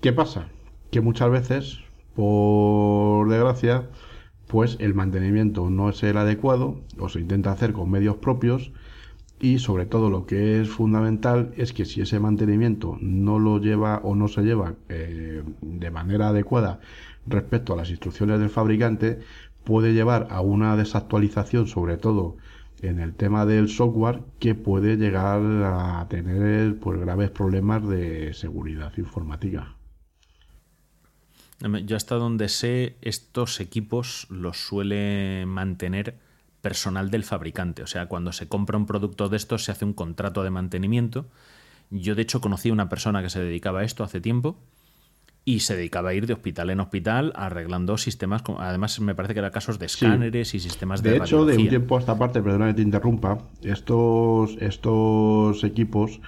¿Qué 0.00 0.12
pasa? 0.12 0.48
que 0.90 1.00
muchas 1.00 1.30
veces, 1.30 1.80
por 2.14 3.28
desgracia, 3.28 3.90
pues 4.46 4.76
el 4.80 4.94
mantenimiento 4.94 5.70
no 5.70 5.90
es 5.90 6.02
el 6.02 6.16
adecuado 6.16 6.80
o 6.98 7.08
se 7.08 7.20
intenta 7.20 7.52
hacer 7.52 7.72
con 7.72 7.90
medios 7.90 8.16
propios 8.16 8.72
y 9.40 9.58
sobre 9.58 9.84
todo 9.84 10.08
lo 10.08 10.24
que 10.24 10.60
es 10.60 10.70
fundamental 10.70 11.52
es 11.56 11.72
que 11.72 11.84
si 11.84 12.00
ese 12.00 12.20
mantenimiento 12.20 12.96
no 13.00 13.38
lo 13.38 13.58
lleva 13.58 14.00
o 14.02 14.14
no 14.14 14.28
se 14.28 14.42
lleva 14.42 14.74
eh, 14.88 15.42
de 15.60 15.90
manera 15.90 16.28
adecuada 16.28 16.80
respecto 17.26 17.72
a 17.72 17.76
las 17.76 17.90
instrucciones 17.90 18.38
del 18.40 18.50
fabricante 18.50 19.20
puede 19.64 19.92
llevar 19.92 20.28
a 20.30 20.40
una 20.40 20.76
desactualización 20.76 21.66
sobre 21.66 21.96
todo 21.96 22.36
en 22.82 23.00
el 23.00 23.14
tema 23.14 23.46
del 23.46 23.68
software 23.68 24.22
que 24.38 24.54
puede 24.54 24.96
llegar 24.96 25.40
a 25.64 26.06
tener 26.08 26.78
pues 26.78 27.00
graves 27.00 27.30
problemas 27.30 27.86
de 27.88 28.32
seguridad 28.34 28.92
informática. 28.96 29.74
Yo 31.84 31.96
hasta 31.96 32.16
donde 32.16 32.48
sé, 32.48 32.96
estos 33.00 33.60
equipos 33.60 34.26
los 34.28 34.58
suele 34.58 35.44
mantener 35.46 36.18
personal 36.60 37.10
del 37.10 37.24
fabricante. 37.24 37.82
O 37.82 37.86
sea, 37.86 38.06
cuando 38.06 38.32
se 38.32 38.46
compra 38.46 38.76
un 38.76 38.86
producto 38.86 39.28
de 39.28 39.38
estos 39.38 39.64
se 39.64 39.72
hace 39.72 39.86
un 39.86 39.94
contrato 39.94 40.42
de 40.42 40.50
mantenimiento. 40.50 41.26
Yo 41.90 42.14
de 42.14 42.22
hecho 42.22 42.40
conocí 42.40 42.68
a 42.68 42.74
una 42.74 42.88
persona 42.90 43.22
que 43.22 43.30
se 43.30 43.40
dedicaba 43.40 43.80
a 43.80 43.84
esto 43.84 44.04
hace 44.04 44.20
tiempo 44.20 44.58
y 45.48 45.60
se 45.60 45.76
dedicaba 45.76 46.10
a 46.10 46.14
ir 46.14 46.26
de 46.26 46.32
hospital 46.32 46.70
en 46.70 46.80
hospital 46.80 47.32
arreglando 47.36 47.96
sistemas, 47.98 48.42
además 48.58 48.98
me 48.98 49.14
parece 49.14 49.32
que 49.32 49.38
eran 49.38 49.52
casos 49.52 49.78
de 49.78 49.86
escáneres 49.86 50.52
y 50.54 50.58
sistemas 50.58 51.04
de 51.04 51.12
De 51.12 51.16
hecho, 51.18 51.46
de 51.46 51.56
un 51.56 51.68
tiempo 51.68 51.96
a 51.96 52.00
esta 52.00 52.18
parte, 52.18 52.42
perdona 52.42 52.66
que 52.66 52.74
te 52.74 52.82
interrumpa, 52.82 53.38
estos, 53.62 54.56
estos 54.60 55.62
equipos 55.62 56.20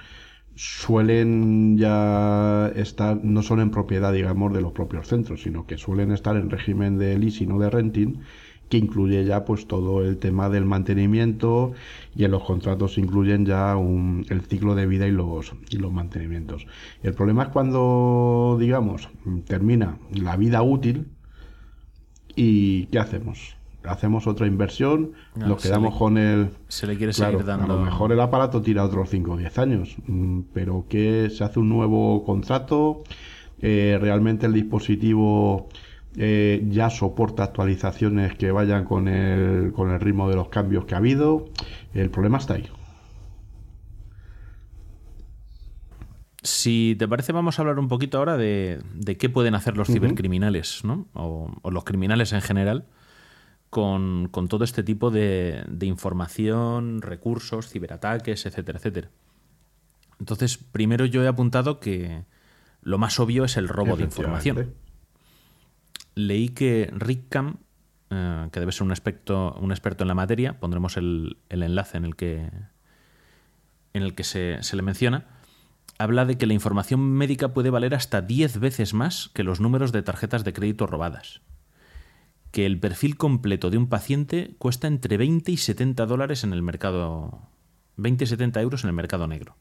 suelen 0.55 1.77
ya 1.77 2.71
estar, 2.77 3.19
no 3.21 3.43
son 3.43 3.59
en 3.59 3.71
propiedad, 3.71 4.13
digamos, 4.13 4.53
de 4.53 4.61
los 4.61 4.71
propios 4.71 5.09
centros, 5.09 5.43
sino 5.43 5.67
que 5.67 5.77
suelen 5.77 6.13
estar 6.13 6.37
en 6.37 6.49
régimen 6.49 6.97
de 6.97 7.17
leasing 7.17 7.51
o 7.51 7.59
de 7.59 7.69
renting, 7.69 8.21
que 8.69 8.77
incluye 8.77 9.25
ya 9.25 9.45
pues 9.45 9.67
todo 9.67 10.05
el 10.05 10.17
tema 10.17 10.49
del 10.49 10.65
mantenimiento 10.65 11.73
y 12.15 12.23
en 12.23 12.31
los 12.31 12.43
contratos 12.43 12.97
incluyen 12.97 13.45
ya 13.45 13.75
un, 13.75 14.25
el 14.29 14.41
ciclo 14.41 14.75
de 14.75 14.85
vida 14.85 15.07
y 15.07 15.11
los, 15.11 15.53
y 15.69 15.77
los 15.77 15.91
mantenimientos. 15.91 16.67
el 17.03 17.13
problema 17.13 17.43
es 17.43 17.49
cuando, 17.49 18.57
digamos, 18.59 19.09
termina 19.45 19.97
la 20.13 20.37
vida 20.37 20.61
útil 20.61 21.07
y 22.35 22.85
¿qué 22.85 22.99
hacemos? 22.99 23.55
hacemos 23.83 24.27
otra 24.27 24.45
inversión, 24.45 25.13
nos 25.35 25.63
quedamos 25.63 25.95
con 25.95 26.17
el... 26.17 26.49
Se 26.67 26.85
le 26.85 26.97
quiere 26.97 27.13
seguir 27.13 27.43
dando... 27.45 27.73
A 27.73 27.77
lo 27.77 27.81
mejor 27.81 28.11
el 28.11 28.19
aparato 28.19 28.61
tira 28.61 28.83
otros 28.83 29.09
5 29.09 29.31
o 29.31 29.37
10 29.37 29.57
años, 29.57 29.95
mm, 30.05 30.41
pero 30.53 30.85
que 30.89 31.29
se 31.29 31.43
hace 31.43 31.59
un 31.59 31.69
nuevo 31.69 32.23
contrato, 32.23 33.03
eh, 33.61 33.97
realmente 33.99 34.45
el 34.45 34.53
dispositivo 34.53 35.69
eh, 36.17 36.65
ya 36.69 36.89
soporta 36.89 37.43
actualizaciones 37.43 38.35
que 38.35 38.51
vayan 38.51 38.85
con 38.85 39.07
el, 39.07 39.71
con 39.73 39.91
el 39.91 39.99
ritmo 39.99 40.29
de 40.29 40.35
los 40.35 40.49
cambios 40.49 40.85
que 40.85 40.95
ha 40.95 40.97
habido, 40.97 41.45
el 41.93 42.09
problema 42.09 42.37
está 42.37 42.55
ahí. 42.55 42.67
Si 46.41 46.95
te 46.97 47.07
parece, 47.07 47.31
vamos 47.33 47.59
a 47.59 47.61
hablar 47.61 47.79
un 47.79 47.89
poquito 47.89 48.17
ahora 48.17 48.37
de, 48.37 48.81
qué 49.19 49.29
pueden 49.29 49.55
hacer 49.55 49.77
los 49.77 49.87
cibercriminales, 49.87 50.83
¿no? 50.85 51.07
o 51.13 51.71
los 51.71 51.83
criminales 51.83 52.31
en 52.33 52.41
general 52.41 52.85
con, 53.69 54.29
todo 54.49 54.63
este 54.63 54.83
tipo 54.83 55.11
de, 55.11 55.65
información, 55.81 57.01
recursos, 57.01 57.69
ciberataques, 57.69 58.45
etcétera, 58.45 58.79
etcétera. 58.79 59.09
Entonces, 60.19 60.57
primero 60.57 61.05
yo 61.05 61.23
he 61.23 61.27
apuntado 61.27 61.79
que 61.79 62.23
lo 62.81 62.97
más 62.97 63.19
obvio 63.19 63.45
es 63.45 63.57
el 63.57 63.67
robo 63.67 63.95
de 63.95 64.03
información. 64.03 64.73
Leí 66.15 66.49
que 66.49 66.91
Rick 66.93 67.35
eh, 68.09 68.49
que 68.51 68.59
debe 68.59 68.71
ser 68.71 68.83
un 68.83 68.91
experto, 68.91 69.55
en 69.59 70.07
la 70.07 70.15
materia, 70.15 70.59
pondremos 70.59 70.97
el, 70.97 71.37
enlace 71.49 71.97
en 71.97 72.05
el 72.05 72.15
que, 72.15 72.49
en 73.93 74.03
el 74.03 74.15
que 74.15 74.23
se, 74.23 74.61
se 74.61 74.75
le 74.75 74.81
menciona, 74.81 75.27
habla 75.97 76.25
de 76.25 76.37
que 76.37 76.47
la 76.47 76.53
información 76.53 77.01
médica 77.01 77.53
puede 77.53 77.69
valer 77.69 77.95
hasta 77.95 78.21
10 78.21 78.59
veces 78.59 78.93
más 78.93 79.29
que 79.33 79.43
los 79.43 79.59
números 79.59 79.91
de 79.91 80.01
tarjetas 80.01 80.43
de 80.43 80.53
crédito 80.53 80.87
robadas 80.87 81.41
que 82.51 82.65
el 82.65 82.79
perfil 82.79 83.17
completo 83.17 83.69
de 83.69 83.77
un 83.77 83.87
paciente 83.87 84.55
cuesta 84.57 84.87
entre 84.87 85.17
20 85.17 85.51
y 85.51 85.57
70 85.57 86.05
dólares 86.05 86.43
en 86.43 86.53
el 86.53 86.61
mercado. 86.61 87.41
20 87.97 88.23
y 88.23 88.27
70 88.27 88.61
euros 88.61 88.83
en 88.83 88.89
el 88.89 88.95
mercado 88.95 89.27
negro. 89.27 89.55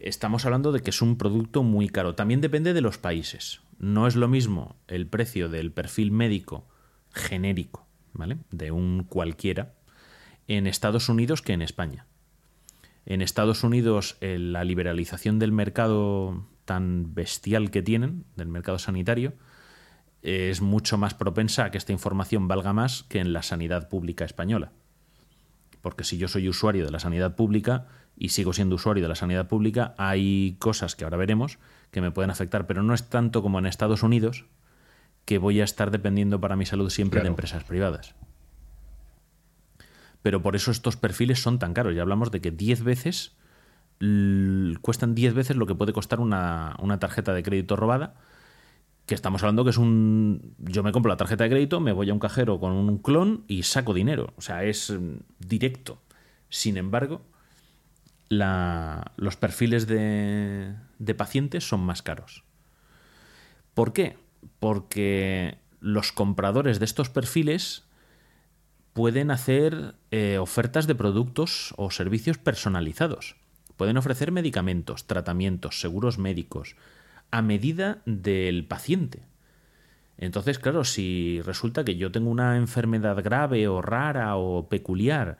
Estamos 0.00 0.44
hablando 0.44 0.72
de 0.72 0.80
que 0.80 0.90
es 0.90 1.02
un 1.02 1.18
producto 1.18 1.62
muy 1.62 1.88
caro. 1.88 2.14
También 2.14 2.40
depende 2.40 2.72
de 2.72 2.80
los 2.80 2.98
países. 2.98 3.60
No 3.78 4.06
es 4.06 4.16
lo 4.16 4.28
mismo 4.28 4.76
el 4.86 5.06
precio 5.06 5.48
del 5.48 5.72
perfil 5.72 6.10
médico 6.10 6.68
genérico, 7.12 7.86
¿vale? 8.12 8.38
De 8.50 8.70
un 8.70 9.04
cualquiera, 9.04 9.74
en 10.46 10.66
Estados 10.66 11.08
Unidos 11.08 11.42
que 11.42 11.52
en 11.52 11.62
España. 11.62 12.06
En 13.06 13.22
Estados 13.22 13.64
Unidos, 13.64 14.18
la 14.20 14.64
liberalización 14.64 15.38
del 15.38 15.52
mercado 15.52 16.46
tan 16.64 17.14
bestial 17.14 17.70
que 17.70 17.82
tienen, 17.82 18.24
del 18.36 18.48
mercado 18.48 18.78
sanitario, 18.78 19.32
es 20.22 20.60
mucho 20.60 20.98
más 20.98 21.14
propensa 21.14 21.64
a 21.64 21.70
que 21.70 21.78
esta 21.78 21.92
información 21.92 22.48
valga 22.48 22.72
más 22.72 23.04
que 23.04 23.20
en 23.20 23.32
la 23.32 23.42
sanidad 23.42 23.88
pública 23.88 24.24
española. 24.24 24.72
Porque 25.80 26.04
si 26.04 26.18
yo 26.18 26.28
soy 26.28 26.48
usuario 26.48 26.84
de 26.84 26.90
la 26.90 26.98
sanidad 26.98 27.36
pública 27.36 27.86
y 28.18 28.30
sigo 28.30 28.52
siendo 28.52 28.74
usuario 28.74 29.02
de 29.02 29.08
la 29.08 29.14
sanidad 29.14 29.48
pública, 29.48 29.94
hay 29.96 30.56
cosas 30.58 30.96
que 30.96 31.04
ahora 31.04 31.16
veremos 31.16 31.58
que 31.90 32.00
me 32.00 32.10
pueden 32.10 32.30
afectar, 32.30 32.66
pero 32.66 32.82
no 32.82 32.92
es 32.94 33.08
tanto 33.08 33.42
como 33.42 33.58
en 33.58 33.66
Estados 33.66 34.02
Unidos, 34.02 34.44
que 35.24 35.38
voy 35.38 35.60
a 35.60 35.64
estar 35.64 35.90
dependiendo 35.90 36.40
para 36.40 36.56
mi 36.56 36.66
salud 36.66 36.90
siempre 36.90 37.20
de 37.20 37.28
empresas 37.28 37.64
privadas. 37.64 38.14
Pero 40.22 40.42
por 40.42 40.56
eso 40.56 40.70
estos 40.70 40.96
perfiles 40.96 41.40
son 41.40 41.58
tan 41.58 41.74
caros. 41.74 41.94
Ya 41.94 42.02
hablamos 42.02 42.30
de 42.30 42.40
que 42.40 42.50
10 42.50 42.82
veces 42.82 43.36
cuestan 44.80 45.14
10 45.14 45.34
veces 45.34 45.56
lo 45.56 45.66
que 45.66 45.74
puede 45.74 45.92
costar 45.92 46.20
una, 46.20 46.76
una 46.80 46.98
tarjeta 46.98 47.34
de 47.34 47.42
crédito 47.42 47.74
robada 47.74 48.14
que 49.08 49.14
estamos 49.14 49.42
hablando 49.42 49.64
que 49.64 49.70
es 49.70 49.78
un... 49.78 50.54
Yo 50.58 50.82
me 50.82 50.92
compro 50.92 51.08
la 51.08 51.16
tarjeta 51.16 51.44
de 51.44 51.50
crédito, 51.50 51.80
me 51.80 51.92
voy 51.92 52.10
a 52.10 52.12
un 52.12 52.18
cajero 52.18 52.60
con 52.60 52.72
un 52.72 52.98
clon 52.98 53.42
y 53.48 53.62
saco 53.62 53.94
dinero. 53.94 54.34
O 54.36 54.42
sea, 54.42 54.64
es 54.64 54.90
mm, 54.90 55.20
directo. 55.38 55.98
Sin 56.50 56.76
embargo, 56.76 57.22
los 58.28 59.36
perfiles 59.36 59.86
de, 59.86 60.74
pacientes 61.16 61.66
son 61.66 61.80
más 61.80 62.02
caros. 62.02 62.44
¿Por 63.74 63.92
qué? 63.92 64.16
Porque 64.60 65.58
los 65.80 66.12
compradores 66.12 66.78
de 66.78 66.84
estos 66.84 67.08
perfiles 67.08 67.84
pueden 68.92 69.30
hacer 69.30 69.94
eh, 70.10 70.38
ofertas 70.38 70.86
de 70.86 70.94
productos 70.94 71.72
o 71.76 71.90
servicios 71.90 72.38
personalizados. 72.38 73.36
Pueden 73.76 73.96
ofrecer 73.96 74.32
medicamentos, 74.32 75.06
tratamientos, 75.06 75.80
seguros 75.80 76.18
médicos, 76.18 76.74
a 77.30 77.42
medida 77.42 78.02
del 78.06 78.64
paciente. 78.66 79.22
Entonces, 80.16 80.58
claro, 80.58 80.82
si 80.82 81.40
resulta 81.42 81.84
que 81.84 81.96
yo 81.96 82.10
tengo 82.10 82.28
una 82.28 82.56
enfermedad 82.56 83.22
grave 83.22 83.68
o 83.68 83.80
rara 83.80 84.36
o 84.36 84.68
peculiar 84.68 85.38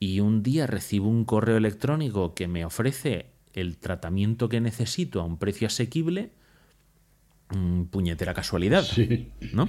y 0.00 0.20
un 0.20 0.42
día 0.42 0.66
recibo 0.66 1.08
un 1.08 1.26
correo 1.26 1.58
electrónico 1.58 2.34
que 2.34 2.48
me 2.48 2.64
ofrece 2.64 3.26
el 3.52 3.76
tratamiento 3.76 4.48
que 4.48 4.60
necesito 4.60 5.20
a 5.20 5.24
un 5.24 5.38
precio 5.38 5.66
asequible, 5.66 6.32
mm, 7.50 7.84
puñetera 7.84 8.32
casualidad, 8.32 8.84
¿no? 9.52 9.68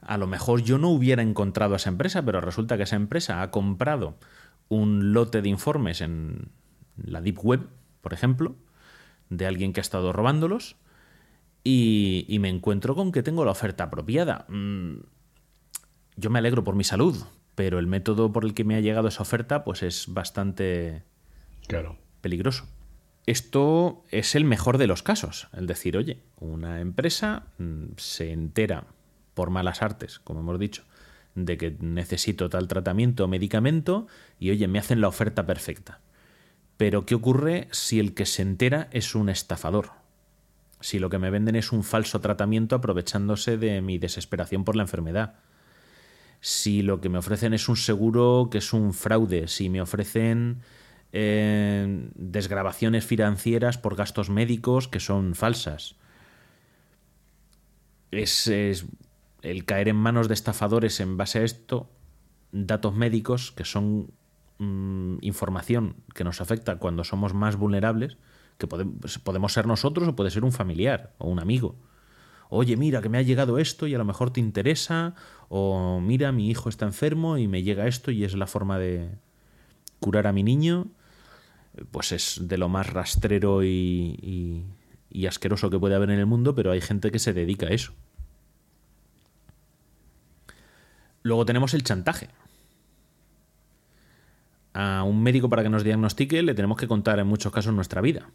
A 0.00 0.18
lo 0.18 0.26
mejor 0.26 0.62
yo 0.62 0.78
no 0.78 0.88
hubiera 0.88 1.22
encontrado 1.22 1.74
a 1.74 1.76
esa 1.76 1.90
empresa, 1.90 2.24
pero 2.24 2.40
resulta 2.40 2.76
que 2.76 2.84
esa 2.84 2.96
empresa 2.96 3.42
ha 3.42 3.50
comprado 3.50 4.18
un 4.68 5.12
lote 5.12 5.42
de 5.42 5.50
informes 5.50 6.00
en 6.00 6.48
la 6.96 7.20
Deep 7.20 7.38
Web, 7.42 7.68
por 8.00 8.14
ejemplo, 8.14 8.56
de 9.28 9.46
alguien 9.46 9.72
que 9.72 9.80
ha 9.80 9.82
estado 9.82 10.12
robándolos 10.12 10.76
y, 11.62 12.36
me 12.40 12.48
encuentro 12.48 12.94
con 12.94 13.12
que 13.12 13.22
tengo 13.22 13.44
la 13.44 13.50
oferta 13.50 13.84
apropiada. 13.84 14.46
Mm, 14.48 14.96
yo 16.16 16.30
me 16.30 16.38
alegro 16.38 16.64
por 16.64 16.76
mi 16.76 16.84
salud, 16.84 17.16
pero 17.54 17.78
el 17.78 17.86
método 17.86 18.32
por 18.32 18.44
el 18.44 18.54
que 18.54 18.64
me 18.64 18.76
ha 18.76 18.80
llegado 18.80 19.08
esa 19.08 19.22
oferta 19.22 19.64
pues 19.64 19.82
es 19.82 20.06
bastante 20.08 21.02
claro. 21.66 21.96
peligroso. 22.20 22.66
Esto 23.26 24.04
es 24.10 24.34
el 24.34 24.44
mejor 24.44 24.76
de 24.76 24.86
los 24.86 25.02
casos, 25.02 25.48
el 25.54 25.66
decir, 25.66 25.96
oye, 25.96 26.20
una 26.38 26.80
empresa 26.80 27.44
mm, 27.58 27.84
se 27.96 28.32
entera 28.32 28.84
por 29.32 29.50
malas 29.50 29.82
artes, 29.82 30.18
como 30.18 30.40
hemos 30.40 30.58
dicho, 30.58 30.84
de 31.34 31.56
que 31.56 31.76
necesito 31.80 32.48
tal 32.48 32.68
tratamiento 32.68 33.24
o 33.24 33.28
medicamento 33.28 34.06
y 34.38 34.50
oye, 34.50 34.68
me 34.68 34.78
hacen 34.78 35.00
la 35.00 35.08
oferta 35.08 35.46
perfecta. 35.46 36.00
Pero 36.76 37.06
¿qué 37.06 37.14
ocurre 37.14 37.68
si 37.70 38.00
el 38.00 38.14
que 38.14 38.26
se 38.26 38.42
entera 38.42 38.88
es 38.92 39.14
un 39.14 39.28
estafador? 39.28 39.92
Si 40.80 40.98
lo 40.98 41.08
que 41.08 41.18
me 41.18 41.30
venden 41.30 41.56
es 41.56 41.72
un 41.72 41.82
falso 41.82 42.20
tratamiento 42.20 42.76
aprovechándose 42.76 43.56
de 43.56 43.80
mi 43.80 43.98
desesperación 43.98 44.64
por 44.64 44.76
la 44.76 44.82
enfermedad. 44.82 45.36
Si 46.44 46.82
lo 46.82 47.00
que 47.00 47.08
me 47.08 47.18
ofrecen 47.18 47.54
es 47.54 47.68
un 47.68 47.76
seguro 47.76 48.48
que 48.50 48.58
es 48.58 48.72
un 48.72 48.92
fraude. 48.92 49.48
Si 49.48 49.70
me 49.70 49.80
ofrecen 49.80 50.60
eh, 51.12 52.10
desgrabaciones 52.14 53.06
financieras 53.06 53.78
por 53.78 53.96
gastos 53.96 54.28
médicos 54.28 54.88
que 54.88 55.00
son 55.00 55.34
falsas. 55.34 55.96
es, 58.10 58.46
el 59.42 59.64
caer 59.64 59.88
en 59.88 59.96
manos 59.96 60.28
de 60.28 60.34
estafadores 60.34 61.00
en 61.00 61.16
base 61.16 61.38
a 61.38 61.44
esto, 61.44 61.90
datos 62.52 62.94
médicos 62.94 63.52
que 63.52 63.64
son 63.64 64.12
Mm, 64.58 65.16
información 65.22 65.96
que 66.14 66.22
nos 66.22 66.40
afecta 66.40 66.76
cuando 66.76 67.02
somos 67.02 67.34
más 67.34 67.56
vulnerables, 67.56 68.18
que 68.56 68.68
pues, 68.68 69.18
podemos 69.18 69.52
ser 69.52 69.66
nosotros 69.66 70.06
o 70.06 70.14
puede 70.14 70.30
ser 70.30 70.44
un 70.44 70.52
familiar 70.52 71.12
o 71.18 71.28
un 71.28 71.40
amigo. 71.40 71.74
Oye, 72.50 72.76
mira, 72.76 73.02
que 73.02 73.08
me 73.08 73.18
ha 73.18 73.22
llegado 73.22 73.58
esto 73.58 73.88
y 73.88 73.94
a 73.94 73.98
lo 73.98 74.04
mejor 74.04 74.30
te 74.32 74.38
interesa, 74.38 75.14
o 75.56 76.00
mira, 76.00 76.32
mi 76.32 76.50
hijo 76.50 76.68
está 76.68 76.84
enfermo 76.84 77.38
y 77.38 77.46
me 77.46 77.62
llega 77.62 77.86
esto 77.86 78.10
y 78.10 78.24
es 78.24 78.34
la 78.34 78.48
forma 78.48 78.76
de 78.76 79.08
curar 80.00 80.26
a 80.26 80.32
mi 80.32 80.42
niño, 80.42 80.88
pues 81.92 82.10
es 82.10 82.40
de 82.42 82.58
lo 82.58 82.68
más 82.68 82.92
rastrero 82.92 83.62
y, 83.62 84.64
asqueroso 85.28 85.70
que 85.70 85.78
puede 85.78 85.94
haber 85.94 86.10
en 86.10 86.18
el 86.18 86.26
mundo, 86.26 86.56
pero 86.56 86.72
hay 86.72 86.80
gente 86.80 87.12
que 87.12 87.20
se 87.20 87.32
dedica 87.32 87.66
a 87.66 87.70
eso. 87.70 87.92
Luego 91.22 91.46
tenemos 91.46 91.72
el 91.72 91.84
chantaje. 91.84 92.30
A 94.72 95.04
un 95.04 95.22
médico 95.22 95.48
para 95.48 95.62
que 95.62 95.68
nos 95.68 95.84
diagnostique 95.84 96.42
le 96.42 96.54
tenemos 96.54 96.78
que 96.78 96.88
contar 96.88 97.20
en 97.20 97.28
muchos 97.28 97.52
casos 97.52 97.72
nuestra 97.72 98.00
vida. 98.00 98.28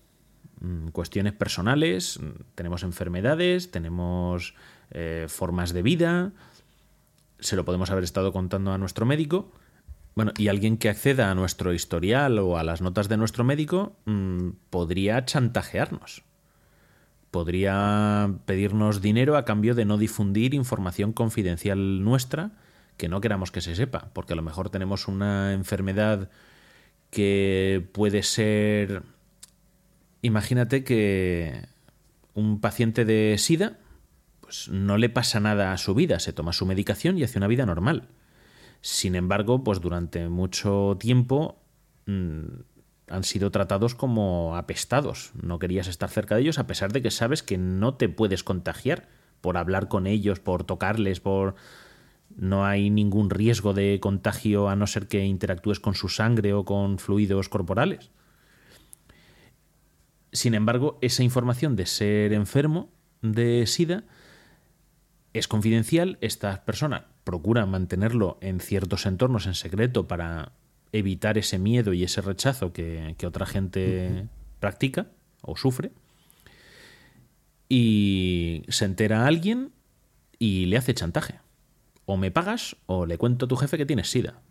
Mm, 0.62 0.88
Cuestiones 0.92 1.34
personales, 1.34 2.18
mm, 2.18 2.54
tenemos 2.56 2.84
enfermedades, 2.84 3.72
tenemos 3.72 4.56
eh, 4.92 5.26
formas 5.28 5.74
de 5.74 5.82
vida, 5.82 6.32
se 7.40 7.56
lo 7.56 7.66
podemos 7.66 7.90
haber 7.90 8.04
estado 8.04 8.32
contando 8.32 8.72
a 8.72 8.78
nuestro 8.78 9.06
médico. 9.06 9.52
Bueno, 10.16 10.34
y 10.38 10.48
alguien 10.48 10.78
que 10.78 10.90
acceda 10.90 11.32
a 11.32 11.36
nuestro 11.36 11.74
historial 11.74 12.40
o 12.40 12.58
a 12.58 12.64
las 12.64 12.82
notas 12.82 13.08
de 13.10 13.18
nuestro 13.18 13.44
médico 13.44 13.96
mm, 14.06 14.50
podría 14.70 15.24
chantajearnos. 15.26 16.24
Podría 17.32 18.34
pedirnos 18.46 19.02
dinero 19.02 19.38
a 19.38 19.46
cambio 19.46 19.76
de 19.76 19.86
no 19.86 19.98
difundir 19.98 20.54
información 20.54 21.14
confidencial 21.14 22.04
nuestra 22.04 22.52
que 22.98 23.08
no 23.08 23.22
queramos 23.22 23.52
que 23.52 23.62
se 23.62 23.76
sepa, 23.76 24.10
porque 24.14 24.34
a 24.34 24.36
lo 24.36 24.42
mejor 24.42 24.70
tenemos 24.70 25.08
una 25.08 25.54
enfermedad 25.54 26.30
que 27.10 27.88
puede 27.94 28.24
ser... 28.24 29.04
Imagínate 30.22 30.84
que 30.84 31.66
un 32.34 32.60
paciente 32.60 33.06
de 33.06 33.36
SIDA 33.38 33.78
pues 34.50 34.68
no 34.68 34.98
le 34.98 35.10
pasa 35.10 35.40
nada 35.40 35.74
a 35.74 35.78
su 35.78 35.94
vida, 35.94 36.18
se 36.18 36.34
toma 36.34 36.54
su 36.54 36.66
medicación 36.66 37.20
y 37.20 37.24
hace 37.24 37.38
una 37.38 37.46
vida 37.46 37.68
normal. 37.68 38.08
Sin 38.82 39.14
embargo, 39.14 39.64
pues 39.64 39.80
durante 39.80 40.28
mucho 40.28 40.98
tiempo 41.00 41.62
mm, 42.08 42.46
han 43.10 43.24
sido 43.24 43.52
tratados 43.52 43.94
como 43.94 44.58
apestados. 44.58 45.34
No 45.40 45.60
querías 45.60 45.88
estar 45.88 46.10
cerca 46.10 46.34
de 46.34 46.42
ellos 46.42 46.58
a 46.58 46.66
pesar 46.66 46.92
de 46.92 47.04
que 47.04 47.12
sabes 47.12 47.44
que 47.44 47.60
no 47.60 47.94
te 47.94 48.10
puedes 48.10 48.44
contagiar 48.44 49.08
por 49.40 49.56
hablar 49.56 49.88
con 49.88 50.08
ellos, 50.08 50.40
por 50.40 50.64
tocarles, 50.64 51.20
por 51.20 51.54
no 52.36 52.66
hay 52.66 52.90
ningún 52.90 53.30
riesgo 53.30 53.76
de 53.76 54.00
contagio 54.02 54.68
a 54.68 54.76
no 54.76 54.88
ser 54.88 55.08
que 55.08 55.24
interactúes 55.26 55.80
con 55.80 55.94
su 55.94 56.10
sangre 56.10 56.54
o 56.54 56.66
con 56.66 56.98
fluidos 56.98 57.50
corporales. 57.50 58.10
Sin 60.32 60.56
embargo, 60.56 60.98
esa 61.02 61.22
información 61.22 61.76
de 61.76 61.86
ser 61.86 62.34
enfermo 62.34 62.90
de 63.22 63.68
SIDA 63.68 64.06
es 65.34 65.48
confidencial. 65.48 66.18
Estas 66.22 66.60
personas 66.60 67.04
procuran 67.24 67.70
mantenerlo 67.70 68.38
en 68.42 68.60
ciertos 68.60 69.06
entornos 69.06 69.46
en 69.46 69.56
secreto 69.56 70.08
para 70.08 70.52
evitar 70.92 71.38
ese 71.38 71.60
miedo 71.60 71.94
y 71.94 72.04
ese 72.04 72.22
rechazo 72.22 72.74
que, 72.74 73.16
que 73.18 73.28
otra 73.28 73.46
gente 73.46 74.28
practica 74.60 75.08
o 75.42 75.56
sufre. 75.56 75.92
Y 77.68 78.64
se 78.70 78.86
entera 78.86 79.24
a 79.24 79.28
alguien 79.28 79.72
y 80.40 80.66
le 80.66 80.78
hace 80.78 80.94
chantaje 80.94 81.40
o 82.10 82.18
me 82.18 82.32
pagas 82.32 82.76
o 82.88 83.06
le 83.06 83.20
cuento 83.20 83.46
a 83.46 83.48
tu 83.48 83.56
jefe 83.56 83.78
que 83.78 83.86
tienes 83.86 84.10
sida. 84.10 84.42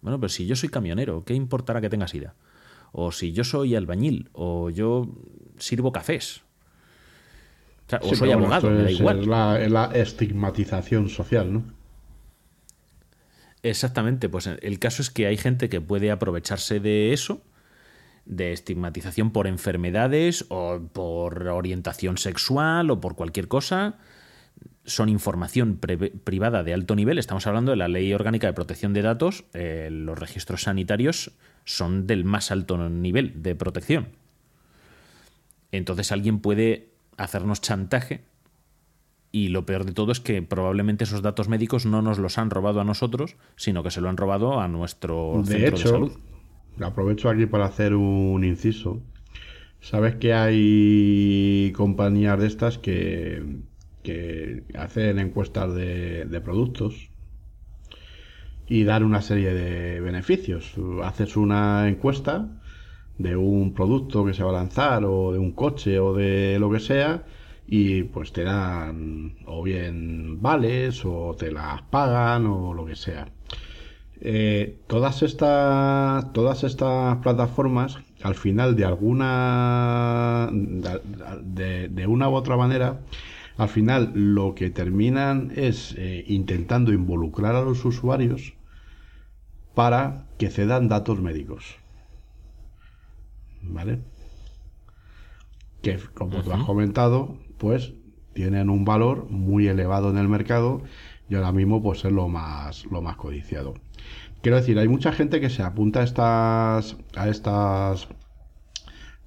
Bueno, 0.00 0.18
pero 0.18 0.28
si 0.30 0.46
yo 0.46 0.56
soy 0.56 0.68
camionero, 0.68 1.24
¿qué 1.24 1.32
importará 1.32 1.80
que 1.80 1.88
tenga 1.88 2.08
sida? 2.08 2.34
O 2.90 3.12
si 3.12 3.32
yo 3.32 3.44
soy 3.44 3.76
albañil, 3.76 4.30
o 4.32 4.68
yo 4.68 5.08
sirvo 5.58 5.92
cafés. 5.92 6.42
O, 8.02 8.14
soy 8.14 8.28
bueno, 8.28 8.44
abogado, 8.44 8.70
me 8.70 8.82
da 8.84 8.90
es- 8.90 9.00
igual. 9.00 9.20
Es 9.20 9.26
la, 9.26 9.62
es 9.62 9.70
la 9.70 9.84
estigmatización 9.94 11.08
social, 11.08 11.52
¿no? 11.52 11.62
Exactamente, 13.62 14.28
pues 14.28 14.46
el 14.48 14.78
caso 14.78 15.02
es 15.02 15.10
que 15.10 15.26
hay 15.26 15.36
gente 15.36 15.68
que 15.68 15.80
puede 15.80 16.10
aprovecharse 16.10 16.80
de 16.80 17.12
eso, 17.12 17.42
de 18.24 18.52
estigmatización 18.52 19.30
por 19.30 19.46
enfermedades 19.46 20.46
o 20.48 20.80
por 20.92 21.46
orientación 21.48 22.18
sexual 22.18 22.90
o 22.90 23.00
por 23.00 23.14
cualquier 23.14 23.46
cosa. 23.48 23.98
Son 24.84 25.08
información 25.08 25.78
privada 25.78 26.64
de 26.64 26.74
alto 26.74 26.96
nivel. 26.96 27.18
Estamos 27.18 27.46
hablando 27.46 27.70
de 27.70 27.76
la 27.76 27.86
Ley 27.86 28.12
Orgánica 28.12 28.48
de 28.48 28.52
Protección 28.52 28.92
de 28.94 29.02
Datos. 29.02 29.44
eh, 29.54 29.88
los 29.92 30.18
registros 30.18 30.62
sanitarios 30.62 31.30
son 31.64 32.08
del 32.08 32.24
más 32.24 32.50
alto 32.50 32.88
nivel 32.88 33.42
de 33.44 33.54
protección. 33.54 34.08
Entonces 35.70 36.10
alguien 36.10 36.40
puede 36.40 36.88
hacernos 37.16 37.60
chantaje 37.60 38.24
y 39.30 39.48
lo 39.48 39.64
peor 39.64 39.84
de 39.86 39.92
todo 39.92 40.12
es 40.12 40.20
que 40.20 40.42
probablemente 40.42 41.04
esos 41.04 41.22
datos 41.22 41.48
médicos 41.48 41.86
no 41.86 42.02
nos 42.02 42.18
los 42.18 42.36
han 42.38 42.50
robado 42.50 42.80
a 42.80 42.84
nosotros, 42.84 43.36
sino 43.56 43.82
que 43.82 43.90
se 43.90 44.00
lo 44.02 44.08
han 44.10 44.16
robado 44.18 44.60
a 44.60 44.68
nuestro 44.68 45.42
De 45.44 45.44
centro 45.46 45.78
de 45.78 45.82
hecho, 45.82 45.88
salud. 45.88 46.12
aprovecho 46.80 47.30
aquí 47.30 47.46
para 47.46 47.66
hacer 47.66 47.94
un 47.94 48.44
inciso. 48.44 49.02
Sabes 49.80 50.16
que 50.16 50.32
hay 50.34 51.72
compañías 51.74 52.38
de 52.38 52.46
estas 52.46 52.78
que, 52.78 53.60
que 54.02 54.64
hacen 54.78 55.18
encuestas 55.18 55.74
de, 55.74 56.24
de 56.26 56.40
productos 56.40 57.10
y 58.66 58.84
dan 58.84 59.02
una 59.04 59.22
serie 59.22 59.52
de 59.54 60.00
beneficios. 60.00 60.74
Haces 61.02 61.36
una 61.36 61.88
encuesta 61.88 62.61
de 63.18 63.36
un 63.36 63.74
producto 63.74 64.24
que 64.24 64.34
se 64.34 64.42
va 64.42 64.50
a 64.50 64.54
lanzar 64.54 65.04
o 65.04 65.32
de 65.32 65.38
un 65.38 65.52
coche 65.52 65.98
o 65.98 66.14
de 66.14 66.58
lo 66.58 66.70
que 66.70 66.80
sea 66.80 67.24
y 67.66 68.02
pues 68.04 68.32
te 68.32 68.44
dan 68.44 69.36
o 69.46 69.62
bien 69.62 70.42
vales 70.42 71.04
o 71.04 71.34
te 71.38 71.50
las 71.50 71.82
pagan 71.82 72.46
o 72.46 72.74
lo 72.74 72.84
que 72.84 72.96
sea. 72.96 73.28
Eh, 74.20 74.78
todas 74.86 75.22
estas 75.22 76.32
todas 76.32 76.62
estas 76.64 77.16
plataformas 77.18 77.98
al 78.22 78.36
final 78.36 78.76
de 78.76 78.84
alguna 78.84 80.48
de, 80.52 82.06
una 82.06 82.28
u 82.28 82.34
otra 82.34 82.56
manera 82.56 83.00
al 83.56 83.68
final 83.68 84.12
lo 84.14 84.54
que 84.54 84.70
terminan 84.70 85.52
es 85.56 85.96
eh, 85.98 86.24
intentando 86.28 86.92
involucrar 86.92 87.56
a 87.56 87.62
los 87.62 87.84
usuarios 87.84 88.54
para 89.74 90.26
que 90.38 90.50
cedan 90.50 90.88
datos 90.88 91.20
médicos 91.20 91.81
vale 93.62 94.00
que 95.82 95.98
como 96.14 96.42
tú 96.42 96.52
has 96.52 96.64
comentado 96.64 97.36
pues 97.58 97.94
tienen 98.34 98.70
un 98.70 98.84
valor 98.84 99.28
muy 99.30 99.68
elevado 99.68 100.10
en 100.10 100.18
el 100.18 100.28
mercado 100.28 100.82
y 101.28 101.34
ahora 101.34 101.52
mismo 101.52 101.82
pues 101.82 102.04
es 102.04 102.12
lo 102.12 102.28
más 102.28 102.86
lo 102.86 103.02
más 103.02 103.16
codiciado 103.16 103.74
Quiero 104.42 104.56
decir, 104.56 104.76
hay 104.80 104.88
mucha 104.88 105.12
gente 105.12 105.40
que 105.40 105.48
se 105.48 105.62
apunta 105.62 106.00
a 106.00 106.02
estas. 106.02 106.96
a 107.16 107.28
estas. 107.28 108.08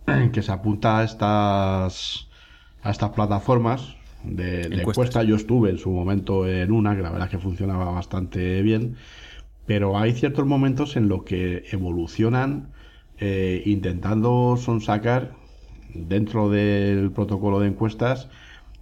que 0.33 0.41
se 0.41 0.51
apunta 0.51 0.99
a 0.99 1.03
estas. 1.05 2.27
a 2.83 2.91
estas 2.91 3.11
plataformas 3.11 3.95
de, 4.23 4.67
de 4.67 4.81
encuesta. 4.81 5.23
Yo 5.23 5.37
estuve 5.37 5.69
en 5.69 5.77
su 5.77 5.89
momento 5.89 6.47
en 6.47 6.71
una, 6.71 6.97
que 6.97 7.01
la 7.01 7.11
verdad 7.11 7.27
es 7.27 7.31
que 7.31 7.39
funcionaba 7.39 7.91
bastante 7.91 8.61
bien. 8.61 8.97
Pero 9.65 9.97
hay 9.97 10.11
ciertos 10.11 10.45
momentos 10.45 10.97
en 10.97 11.07
los 11.07 11.23
que 11.23 11.63
evolucionan 11.71 12.73
eh, 13.19 13.63
intentando 13.65 14.57
sonsacar 14.57 15.35
dentro 15.93 16.49
del 16.49 17.11
protocolo 17.11 17.59
de 17.59 17.67
encuestas 17.67 18.29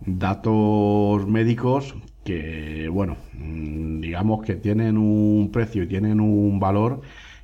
datos 0.05 1.27
médicos 1.27 1.95
que, 2.23 2.89
bueno, 2.89 3.17
mm, 3.33 4.01
digamos 4.01 4.45
que 4.45 4.55
tienen 4.55 4.97
un 4.97 5.51
precio 5.51 5.83
y 5.83 5.87
tienen 5.87 6.19
un 6.19 6.59
valor 6.59 7.01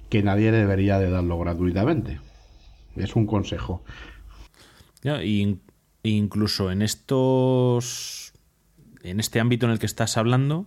que 0.10 0.24
nadie 0.24 0.52
debería 0.52 1.00
de 1.00 1.10
darlo 1.10 1.38
gratuitamente. 1.38 2.20
Es 2.96 3.16
un 3.16 3.26
consejo. 3.26 3.84
Ya, 5.04 5.20
incluso 6.04 6.72
en 6.72 6.82
estos. 6.82 8.34
En 9.04 9.20
este 9.20 9.40
ámbito 9.40 9.66
en 9.66 9.72
el 9.72 9.80
que 9.80 9.86
estás 9.86 10.18
hablando, 10.18 10.66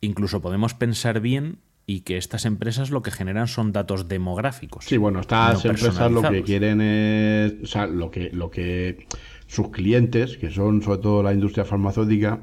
incluso 0.00 0.40
podemos 0.40 0.72
pensar 0.72 1.20
bien 1.20 1.58
y 1.86 2.00
que 2.00 2.16
estas 2.16 2.44
empresas 2.44 2.90
lo 2.90 3.02
que 3.02 3.10
generan 3.10 3.48
son 3.48 3.72
datos 3.72 4.08
demográficos. 4.08 4.84
Sí, 4.84 4.96
bueno, 4.96 5.20
estas 5.20 5.64
no 5.64 5.70
empresas 5.70 6.10
lo 6.12 6.22
que 6.22 6.42
quieren 6.42 6.80
es, 6.80 7.54
o 7.62 7.66
sea, 7.66 7.86
lo 7.86 8.10
que, 8.10 8.30
lo 8.32 8.50
que 8.50 9.06
sus 9.46 9.68
clientes, 9.70 10.36
que 10.38 10.50
son 10.50 10.82
sobre 10.82 10.98
todo 11.00 11.22
la 11.22 11.32
industria 11.34 11.64
farmacéutica, 11.64 12.40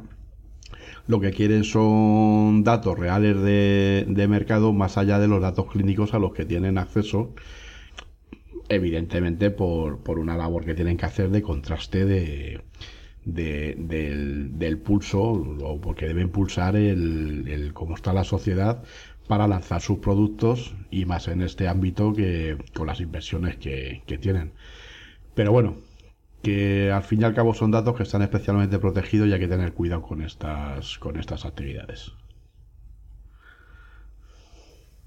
lo 1.07 1.19
que 1.19 1.31
quieren 1.31 1.63
son 1.63 2.63
datos 2.63 2.99
reales 2.99 3.41
de, 3.41 4.05
de 4.07 4.27
mercado 4.27 4.73
más 4.73 4.97
allá 4.97 5.17
de 5.19 5.27
los 5.27 5.41
datos 5.41 5.71
clínicos 5.71 6.13
a 6.13 6.19
los 6.19 6.33
que 6.33 6.45
tienen 6.45 6.77
acceso, 6.77 7.33
evidentemente 8.69 9.49
por, 9.51 9.99
por 9.99 10.19
una 10.19 10.37
labor 10.37 10.65
que 10.65 10.75
tienen 10.75 10.97
que 10.97 11.05
hacer 11.05 11.29
de 11.29 11.41
contraste 11.41 12.05
de, 12.05 12.61
de- 13.25 13.75
del, 13.79 14.57
del 14.59 14.77
pulso, 14.77 15.21
o 15.21 15.81
porque 15.81 16.07
deben 16.07 16.29
pulsar 16.29 16.75
el, 16.75 17.47
el 17.47 17.73
cómo 17.73 17.95
está 17.95 18.13
la 18.13 18.23
sociedad 18.23 18.83
para 19.29 19.47
lanzar 19.47 19.79
sus 19.79 19.99
productos 19.99 20.73
y 20.89 21.05
más 21.05 21.27
en 21.27 21.43
este 21.43 21.67
ámbito 21.67 22.13
que 22.13 22.57
con 22.73 22.87
las 22.87 22.99
inversiones 22.99 23.57
que, 23.57 24.01
que 24.07 24.17
tienen. 24.17 24.53
Pero 25.35 25.51
bueno, 25.51 25.77
que 26.41 26.91
al 26.91 27.03
fin 27.03 27.21
y 27.21 27.25
al 27.25 27.35
cabo 27.35 27.53
son 27.53 27.69
datos 27.69 27.95
que 27.95 28.01
están 28.01 28.23
especialmente 28.23 28.79
protegidos 28.79 29.27
y 29.27 29.33
hay 29.33 29.39
que 29.39 29.47
tener 29.47 29.73
cuidado 29.73 30.01
con 30.01 30.23
estas, 30.23 30.97
con 30.97 31.19
estas 31.19 31.45
actividades. 31.45 32.11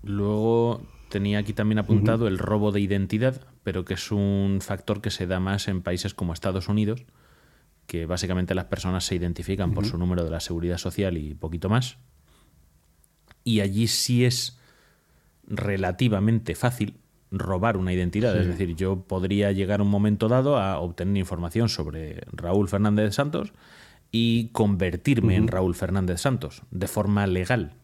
Luego 0.05 0.87
tenía 1.09 1.41
aquí 1.41 1.53
también 1.53 1.81
apuntado 1.81 2.29
el 2.29 2.39
robo 2.39 2.71
de 2.71 2.81
identidad, 2.81 3.45
pero 3.65 3.85
que 3.85 3.95
es 3.95 4.13
un 4.13 4.61
factor 4.63 5.01
que 5.01 5.11
se 5.11 5.27
da 5.27 5.41
más 5.41 5.67
en 5.67 5.83
países 5.83 6.15
como 6.15 6.33
Estados 6.33 6.69
Unidos, 6.69 7.07
que 7.89 8.07
básicamente 8.07 8.55
las 8.55 8.67
personas 8.67 9.05
se 9.05 9.17
identifican 9.17 9.75
por 9.75 9.85
su 9.85 9.99
número 9.99 10.23
de 10.23 10.31
la 10.31 10.39
seguridad 10.39 10.79
social 10.79 11.17
y 11.17 11.35
poquito 11.35 11.69
más. 11.69 11.99
Y 13.45 13.61
allí 13.61 13.87
sí 13.87 14.25
es 14.25 14.59
relativamente 15.47 16.55
fácil 16.55 16.97
robar 17.31 17.77
una 17.77 17.93
identidad. 17.93 18.37
Es 18.37 18.47
decir, 18.47 18.77
yo 18.77 19.03
podría 19.03 19.53
llegar 19.53 19.81
un 19.81 19.89
momento 19.89 20.29
dado 20.29 20.59
a 20.59 20.79
obtener 20.79 21.17
información 21.17 21.69
sobre 21.69 22.21
Raúl 22.31 22.69
Fernández 22.69 23.15
Santos 23.15 23.53
y 24.11 24.49
convertirme 24.49 25.37
en 25.37 25.49
Raúl 25.49 25.75
Fernández 25.75 26.21
Santos 26.21 26.63
de 26.71 26.87
forma 26.87 27.27
legal. 27.27 27.75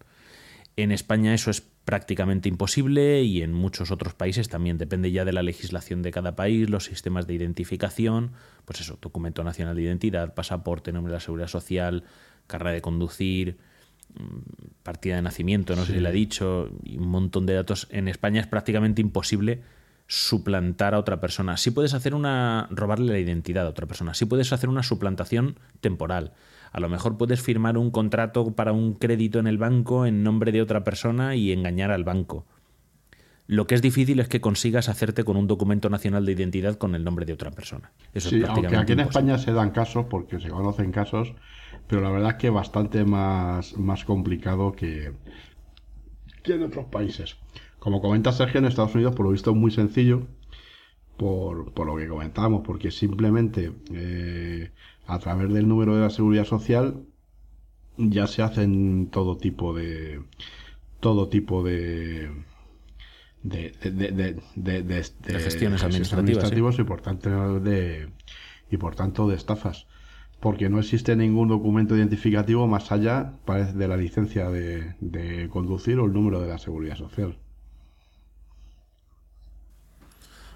En 0.76 0.92
España 0.92 1.34
eso 1.34 1.50
es 1.50 1.62
prácticamente 1.88 2.50
imposible 2.50 3.22
y 3.22 3.40
en 3.40 3.54
muchos 3.54 3.90
otros 3.90 4.12
países 4.12 4.50
también 4.50 4.76
depende 4.76 5.11
ya 5.11 5.24
de 5.24 5.32
la 5.32 5.42
legislación 5.42 6.02
de 6.02 6.11
cada 6.11 6.36
país, 6.36 6.68
los 6.68 6.84
sistemas 6.84 7.26
de 7.26 7.32
identificación, 7.32 8.32
pues 8.66 8.82
eso, 8.82 8.98
documento 9.00 9.42
nacional 9.42 9.74
de 9.74 9.82
identidad, 9.82 10.34
pasaporte, 10.34 10.92
nombre 10.92 11.11
de 11.11 11.16
la 11.16 11.20
seguridad 11.20 11.48
social, 11.48 12.04
carrera 12.46 12.72
de 12.72 12.82
conducir, 12.82 13.56
partida 14.83 15.16
de 15.16 15.23
nacimiento, 15.23 15.77
no 15.77 15.85
sé 15.85 15.95
si 15.95 16.01
le 16.01 16.09
ha 16.09 16.12
dicho, 16.12 16.71
y 16.83 16.97
un 16.97 17.09
montón 17.09 17.47
de 17.47 17.55
datos. 17.55 17.87
En 17.91 18.09
España 18.09 18.41
es 18.41 18.47
prácticamente 18.47 19.01
imposible 19.01 19.62
suplantar 20.07 20.95
a 20.95 20.99
otra 20.99 21.21
persona. 21.21 21.57
Sí 21.57 21.71
puedes 21.71 21.95
hacer 21.95 22.14
una 22.14 22.66
robarle 22.71 23.12
la 23.12 23.19
identidad 23.19 23.66
a 23.66 23.71
otra 23.71 23.87
persona. 23.87 24.14
Sí 24.14 24.25
puedes 24.25 24.53
hacer 24.53 24.71
una 24.71 24.83
suplantación 24.83 25.59
temporal. 25.81 26.33
A 26.73 26.81
lo 26.81 26.89
mejor 26.89 27.16
puedes 27.16 27.43
firmar 27.43 27.77
un 27.77 27.91
contrato 27.91 28.53
para 28.53 28.73
un 28.73 28.95
crédito 28.95 29.39
en 29.39 29.47
el 29.47 29.59
banco 29.59 30.07
en 30.07 30.23
nombre 30.23 30.53
de 30.53 30.62
otra 30.62 30.83
persona 30.83 31.35
y 31.35 31.53
engañar 31.53 31.91
al 31.91 32.05
banco. 32.05 32.47
Lo 33.47 33.66
que 33.66 33.75
es 33.75 33.81
difícil 33.81 34.21
es 34.21 34.29
que 34.29 34.43
consigas 34.43 34.91
hacerte 34.91 35.25
con 35.25 35.39
un 35.39 35.47
documento 35.47 35.89
nacional 35.89 36.27
de 36.27 36.33
identidad 36.33 36.77
con 36.77 36.95
el 36.95 37.03
nombre 37.03 37.25
de 37.25 37.33
otra 37.33 37.51
persona. 37.51 37.93
Eso 38.12 38.29
sí, 38.29 38.37
es 38.37 38.43
prácticamente 38.43 38.77
aunque 38.77 38.93
aquí 38.93 38.93
en 38.93 39.01
imposible. 39.01 39.33
España 39.33 39.39
se 39.39 39.53
dan 39.53 39.71
casos, 39.71 40.07
porque 40.11 40.39
se 40.39 40.51
conocen 40.51 40.93
casos, 40.93 41.33
pero 41.89 42.03
la 42.03 42.11
verdad 42.11 42.32
es 42.32 42.36
que 42.36 42.51
bastante 42.51 43.05
más, 43.05 43.76
más 43.76 44.05
complicado 44.05 44.72
que, 44.72 45.12
que 46.43 46.55
en 46.55 46.62
otros 46.62 46.86
países. 46.86 47.36
Como 47.78 48.01
comenta 48.01 48.32
Sergio, 48.32 48.59
en 48.59 48.66
Estados 48.66 48.95
Unidos, 48.95 49.14
por 49.14 49.24
lo 49.24 49.32
visto, 49.32 49.51
es 49.51 49.57
muy 49.57 49.70
sencillo, 49.70 50.26
por, 51.16 51.72
por 51.72 51.86
lo 51.86 51.97
que 51.97 52.07
comentábamos, 52.07 52.62
porque 52.64 52.91
simplemente 52.91 53.72
eh, 53.93 54.70
a 55.07 55.18
través 55.18 55.53
del 55.53 55.66
número 55.66 55.97
de 55.97 56.03
la 56.03 56.11
seguridad 56.11 56.45
social 56.45 57.05
ya 57.97 58.26
se 58.26 58.43
hacen 58.43 59.09
todo 59.11 59.36
tipo 59.36 59.74
de 59.74 60.22
todo 61.01 61.28
tipo 61.28 61.62
de 61.62 62.30
de, 63.43 63.72
de, 63.80 63.91
de, 63.91 64.34
de, 64.55 65.41
gestiones 65.41 65.82
administrativas, 65.82 66.78
y 66.78 66.84
por 66.84 67.01
tanto 67.01 67.61
de 67.61 68.09
y 68.70 68.76
por 68.76 68.95
tanto 68.95 69.28
de 69.28 69.36
estafas 69.36 69.86
porque 70.41 70.68
no 70.68 70.78
existe 70.78 71.16
ningún 71.16 71.49
documento 71.49 71.97
identificativo 71.97 72.66
más 72.66 72.93
allá 72.93 73.32
parece, 73.45 73.72
de 73.72 73.89
la 73.89 73.97
licencia 73.97 74.49
de, 74.51 74.95
de 75.01 75.49
conducir 75.49 75.99
o 75.99 76.07
el 76.07 76.12
número 76.12 76.41
de 76.41 76.49
la 76.49 76.59
seguridad 76.59 76.97
social 76.97 77.36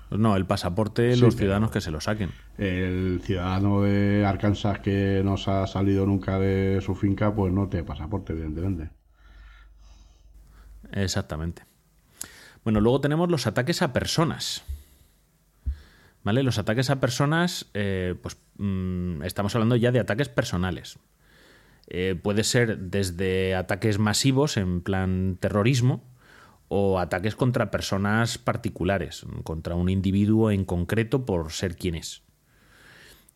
Pues 0.08 0.20
no, 0.20 0.36
el 0.36 0.44
pasaporte, 0.46 1.14
Sí, 1.14 1.20
los 1.22 1.36
ciudadanos 1.36 1.70
que 1.70 1.80
se 1.80 1.90
lo 1.90 2.00
saquen. 2.00 2.30
el 2.58 3.20
ciudadano 3.24 3.80
de 3.82 4.24
Arkansas 4.26 4.80
que 4.80 5.22
no 5.24 5.36
se 5.38 5.50
ha 5.50 5.66
salido 5.66 6.06
nunca 6.06 6.38
de 6.38 6.80
su 6.82 6.94
finca 6.94 7.34
pues 7.34 7.52
no 7.52 7.68
tiene 7.68 7.84
pasaporte 7.86 8.32
evidentemente 8.34 8.90
Exactamente. 10.92 11.64
Bueno, 12.64 12.80
luego 12.82 13.00
tenemos 13.00 13.30
los 13.30 13.46
ataques 13.46 13.80
a 13.80 13.94
personas. 13.94 14.62
¿Vale? 16.24 16.42
Los 16.42 16.58
ataques 16.58 16.90
a 16.90 17.00
personas, 17.00 17.66
eh, 17.74 18.14
pues 18.22 18.36
mm, 18.58 19.22
estamos 19.22 19.54
hablando 19.54 19.76
ya 19.76 19.90
de 19.90 20.00
ataques 20.00 20.28
personales. 20.28 20.98
Eh, 21.88 22.18
puede 22.20 22.44
ser 22.44 22.78
desde 22.78 23.54
ataques 23.56 23.98
masivos 23.98 24.56
en 24.56 24.82
plan 24.82 25.36
terrorismo 25.40 26.04
o 26.68 27.00
ataques 27.00 27.34
contra 27.34 27.70
personas 27.70 28.38
particulares, 28.38 29.26
contra 29.42 29.74
un 29.74 29.88
individuo 29.88 30.50
en 30.50 30.64
concreto 30.64 31.26
por 31.26 31.52
ser 31.52 31.76
quien 31.76 31.96
es. 31.96 32.22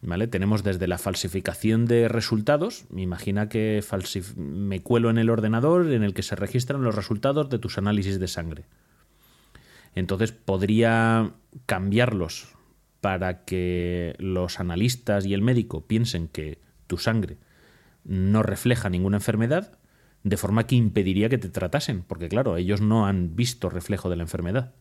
¿Vale? 0.01 0.29
Tenemos 0.29 0.63
desde 0.63 0.87
la 0.87 0.99
falsificación 0.99 1.87
de 1.87 2.07
resultados. 2.07 2.85
Imagina 2.95 3.49
que 3.49 3.83
me 4.37 4.81
cuelo 4.81 5.11
en 5.11 5.19
el 5.19 5.31
ordenador 5.31 5.91
en 5.91 6.05
el 6.05 6.15
que 6.15 6.23
se 6.23 6.37
registran 6.37 6.83
los 6.83 6.95
resultados 6.95 7.51
de 7.51 7.59
tus 7.59 7.79
análisis 7.79 8.21
de 8.21 8.29
sangre. 8.29 8.65
Entonces 9.95 10.33
podría 10.33 11.33
cambiarlos 11.65 12.56
para 13.07 13.45
que 13.45 14.17
los 14.19 14.59
analistas 14.59 15.27
y 15.27 15.33
el 15.33 15.43
médico 15.43 15.87
piensen 15.87 16.27
que 16.27 16.59
tu 16.89 16.99
sangre 16.99 17.39
no 18.03 18.43
refleja 18.43 18.91
ninguna 18.91 19.19
enfermedad, 19.19 19.79
de 20.25 20.37
forma 20.37 20.67
que 20.67 20.75
impediría 20.75 21.29
que 21.29 21.39
te 21.39 21.49
tratasen, 21.49 22.03
porque 22.03 22.29
claro, 22.29 22.57
ellos 22.57 22.81
no 22.81 23.07
han 23.07 23.37
visto 23.37 23.71
reflejo 23.71 24.11
de 24.11 24.17
la 24.17 24.25
enfermedad. 24.25 24.75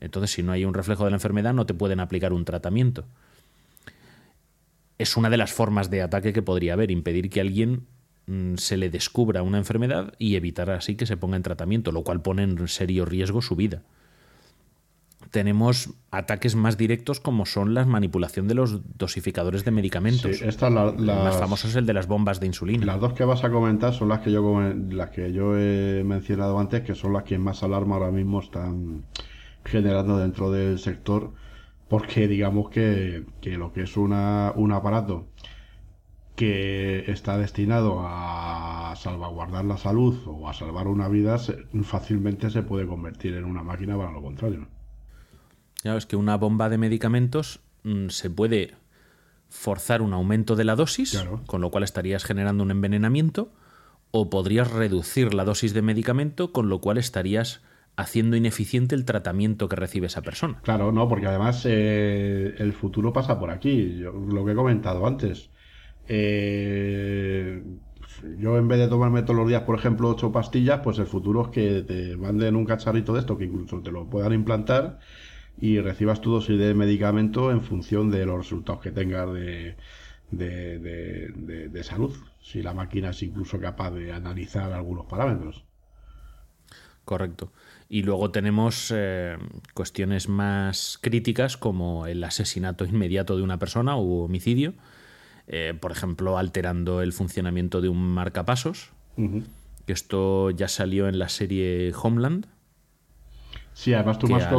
Entonces, 0.00 0.30
si 0.30 0.42
no 0.42 0.52
hay 0.52 0.64
un 0.64 0.72
reflejo 0.72 1.04
de 1.04 1.10
la 1.10 1.16
enfermedad, 1.16 1.52
no 1.52 1.66
te 1.66 1.74
pueden 1.74 2.00
aplicar 2.00 2.32
un 2.32 2.46
tratamiento 2.46 3.04
es 4.98 5.16
una 5.16 5.30
de 5.30 5.36
las 5.36 5.52
formas 5.52 5.90
de 5.90 6.02
ataque 6.02 6.32
que 6.32 6.42
podría 6.42 6.72
haber, 6.72 6.90
impedir 6.90 7.28
que 7.28 7.40
a 7.40 7.42
alguien 7.42 7.86
mm, 8.26 8.54
se 8.56 8.76
le 8.76 8.90
descubra 8.90 9.42
una 9.42 9.58
enfermedad 9.58 10.14
y 10.18 10.36
evitar 10.36 10.70
así 10.70 10.96
que 10.96 11.06
se 11.06 11.16
ponga 11.16 11.36
en 11.36 11.42
tratamiento, 11.42 11.92
lo 11.92 12.02
cual 12.02 12.22
pone 12.22 12.42
en 12.42 12.68
serio 12.68 13.04
riesgo 13.04 13.42
su 13.42 13.56
vida. 13.56 13.82
Tenemos 15.30 15.90
ataques 16.10 16.54
más 16.56 16.76
directos 16.78 17.20
como 17.20 17.46
son 17.46 17.74
la 17.74 17.84
manipulación 17.84 18.48
de 18.48 18.54
los 18.54 18.80
dosificadores 18.96 19.64
de 19.64 19.70
medicamentos. 19.70 20.38
Sí, 20.38 20.44
la- 20.74 20.90
El 20.90 21.24
más 21.24 21.36
famoso 21.36 21.68
es 21.68 21.76
el 21.76 21.86
de 21.86 21.92
las 21.94 22.06
bombas 22.06 22.40
de 22.40 22.46
insulina. 22.46 22.86
Las 22.86 23.00
dos 23.00 23.12
que 23.12 23.24
vas 23.24 23.44
a 23.44 23.50
comentar 23.50 23.92
son 23.92 24.08
las 24.08 24.20
que 24.20 24.30
yo 24.32 24.60
las 24.90 25.10
que 25.10 25.32
yo 25.32 25.58
he 25.58 26.02
mencionado 26.04 26.58
antes, 26.58 26.82
que 26.82 26.94
son 26.94 27.12
las 27.12 27.24
que 27.24 27.38
más 27.38 27.62
alarma 27.62 27.96
ahora 27.96 28.10
mismo 28.10 28.40
están 28.40 29.04
generando 29.64 30.16
dentro 30.18 30.50
del 30.50 30.78
sector, 30.78 31.32
porque 31.88 32.28
digamos 32.28 32.70
que, 32.70 33.24
que 33.40 33.58
lo 33.58 33.72
que 33.72 33.82
es 33.82 33.96
una, 33.96 34.52
un 34.56 34.72
aparato 34.72 35.26
que 36.34 37.10
está 37.10 37.38
destinado 37.38 38.00
a 38.06 38.92
salvaguardar 38.96 39.64
la 39.64 39.78
salud 39.78 40.18
o 40.26 40.48
a 40.48 40.52
salvar 40.54 40.86
una 40.86 41.08
vida, 41.08 41.38
fácilmente 41.82 42.50
se 42.50 42.62
puede 42.62 42.86
convertir 42.86 43.34
en 43.34 43.44
una 43.44 43.62
máquina 43.62 43.96
para 43.96 44.12
lo 44.12 44.20
contrario. 44.22 44.68
Claro, 45.86 45.98
es 45.98 46.06
que 46.06 46.16
una 46.16 46.36
bomba 46.36 46.68
de 46.68 46.78
medicamentos 46.78 47.60
mm, 47.84 48.08
se 48.08 48.28
puede 48.28 48.74
forzar 49.48 50.02
un 50.02 50.12
aumento 50.14 50.56
de 50.56 50.64
la 50.64 50.74
dosis, 50.74 51.12
Claro. 51.12 51.42
con 51.46 51.60
lo 51.60 51.70
cual 51.70 51.84
estarías 51.84 52.24
generando 52.24 52.64
un 52.64 52.72
envenenamiento, 52.72 53.52
o 54.10 54.28
podrías 54.28 54.68
reducir 54.72 55.32
la 55.32 55.44
dosis 55.44 55.74
de 55.74 55.82
medicamento, 55.82 56.50
con 56.52 56.68
lo 56.68 56.80
cual 56.80 56.98
estarías 56.98 57.60
haciendo 57.96 58.36
ineficiente 58.36 58.96
el 58.96 59.04
tratamiento 59.04 59.68
que 59.68 59.76
recibe 59.76 60.08
esa 60.08 60.22
persona. 60.22 60.58
Claro, 60.62 60.90
no, 60.90 61.08
porque 61.08 61.26
además 61.28 61.62
eh, 61.66 62.54
el 62.58 62.72
futuro 62.72 63.12
pasa 63.12 63.38
por 63.38 63.50
aquí. 63.50 63.96
Yo- 63.98 64.10
lo 64.12 64.44
que 64.44 64.52
he 64.52 64.54
comentado 64.56 65.06
antes. 65.06 65.50
Eh, 66.08 67.62
yo 68.38 68.58
en 68.58 68.66
vez 68.68 68.78
de 68.78 68.88
tomarme 68.88 69.22
todos 69.22 69.36
los 69.36 69.48
días, 69.48 69.62
por 69.62 69.78
ejemplo, 69.78 70.08
ocho 70.08 70.32
pastillas, 70.32 70.80
pues 70.82 70.98
el 70.98 71.06
futuro 71.06 71.42
es 71.42 71.48
que 71.48 71.82
te 71.82 72.16
manden 72.16 72.56
un 72.56 72.64
cacharrito 72.64 73.12
de 73.12 73.20
esto 73.20 73.36
que 73.38 73.44
incluso 73.44 73.80
te 73.80 73.90
lo 73.92 74.08
puedan 74.08 74.32
implantar 74.32 74.98
y 75.60 75.80
recibas 75.80 76.20
tu 76.20 76.32
dosis 76.32 76.58
de 76.58 76.74
medicamento 76.74 77.50
en 77.50 77.60
función 77.62 78.10
de 78.10 78.26
los 78.26 78.36
resultados 78.38 78.82
que 78.82 78.90
tengas 78.90 79.32
de, 79.32 79.76
de, 80.30 80.78
de- 80.78 81.28
de- 81.34 81.68
de 81.68 81.82
salud. 81.84 82.14
Si 82.40 82.62
la 82.62 82.74
máquina 82.74 83.10
es 83.10 83.22
incluso 83.22 83.58
capaz 83.58 83.90
de 83.92 84.12
analizar 84.12 84.72
algunos 84.72 85.06
parámetros. 85.06 85.64
Correcto. 87.04 87.52
Y 87.88 88.02
luego 88.02 88.30
tenemos 88.32 88.92
eh, 88.94 89.36
cuestiones 89.74 90.28
más 90.28 90.98
críticas 91.00 91.56
como 91.56 92.06
el 92.06 92.22
asesinato 92.24 92.84
inmediato 92.84 93.36
de 93.36 93.42
una 93.42 93.58
persona 93.58 93.96
u 93.96 94.22
homicidio, 94.24 94.74
eh, 95.46 95.72
por 95.80 95.92
ejemplo, 95.92 96.36
alterando 96.36 97.02
el 97.02 97.12
funcionamiento 97.12 97.80
de 97.80 97.88
un 97.88 97.98
marcapasos, 98.12 98.90
que 99.86 99.92
esto 99.92 100.50
ya 100.50 100.66
salió 100.66 101.06
en 101.08 101.20
la 101.20 101.28
serie 101.28 101.92
Homeland. 102.02 102.46
Sí, 103.76 103.92
además 103.92 104.18
tú 104.18 104.26
me 104.26 104.36
has, 104.36 104.50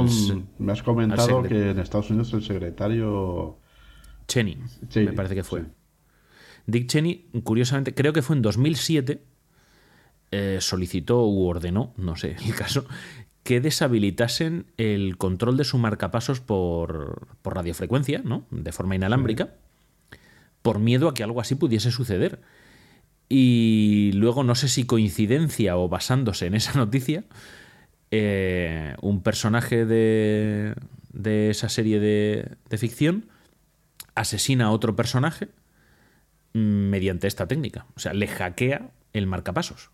me 0.59 0.84
comentado 0.84 1.41
que 1.41 1.72
en 1.72 1.80
Estados 1.80 2.11
Unidos 2.11 2.32
el 2.34 2.43
secretario... 2.43 3.57
Cheney, 4.28 4.59
me 4.93 5.13
parece 5.13 5.34
que 5.34 5.43
fue. 5.43 5.61
sí. 5.61 5.68
Dick 6.68 6.88
Cheney, 6.88 7.26
curiosamente, 7.43 7.95
creo 7.95 8.13
que 8.13 8.22
fue 8.22 8.36
en 8.36 8.43
2007, 8.43 9.24
eh, 10.30 10.59
solicitó 10.61 11.26
u 11.26 11.47
ordenó, 11.47 11.95
no 11.97 12.15
sé 12.15 12.36
el 12.45 12.53
caso, 12.53 12.86
que 13.41 13.59
deshabilitasen 13.59 14.68
el 14.78 15.18
control 15.18 15.57
de 15.57 15.63
su 15.63 15.80
marcapasos 15.80 16.39
por, 16.39 17.28
por 17.41 17.55
radiofrecuencia, 17.55 18.22
¿no? 18.24 18.45
De 18.51 18.72
forma 18.72 18.95
inalámbrica, 18.95 19.55
por 20.61 20.78
miedo 20.78 21.09
a 21.09 21.15
que 21.15 21.24
algo 21.24 21.41
así 21.41 21.55
pudiese 21.55 21.89
suceder. 21.89 22.39
Y 23.30 24.11
luego, 24.13 24.43
no 24.43 24.53
sé 24.53 24.68
si 24.68 24.86
coincidencia 24.86 25.76
o 25.76 25.89
basándose 25.89 26.45
en 26.45 26.53
esa 26.53 26.74
noticia, 26.78 27.24
eh, 28.12 28.95
un 29.01 29.22
personaje 29.22 29.86
de, 29.86 30.76
de 31.12 31.49
esa 31.49 31.70
serie 31.70 31.99
de, 31.99 32.55
de 32.70 32.78
ficción 32.78 33.26
asesina 34.16 34.66
a 34.66 34.72
otro 34.72 34.95
personaje 34.95 35.49
mm, 36.53 36.89
mediante 36.89 37.28
esta 37.28 37.47
técnica. 37.47 37.86
O 37.95 37.99
sea, 37.99 38.14
le 38.14 38.28
hackea 38.28 38.91
el 39.14 39.28
marcapasos. 39.28 39.91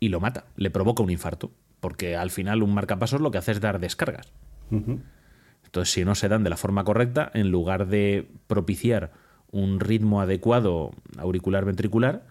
y 0.00 0.08
lo 0.08 0.20
mata, 0.20 0.44
le 0.56 0.70
provoca 0.70 1.02
un 1.02 1.10
infarto, 1.10 1.52
porque 1.80 2.16
al 2.16 2.30
final 2.30 2.62
un 2.62 2.74
marcapasos 2.74 3.20
lo 3.20 3.30
que 3.30 3.38
hace 3.38 3.52
es 3.52 3.60
dar 3.60 3.80
descargas. 3.80 4.32
Entonces, 4.70 5.92
si 5.92 6.04
no 6.04 6.14
se 6.14 6.28
dan 6.28 6.44
de 6.44 6.50
la 6.50 6.56
forma 6.56 6.84
correcta, 6.84 7.30
en 7.32 7.50
lugar 7.50 7.86
de 7.86 8.28
propiciar 8.46 9.12
un 9.50 9.80
ritmo 9.80 10.20
adecuado 10.20 10.90
auricular-ventricular, 11.16 12.26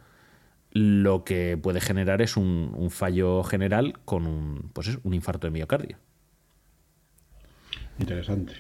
lo 0.74 1.24
que 1.24 1.55
puede 1.55 1.80
generar 1.80 2.21
es 2.24 2.36
un, 2.36 2.89
fallo 2.89 3.43
general 3.43 3.99
con 4.05 4.26
un, 4.26 4.71
pues 4.74 4.97
un 5.03 5.13
infarto 5.13 5.45
de 5.47 5.51
miocardio. 5.51 5.97
Interesante. 7.99 8.53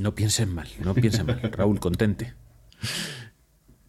No 0.00 0.14
piensen 0.14 0.54
mal, 0.54 0.68
no 0.82 0.94
piensen 0.94 1.26
mal. 1.26 1.38
Raúl, 1.52 1.78
contente. 1.80 2.32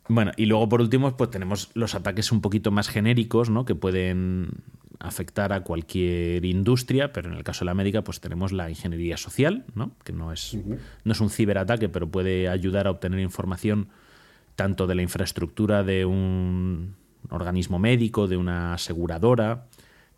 Bueno, 0.10 0.34
y 0.36 0.46
luego 0.48 0.68
por 0.68 0.82
último, 0.82 1.16
pues 1.16 1.30
tenemos 1.30 1.72
los 1.76 1.96
ataques 1.96 2.34
un 2.34 2.42
poquito 2.42 2.72
más 2.72 2.90
genéricos, 2.90 3.50
¿no? 3.50 3.64
Que 3.64 3.74
pueden 3.74 4.50
afectar 5.00 5.54
a 5.54 5.64
cualquier 5.64 6.44
industria, 6.44 7.14
pero 7.14 7.32
en 7.32 7.38
el 7.38 7.44
caso 7.46 7.64
de 7.64 7.68
la 7.68 7.74
médica, 7.74 8.04
pues 8.04 8.20
tenemos 8.20 8.52
la 8.52 8.70
ingeniería 8.70 9.16
social, 9.16 9.66
¿no? 9.76 9.96
Que 10.04 10.12
no 10.12 10.34
es, 10.34 10.58
no 11.06 11.12
es 11.14 11.22
un 11.22 11.30
ciberataque, 11.30 11.88
pero 11.88 12.12
puede 12.12 12.50
ayudar 12.50 12.88
a 12.88 12.92
obtener 12.92 13.22
información 13.22 13.88
tanto 14.56 14.88
de 14.88 14.96
la 14.96 15.02
infraestructura 15.02 15.84
de 15.84 16.06
un 16.06 16.96
organismo 17.30 17.80
médico, 17.80 18.28
de 18.28 18.38
una 18.38 18.74
aseguradora. 18.74 19.68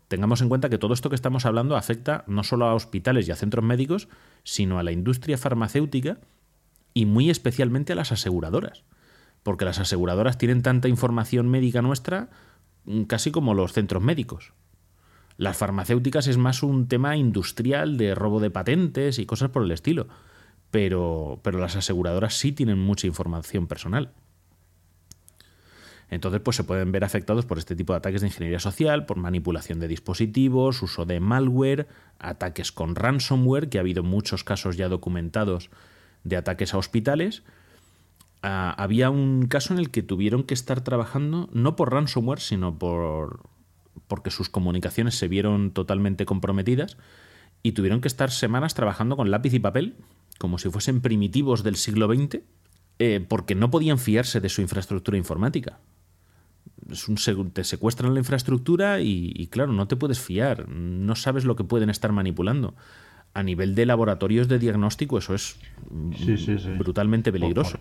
Tengamos 0.07 0.41
en 0.41 0.49
cuenta 0.49 0.69
que 0.69 0.77
todo 0.77 0.93
esto 0.93 1.09
que 1.09 1.15
estamos 1.15 1.45
hablando 1.45 1.75
afecta 1.75 2.23
no 2.27 2.43
solo 2.43 2.65
a 2.65 2.75
hospitales 2.75 3.27
y 3.27 3.31
a 3.31 3.35
centros 3.35 3.63
médicos, 3.63 4.07
sino 4.43 4.79
a 4.79 4.83
la 4.83 4.91
industria 4.91 5.37
farmacéutica 5.37 6.19
y 6.93 7.05
muy 7.05 7.29
especialmente 7.29 7.93
a 7.93 7.95
las 7.95 8.11
aseguradoras 8.11 8.83
porque 9.45 9.63
las 9.63 9.77
aseguradoras 9.77 10.39
tienen 10.39 10.63
tanta 10.63 10.87
información 10.87 11.47
médica 11.47 11.83
nuestra 11.83 12.29
mm, 12.85 13.03
casi 13.03 13.29
como 13.29 13.53
los 13.53 13.73
centros 13.73 14.01
médicos. 14.01 14.53
Las 15.37 15.55
farmacéuticas 15.55 16.25
es 16.25 16.37
más 16.37 16.63
un 16.63 16.87
tema 16.87 17.15
industrial 17.15 17.95
de 17.95 18.15
robo 18.15 18.39
de 18.39 18.49
patentes 18.49 19.19
y 19.19 19.27
cosas 19.27 19.51
por 19.51 19.61
el 19.61 19.69
estilo, 19.69 20.07
pero, 20.71 21.41
pero 21.43 21.59
las 21.59 21.75
aseguradoras 21.75 22.33
sí 22.33 22.53
tienen 22.53 22.79
mucha 22.79 23.05
información 23.05 23.67
personal. 23.67 24.13
Entonces, 26.09 26.41
pues 26.41 26.57
se 26.57 26.63
pueden 26.63 26.91
ver 26.91 27.03
afectados 27.03 27.45
por 27.45 27.57
este 27.57 27.75
tipo 27.75 27.93
de 27.93 27.97
ataques 27.97 28.21
de 28.21 28.27
ingeniería 28.27 28.59
social, 28.59 29.05
por 29.05 29.17
manipulación 29.17 29.79
de 29.79 29.87
dispositivos, 29.87 30.81
uso 30.81 31.05
de 31.05 31.19
malware, 31.19 31.87
ataques 32.19 32.71
con 32.71 32.95
ransomware, 32.95 33.69
que 33.69 33.79
ha 33.79 33.81
habido 33.81 34.03
muchos 34.03 34.43
casos 34.43 34.77
ya 34.77 34.87
documentados 34.87 35.69
de 36.23 36.37
ataques 36.37 36.73
a 36.73 36.77
hospitales, 36.77 37.43
Ah, 38.47 38.75
había 38.77 39.09
un 39.09 39.47
caso 39.47 39.73
en 39.73 39.79
el 39.79 39.89
que 39.89 40.03
tuvieron 40.03 40.43
que 40.43 40.53
estar 40.53 40.81
trabajando 40.81 41.49
no 41.51 41.75
por 41.75 41.91
ransomware, 41.91 42.39
sino 42.39 42.77
por 42.77 43.39
porque 44.07 44.29
sus 44.29 44.49
comunicaciones 44.49 45.17
se 45.17 45.27
vieron 45.27 45.71
totalmente 45.71 46.27
comprometidas 46.27 46.95
y 47.63 47.71
tuvieron 47.71 48.01
que 48.01 48.07
estar 48.07 48.29
semanas 48.29 48.75
trabajando 48.75 49.17
con 49.17 49.31
lápiz 49.31 49.55
y 49.55 49.59
papel, 49.59 49.95
como 50.37 50.59
si 50.59 50.69
fuesen 50.69 51.01
primitivos 51.01 51.63
del 51.63 51.75
siglo 51.75 52.05
XX, 52.05 52.41
eh, 52.99 53.25
porque 53.27 53.55
no 53.55 53.71
podían 53.71 53.97
fiarse 53.97 54.39
de 54.41 54.49
su 54.49 54.61
infraestructura 54.61 55.17
informática. 55.17 55.79
Es 56.89 57.07
un, 57.07 57.15
te 57.51 57.63
secuestran 57.63 58.13
la 58.13 58.19
infraestructura 58.19 59.01
y, 59.01 59.47
claro, 59.47 59.73
no 59.73 59.87
te 59.87 59.95
puedes 59.95 60.19
fiar, 60.19 60.69
no 60.69 61.15
sabes 61.15 61.45
lo 61.45 61.55
que 61.55 61.63
pueden 61.63 61.89
estar 61.89 62.11
manipulando. 62.11 62.75
A 63.33 63.43
nivel 63.43 63.75
de 63.75 63.85
laboratorios 63.85 64.47
de 64.47 64.59
diagnóstico 64.59 65.17
eso 65.17 65.33
es 65.33 65.57
brutalmente 66.77 67.31
peligroso. 67.31 67.79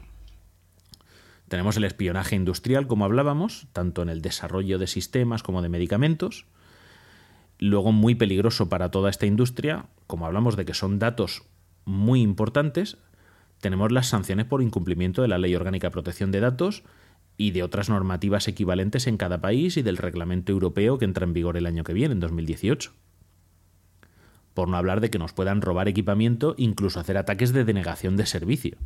Tenemos 1.49 1.77
el 1.77 1.85
espionaje 1.85 2.35
industrial, 2.35 2.87
como 2.87 3.05
hablábamos, 3.05 3.67
tanto 3.73 4.03
en 4.03 4.09
el 4.09 4.23
desarrollo 4.23 4.79
de 4.79 4.87
sistemas 4.87 5.43
como 5.43 5.63
de 5.63 5.69
medicamentos. 5.69 6.47
Luego, 7.59 7.93
muy 7.93 8.15
peligroso 8.15 8.69
para 8.69 8.91
toda 8.91 9.11
esta 9.11 9.27
industria, 9.27 9.87
como 10.07 10.27
hablamos 10.27 10.57
de 10.57 10.65
que 10.65 10.75
son 10.75 10.99
datos 10.99 11.45
muy 11.85 12.23
importantes, 12.23 12.97
tenemos 13.61 13.93
las 13.93 14.09
sanciones 14.09 14.47
por 14.47 14.63
incumplimiento 14.63 15.23
de 15.23 15.29
la 15.29 15.39
Ley 15.39 15.55
Orgánica 15.55 15.89
de 15.89 15.93
Protección 15.93 16.31
de 16.33 16.41
Datos 16.41 16.83
y 17.37 17.51
de 17.51 17.63
otras 17.63 17.89
normativas 17.89 18.49
equivalentes 18.49 19.07
en 19.07 19.17
cada 19.17 19.41
país 19.41 19.77
y 19.77 19.83
del 19.83 19.97
reglamento 19.97 20.53
europeo 20.53 20.99
que 20.99 21.05
entra 21.05 21.25
en 21.25 21.33
vigor 21.33 21.57
el 21.57 21.67
año 21.67 21.85
que 21.85 21.93
viene, 21.93 22.15
en 22.15 22.21
2018. 22.21 22.93
Por 24.55 24.69
no 24.69 24.77
hablar 24.77 25.01
de 25.01 25.11
que 25.11 25.19
nos 25.19 25.33
puedan 25.33 25.61
robar 25.61 25.89
equipamiento, 25.89 26.55
incluso 26.57 27.01
hacer 27.01 27.17
ataques 27.17 27.53
de 27.53 27.65
denegación 27.65 28.17
de 28.17 28.27
servicio. 28.27 28.77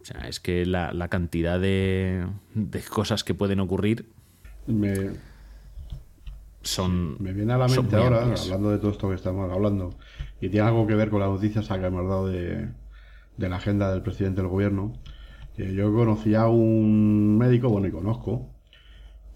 O 0.00 0.04
sea, 0.04 0.28
es 0.28 0.40
que 0.40 0.66
la, 0.66 1.08
cantidad 1.08 1.60
de, 1.60 2.26
cosas 2.90 3.22
que 3.22 3.34
pueden 3.34 3.60
ocurrir 3.60 4.06
me, 4.66 5.10
son. 6.62 7.16
Me 7.20 7.32
viene 7.32 7.52
a 7.52 7.58
la 7.58 7.68
mente 7.68 7.96
ahora, 7.96 8.24
hablando 8.24 8.70
de 8.70 8.78
todo 8.78 8.90
esto 8.90 9.08
que 9.08 9.14
estamos 9.14 9.50
hablando, 9.52 9.94
y 10.40 10.48
tiene 10.48 10.66
algo 10.66 10.86
que 10.88 10.94
ver 10.94 11.10
con 11.10 11.20
las 11.20 11.30
noticias 11.30 11.68
que 11.68 11.74
hemos 11.74 12.08
dado 12.08 12.26
de, 12.26 12.68
la 13.38 13.56
agenda 13.56 13.92
del 13.92 14.02
presidente 14.02 14.40
del 14.40 14.50
gobierno. 14.50 14.92
Yo 15.56 15.92
conocía 15.92 16.42
a 16.42 16.48
un 16.48 17.36
médico, 17.38 17.68
bueno, 17.68 17.86
y 17.86 17.90
conozco, 17.90 18.50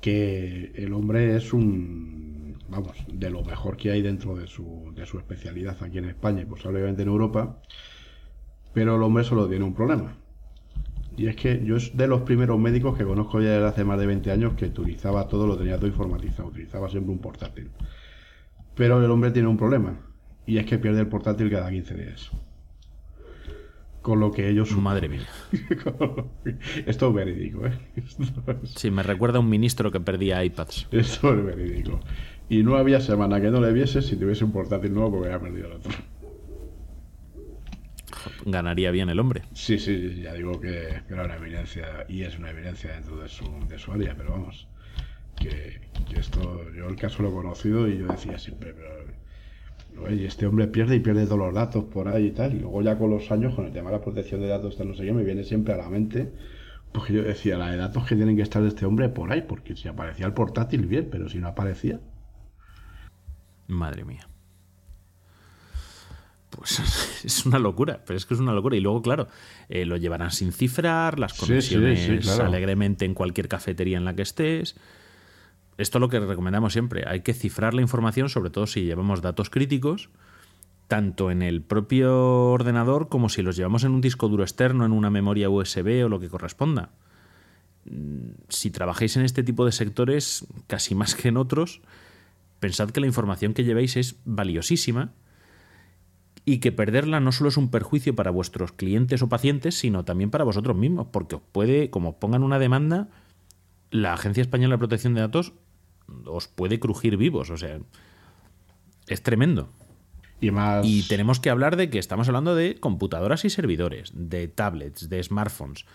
que 0.00 0.72
el 0.74 0.92
hombre 0.92 1.36
es 1.36 1.52
un, 1.52 2.58
vamos, 2.68 2.96
de 3.12 3.30
lo 3.30 3.44
mejor 3.44 3.76
que 3.76 3.90
hay 3.90 4.02
dentro 4.02 4.34
de 4.36 4.46
su, 4.46 4.92
de 4.94 5.06
su 5.06 5.18
especialidad 5.18 5.76
aquí 5.82 5.98
en 5.98 6.06
España 6.06 6.42
y 6.42 6.46
posiblemente 6.46 7.02
en 7.02 7.08
Europa, 7.08 7.60
pero 8.72 8.96
el 8.96 9.02
hombre 9.02 9.24
solo 9.24 9.48
tiene 9.48 9.64
un 9.64 9.74
problema 9.74 10.16
y 11.16 11.28
es 11.28 11.36
que 11.36 11.64
yo 11.64 11.76
es 11.76 11.96
de 11.96 12.06
los 12.06 12.22
primeros 12.22 12.58
médicos 12.58 12.96
que 12.96 13.04
conozco 13.04 13.40
ya 13.40 13.50
desde 13.50 13.66
hace 13.66 13.84
más 13.84 13.98
de 13.98 14.06
20 14.06 14.30
años 14.30 14.52
que 14.54 14.66
utilizaba 14.66 15.26
todo, 15.28 15.46
lo 15.46 15.56
tenía 15.56 15.76
todo 15.76 15.86
informatizado, 15.86 16.48
utilizaba 16.48 16.90
siempre 16.90 17.12
un 17.12 17.20
portátil. 17.20 17.70
Pero 18.74 19.02
el 19.02 19.10
hombre 19.10 19.30
tiene 19.30 19.48
un 19.48 19.56
problema, 19.56 19.98
y 20.44 20.58
es 20.58 20.66
que 20.66 20.78
pierde 20.78 21.00
el 21.00 21.08
portátil 21.08 21.50
cada 21.50 21.70
15 21.70 21.94
días. 21.94 22.30
Con 24.06 24.20
lo 24.20 24.30
que 24.30 24.48
ellos... 24.48 24.70
Madre 24.76 25.08
mía. 25.08 25.26
Esto 26.86 27.08
es 27.08 27.14
verídico, 27.14 27.66
¿eh? 27.66 27.72
Sí, 28.62 28.88
me 28.88 29.02
recuerda 29.02 29.38
a 29.38 29.40
un 29.40 29.50
ministro 29.50 29.90
que 29.90 29.98
perdía 29.98 30.44
iPads. 30.44 30.86
Esto 30.92 31.34
es 31.34 31.44
verídico. 31.44 31.98
Y 32.48 32.62
no 32.62 32.76
había 32.76 33.00
semana 33.00 33.40
que 33.40 33.50
no 33.50 33.60
le 33.60 33.72
viese 33.72 34.02
si 34.02 34.14
tuviese 34.14 34.44
un 34.44 34.52
portátil 34.52 34.94
nuevo 34.94 35.10
porque 35.10 35.26
había 35.26 35.40
perdido 35.40 35.66
el 35.66 35.72
otro 35.72 35.90
ganaría 38.44 38.92
bien 38.92 39.08
el 39.08 39.18
hombre. 39.18 39.42
Sí, 39.54 39.78
sí, 39.78 40.20
ya 40.22 40.34
digo 40.34 40.60
que, 40.60 41.02
era 41.10 41.24
una 41.24 41.36
evidencia 41.36 42.06
y 42.08 42.22
es 42.22 42.38
una 42.38 42.50
evidencia 42.50 42.92
dentro 42.92 43.16
de 43.16 43.28
su, 43.28 43.44
de 43.68 43.78
su 43.78 43.90
área, 43.90 44.14
pero 44.16 44.30
vamos, 44.30 44.68
que, 45.36 45.80
esto, 46.16 46.64
yo 46.72 46.88
el 46.88 46.96
caso 46.96 47.22
lo 47.24 47.30
he 47.30 47.32
conocido 47.32 47.88
y 47.88 47.98
yo 47.98 48.06
decía 48.06 48.38
siempre, 48.38 48.72
pero 48.72 49.05
oye, 50.04 50.26
este 50.26 50.46
hombre 50.46 50.66
pierde 50.68 50.96
y 50.96 51.00
pierde 51.00 51.24
todos 51.24 51.38
los 51.38 51.54
datos 51.54 51.84
por 51.84 52.08
ahí 52.08 52.26
y 52.26 52.30
tal, 52.32 52.54
y 52.54 52.60
luego 52.60 52.82
ya 52.82 52.98
con 52.98 53.10
los 53.10 53.30
años, 53.30 53.54
con 53.54 53.66
el 53.66 53.72
tema 53.72 53.90
de 53.90 53.96
la 53.96 54.02
protección 54.02 54.40
de 54.40 54.48
datos, 54.48 54.76
tal, 54.76 54.88
no 54.88 54.94
sé 54.94 55.04
qué, 55.04 55.12
me 55.12 55.24
viene 55.24 55.44
siempre 55.44 55.74
a 55.74 55.76
la 55.76 55.88
mente, 55.88 56.32
porque 56.92 57.12
yo 57.12 57.22
decía, 57.22 57.58
la 57.58 57.70
de 57.70 57.76
datos 57.76 58.06
que 58.06 58.16
tienen 58.16 58.36
que 58.36 58.42
estar 58.42 58.62
de 58.62 58.68
este 58.68 58.86
hombre 58.86 59.08
por 59.08 59.32
ahí, 59.32 59.42
porque 59.42 59.76
si 59.76 59.88
aparecía 59.88 60.26
el 60.26 60.32
portátil, 60.32 60.86
bien, 60.86 61.08
pero 61.10 61.28
si 61.28 61.38
no 61.38 61.48
aparecía. 61.48 62.00
Madre 63.68 64.04
mía 64.04 64.28
pues 66.56 66.80
es 67.24 67.46
una 67.46 67.58
locura, 67.58 68.02
pero 68.06 68.16
es 68.16 68.26
que 68.26 68.34
es 68.34 68.40
una 68.40 68.52
locura. 68.52 68.76
Y 68.76 68.80
luego, 68.80 69.02
claro, 69.02 69.28
eh, 69.68 69.84
lo 69.84 69.96
llevarán 69.96 70.30
sin 70.30 70.52
cifrar, 70.52 71.18
las 71.18 71.34
conexiones 71.34 72.38
alegremente 72.38 73.04
en 73.04 73.14
cualquier 73.14 73.48
cafetería 73.48 73.98
en 73.98 74.04
la 74.04 74.14
que 74.14 74.22
estés. 74.22 74.76
Esto 75.78 75.98
es 75.98 76.00
lo 76.00 76.08
que 76.08 76.20
recomendamos 76.20 76.72
siempre. 76.72 77.04
Hay 77.06 77.20
que 77.20 77.34
cifrar 77.34 77.74
la 77.74 77.82
información, 77.82 78.28
sobre 78.28 78.50
todo 78.50 78.66
si 78.66 78.84
llevamos 78.84 79.20
datos 79.20 79.50
críticos, 79.50 80.08
tanto 80.88 81.30
en 81.30 81.42
el 81.42 81.62
propio 81.62 82.50
ordenador 82.50 83.08
como 83.08 83.28
si 83.28 83.42
los 83.42 83.56
llevamos 83.56 83.84
en 83.84 83.92
un 83.92 84.00
disco 84.00 84.28
duro 84.28 84.42
externo, 84.42 84.86
en 84.86 84.92
una 84.92 85.10
memoria 85.10 85.50
USB 85.50 86.04
o 86.04 86.08
lo 86.08 86.20
que 86.20 86.28
corresponda. 86.28 86.90
Mm, 87.84 88.30
si 88.48 88.70
trabajáis 88.70 89.16
en 89.16 89.24
este 89.24 89.42
tipo 89.42 89.66
de 89.66 89.72
sectores, 89.72 90.46
casi 90.66 90.94
más 90.94 91.14
que 91.14 91.28
en 91.28 91.36
otros, 91.36 91.82
pensad 92.60 92.90
que 92.90 93.00
la 93.00 93.06
información 93.06 93.52
que 93.52 93.64
llevéis 93.64 93.96
es 93.96 94.16
valiosísima 94.24 95.12
y 96.44 96.58
que 96.58 96.72
perderla 96.72 97.20
no 97.20 97.32
solo 97.32 97.48
es 97.48 97.56
un 97.56 97.70
perjuicio 97.70 98.14
para 98.14 98.30
vuestros 98.30 98.72
clientes 98.72 99.20
o 99.20 99.28
pacientes, 99.28 99.76
sino 99.76 100.04
también 100.04 100.30
para 100.30 100.44
vosotros 100.44 100.76
mismos, 100.76 101.08
porque 101.10 101.36
os 101.36 101.42
puede, 101.52 101.90
como 101.90 102.18
pongan 102.18 102.44
una 102.44 102.60
demanda, 102.60 103.08
la 103.90 104.14
Agencia 104.14 104.42
Española 104.42 104.74
de 104.74 104.78
Protección 104.78 105.14
de 105.14 105.20
Datos 105.20 105.52
os 106.24 106.48
puede 106.48 106.80
crujir 106.80 107.16
vivos, 107.16 107.50
o 107.50 107.56
sea, 107.56 107.78
es 109.08 109.22
tremendo. 109.22 109.68
Y, 110.40 110.50
más... 110.50 110.86
y 110.86 111.02
tenemos 111.08 111.40
que 111.40 111.50
hablar 111.50 111.76
de 111.76 111.88
que 111.88 111.98
estamos 111.98 112.28
hablando 112.28 112.54
de 112.54 112.78
computadoras 112.78 113.44
y 113.44 113.50
servidores, 113.50 114.12
de 114.14 114.48
tablets, 114.48 115.08
de 115.08 115.22
smartphones, 115.22 115.86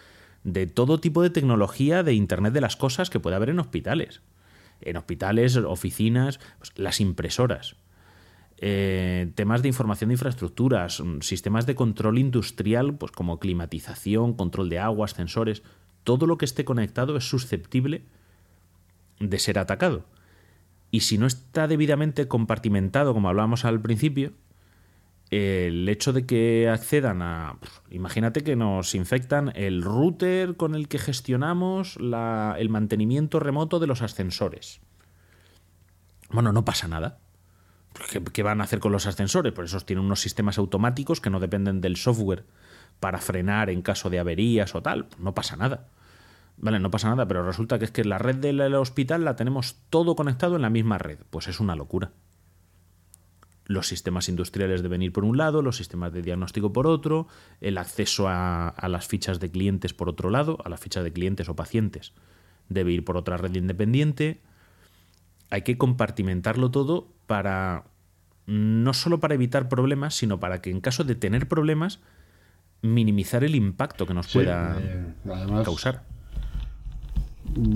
de 0.43 0.67
todo 0.67 0.99
tipo 0.99 1.21
de 1.21 1.29
tecnología 1.29 2.03
de 2.03 2.13
Internet 2.13 2.53
de 2.53 2.61
las 2.61 2.75
Cosas 2.75 3.09
que 3.09 3.19
puede 3.19 3.35
haber 3.35 3.49
en 3.49 3.59
hospitales. 3.59 4.21
En 4.81 4.97
hospitales, 4.97 5.55
oficinas, 5.57 6.39
pues, 6.57 6.71
las 6.75 6.99
impresoras. 6.99 7.75
Eh, 8.57 9.31
temas 9.35 9.61
de 9.61 9.67
información 9.67 10.09
de 10.09 10.15
infraestructuras, 10.15 10.99
mm, 10.99 11.21
sistemas 11.21 11.65
de 11.65 11.75
control 11.75 12.19
industrial, 12.19 12.95
pues 12.95 13.11
como 13.11 13.39
climatización, 13.39 14.33
control 14.33 14.69
de 14.69 14.79
aguas, 14.79 15.11
sensores, 15.11 15.63
todo 16.03 16.27
lo 16.27 16.37
que 16.37 16.45
esté 16.45 16.65
conectado 16.65 17.17
es 17.17 17.27
susceptible 17.27 18.03
de 19.21 19.39
ser 19.39 19.59
atacado. 19.59 20.05
Y 20.89 21.01
si 21.01 21.17
no 21.17 21.25
está 21.27 21.67
debidamente 21.67 22.27
compartimentado, 22.27 23.13
como 23.13 23.29
hablábamos 23.29 23.63
al 23.63 23.79
principio, 23.79 24.33
el 25.29 25.87
hecho 25.87 26.11
de 26.11 26.25
que 26.25 26.67
accedan 26.67 27.21
a... 27.21 27.57
Imagínate 27.89 28.43
que 28.43 28.57
nos 28.57 28.93
infectan 28.95 29.53
el 29.55 29.81
router 29.81 30.57
con 30.57 30.75
el 30.75 30.89
que 30.89 30.99
gestionamos 30.99 31.97
la- 32.01 32.55
el 32.59 32.67
mantenimiento 32.67 33.39
remoto 33.39 33.79
de 33.79 33.87
los 33.87 34.01
ascensores. 34.01 34.81
Bueno, 36.29 36.51
no 36.51 36.65
pasa 36.65 36.89
nada. 36.89 37.19
¿Qué, 38.09 38.21
qué 38.21 38.43
van 38.43 38.59
a 38.59 38.65
hacer 38.65 38.79
con 38.79 38.91
los 38.91 39.05
ascensores? 39.05 39.53
Pues 39.53 39.69
esos 39.69 39.85
tienen 39.85 40.05
unos 40.05 40.19
sistemas 40.19 40.57
automáticos 40.57 41.21
que 41.21 41.29
no 41.29 41.39
dependen 41.39 41.79
del 41.79 41.95
software 41.95 42.43
para 42.99 43.19
frenar 43.19 43.69
en 43.69 43.81
caso 43.81 44.09
de 44.09 44.19
averías 44.19 44.75
o 44.75 44.81
tal. 44.81 45.07
No 45.17 45.33
pasa 45.33 45.55
nada. 45.55 45.87
Vale, 46.63 46.79
no 46.79 46.91
pasa 46.91 47.09
nada, 47.09 47.27
pero 47.27 47.43
resulta 47.43 47.79
que 47.79 47.85
es 47.85 47.91
que 47.91 48.05
la 48.05 48.19
red 48.19 48.35
del 48.35 48.61
hospital 48.75 49.25
la 49.25 49.35
tenemos 49.35 49.77
todo 49.89 50.15
conectado 50.15 50.55
en 50.55 50.61
la 50.61 50.69
misma 50.69 50.99
red. 50.99 51.17
Pues 51.31 51.47
es 51.47 51.59
una 51.59 51.75
locura. 51.75 52.11
Los 53.65 53.87
sistemas 53.87 54.29
industriales 54.29 54.83
deben 54.83 55.01
ir 55.01 55.11
por 55.11 55.23
un 55.25 55.37
lado, 55.37 55.61
los 55.61 55.77
sistemas 55.77 56.11
de 56.13 56.21
diagnóstico 56.21 56.71
por 56.73 56.87
otro, 56.87 57.27
el 57.61 57.77
acceso 57.77 58.27
a, 58.27 58.67
a 58.69 58.87
las 58.89 59.07
fichas 59.07 59.39
de 59.39 59.49
clientes 59.49 59.93
por 59.93 60.07
otro 60.09 60.29
lado, 60.29 60.57
a 60.63 60.69
las 60.69 60.79
fichas 60.79 61.03
de 61.03 61.11
clientes 61.13 61.49
o 61.49 61.55
pacientes 61.55 62.13
debe 62.69 62.91
ir 62.91 63.03
por 63.03 63.17
otra 63.17 63.37
red 63.37 63.53
independiente. 63.55 64.39
Hay 65.49 65.63
que 65.63 65.77
compartimentarlo 65.77 66.69
todo 66.71 67.07
para 67.27 67.85
no 68.45 68.93
solo 68.93 69.19
para 69.19 69.33
evitar 69.35 69.67
problemas, 69.69 70.15
sino 70.15 70.39
para 70.39 70.61
que 70.61 70.69
en 70.69 70.79
caso 70.81 71.03
de 71.03 71.15
tener 71.15 71.47
problemas 71.47 71.99
minimizar 72.81 73.43
el 73.43 73.55
impacto 73.55 74.05
que 74.05 74.13
nos 74.13 74.27
Sí, 74.27 74.33
pueda 74.39 74.77
eh, 74.79 75.13
además- 75.29 75.65
causar. 75.65 76.03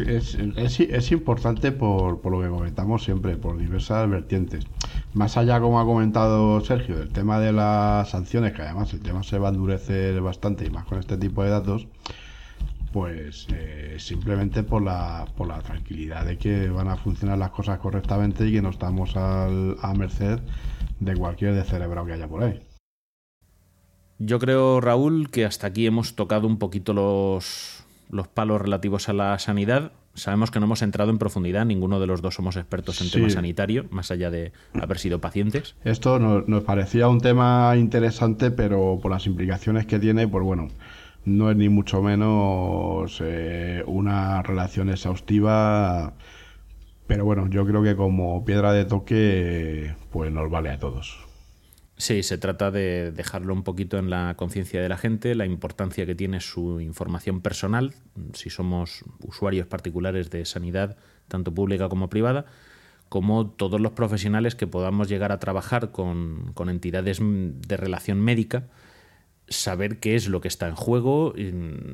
Es, 0.07 0.35
es- 0.35 1.11
importante 1.11 1.71
por, 1.71 2.21
por 2.21 2.31
lo 2.31 2.41
que 2.41 2.49
comentamos 2.49 3.03
siempre, 3.03 3.35
por 3.35 3.57
diversas 3.57 4.09
vertientes. 4.09 4.65
Más 5.13 5.37
allá, 5.37 5.59
como 5.59 5.79
ha 5.79 5.85
comentado 5.85 6.61
Sergio, 6.61 6.97
del 6.97 7.09
tema 7.09 7.39
de 7.39 7.51
las 7.51 8.09
sanciones, 8.09 8.53
que 8.53 8.61
además 8.61 8.93
el 8.93 9.01
tema 9.01 9.23
se 9.23 9.37
va 9.37 9.49
a 9.49 9.51
endurecer 9.51 10.19
bastante 10.21 10.65
y 10.65 10.69
más 10.69 10.85
con 10.85 10.99
este 10.99 11.17
tipo 11.17 11.43
de 11.43 11.49
datos, 11.49 11.87
pues 12.93 13.47
eh, 13.53 13.95
simplemente 13.99 14.63
por 14.63 14.81
la, 14.81 15.25
por 15.35 15.47
la 15.47 15.59
tranquilidad 15.61 16.25
de 16.25 16.37
que 16.37 16.69
van 16.69 16.87
a 16.87 16.95
funcionar 16.95 17.37
las 17.37 17.49
cosas 17.51 17.79
correctamente 17.79 18.47
y 18.47 18.53
que 18.53 18.61
no 18.61 18.69
estamos 18.69 19.15
al- 19.17 19.75
a 19.81 19.93
merced 19.93 20.39
de 20.99 21.15
cualquier 21.15 21.53
descerebrado 21.55 22.07
que 22.07 22.13
haya 22.13 22.27
por 22.27 22.43
ahí. 22.43 22.61
Yo 24.17 24.39
creo, 24.39 24.79
Raúl, 24.79 25.29
que 25.29 25.43
hasta 25.43 25.67
aquí 25.67 25.85
hemos 25.85 26.15
tocado 26.15 26.47
un 26.47 26.57
poquito 26.57 26.93
los, 26.93 27.84
los 28.09 28.27
palos 28.27 28.61
relativos 28.61 29.09
a 29.09 29.13
la 29.13 29.37
sanidad. 29.39 29.91
Sabemos 30.13 30.49
que 30.49 30.59
no 30.59 30.65
hemos 30.65 30.81
entrado 30.81 31.11
en 31.11 31.17
profundidad, 31.17 31.65
ninguno 31.65 31.99
de 31.99 32.07
los 32.07 32.21
dos 32.21 32.35
somos 32.35 32.55
expertos 32.55 33.01
en 33.01 33.07
Sí. 33.07 33.13
tema 33.13 33.29
sanitario, 33.29 33.85
más 33.89 34.11
allá 34.11 34.31
de 34.31 34.53
haber 34.73 34.97
sido 34.97 35.19
pacientes. 35.19 35.75
Esto 35.83 36.19
nos, 36.19 36.47
nos 36.47 36.63
parecía 36.63 37.09
un 37.09 37.19
tema 37.19 37.73
interesante, 37.75 38.49
pero 38.51 38.99
por 39.01 39.11
las 39.11 39.25
implicaciones 39.27 39.85
que 39.85 39.99
tiene, 39.99 40.27
pues 40.27 40.43
bueno, 40.45 40.69
no 41.25 41.51
es 41.51 41.57
ni 41.57 41.67
mucho 41.67 42.01
menos 42.01 43.19
eh, 43.21 43.83
una 43.87 44.41
relación 44.43 44.89
exhaustiva, 44.89 46.13
pero 47.07 47.25
bueno, 47.25 47.47
yo 47.49 47.65
creo 47.65 47.83
que 47.83 47.95
como 47.97 48.45
piedra 48.45 48.71
de 48.71 48.85
toque, 48.85 49.95
pues 50.11 50.31
nos 50.31 50.49
vale 50.49 50.69
a 50.69 50.77
todos. 50.79 51.24
Sí, 51.97 52.23
se 52.23 52.37
trata 52.37 52.71
de 52.71 53.11
dejarlo 53.11 53.53
un 53.53 53.63
poquito 53.63 53.97
en 53.97 54.09
la 54.09 54.35
conciencia 54.35 54.81
de 54.81 54.89
la 54.89 54.97
gente, 54.97 55.33
la 55.33 55.45
importancia 55.45 56.05
que 56.05 56.13
tiene 56.13 56.41
su 56.41 56.81
información 56.81 57.41
personal, 57.41 57.93
si 58.33 58.49
somos 58.49 59.05
usuarios 59.21 59.65
particulares 59.65 60.29
de 60.29 60.43
sanidad, 60.45 60.97
tanto 61.29 61.53
pública 61.53 61.87
como 61.87 62.09
privada, 62.09 62.45
como 63.07 63.49
todos 63.49 63.79
los 63.79 63.93
profesionales 63.93 64.55
que 64.55 64.67
podamos 64.67 65.07
llegar 65.07 65.31
a 65.31 65.39
trabajar 65.39 65.91
con, 65.91 66.51
con 66.53 66.69
entidades 66.69 67.19
de 67.21 67.77
relación 67.77 68.19
médica, 68.19 68.67
saber 69.47 69.99
qué 69.99 70.15
es 70.15 70.27
lo 70.27 70.41
que 70.41 70.49
está 70.49 70.67
en 70.67 70.75
juego, 70.75 71.33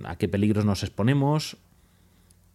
a 0.05 0.15
qué 0.15 0.27
peligros 0.27 0.65
nos 0.65 0.81
exponemos 0.83 1.57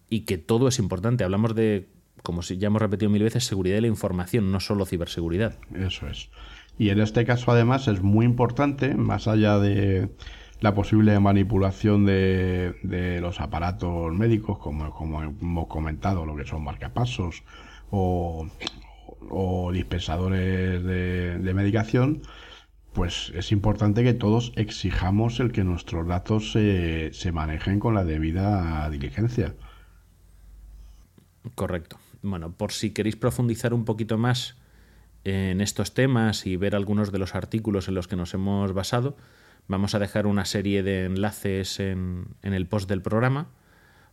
y 0.09 0.21
que 0.21 0.39
todo 0.39 0.67
es 0.67 0.81
importante. 0.81 1.23
Hablamos 1.23 1.55
de, 1.55 1.89
como 2.23 2.43
ya 2.43 2.67
hemos 2.67 2.83
repetido 2.83 3.11
mil 3.11 3.23
veces, 3.23 3.45
seguridad 3.45 3.77
de 3.77 3.83
la 3.83 3.87
información, 3.89 4.51
no 4.51 4.59
solo 4.59 4.87
ciberseguridad. 4.87 5.59
Eso 5.75 6.09
es. 6.09 6.31
Y 6.79 6.91
en 6.91 7.01
este 7.01 7.25
caso, 7.25 7.53
además, 7.53 7.89
es 7.89 8.03
muy 8.03 8.27
importante, 8.27 8.95
más 8.95 9.29
allá 9.29 9.59
de 9.59 10.11
la 10.61 10.75
posible 10.75 11.19
manipulación 11.21 12.05
de, 12.05 12.75
de 12.83 13.21
los 13.21 13.41
aparatos 13.41 14.13
médicos, 14.13 14.59
como, 14.59 14.91
como 14.91 15.23
hemos 15.23 15.67
comentado, 15.69 16.27
lo 16.27 16.37
que 16.37 16.45
son 16.45 16.65
marcapasos 16.65 17.45
o, 17.91 18.47
o 19.31 19.73
dispensadores 19.73 20.83
de, 20.83 21.39
de 21.39 21.55
medicación, 21.55 22.23
pues 22.93 23.31
es 23.35 23.53
importante 23.53 24.03
que 24.03 24.15
todos 24.15 24.53
exijamos 24.57 25.41
el 25.41 25.53
que 25.53 25.65
nuestros 25.65 26.07
datos 26.07 26.53
se, 26.53 27.13
se 27.13 27.33
manejen 27.33 27.79
con 27.79 27.95
la 27.95 28.05
debida 28.05 28.89
diligencia. 28.91 29.55
Correcto. 31.55 31.99
Bueno, 32.23 32.53
por 32.53 32.73
si 32.73 32.91
queréis 32.91 33.17
profundizar 33.17 33.75
un 33.75 33.85
poquito 33.85 34.17
más 34.19 34.57
en 35.27 35.61
estos 35.61 35.93
temas 35.93 36.47
y 36.47 36.57
ver 36.57 36.77
algunos 36.77 37.11
de 37.11 37.19
los 37.19 37.35
artículos 37.35 37.89
en 37.89 37.97
los 37.97 38.07
que 38.07 38.15
nos 38.15 38.33
hemos 38.33 38.73
basado, 38.73 39.17
vamos 39.67 39.97
a 39.97 39.99
dejar 39.99 40.25
una 40.29 40.45
serie 40.45 40.85
de 40.85 41.05
enlaces 41.05 41.81
en, 41.81 42.29
en 42.43 42.55
el 42.55 42.67
post 42.67 42.89
del 42.89 43.03
programa, 43.03 43.49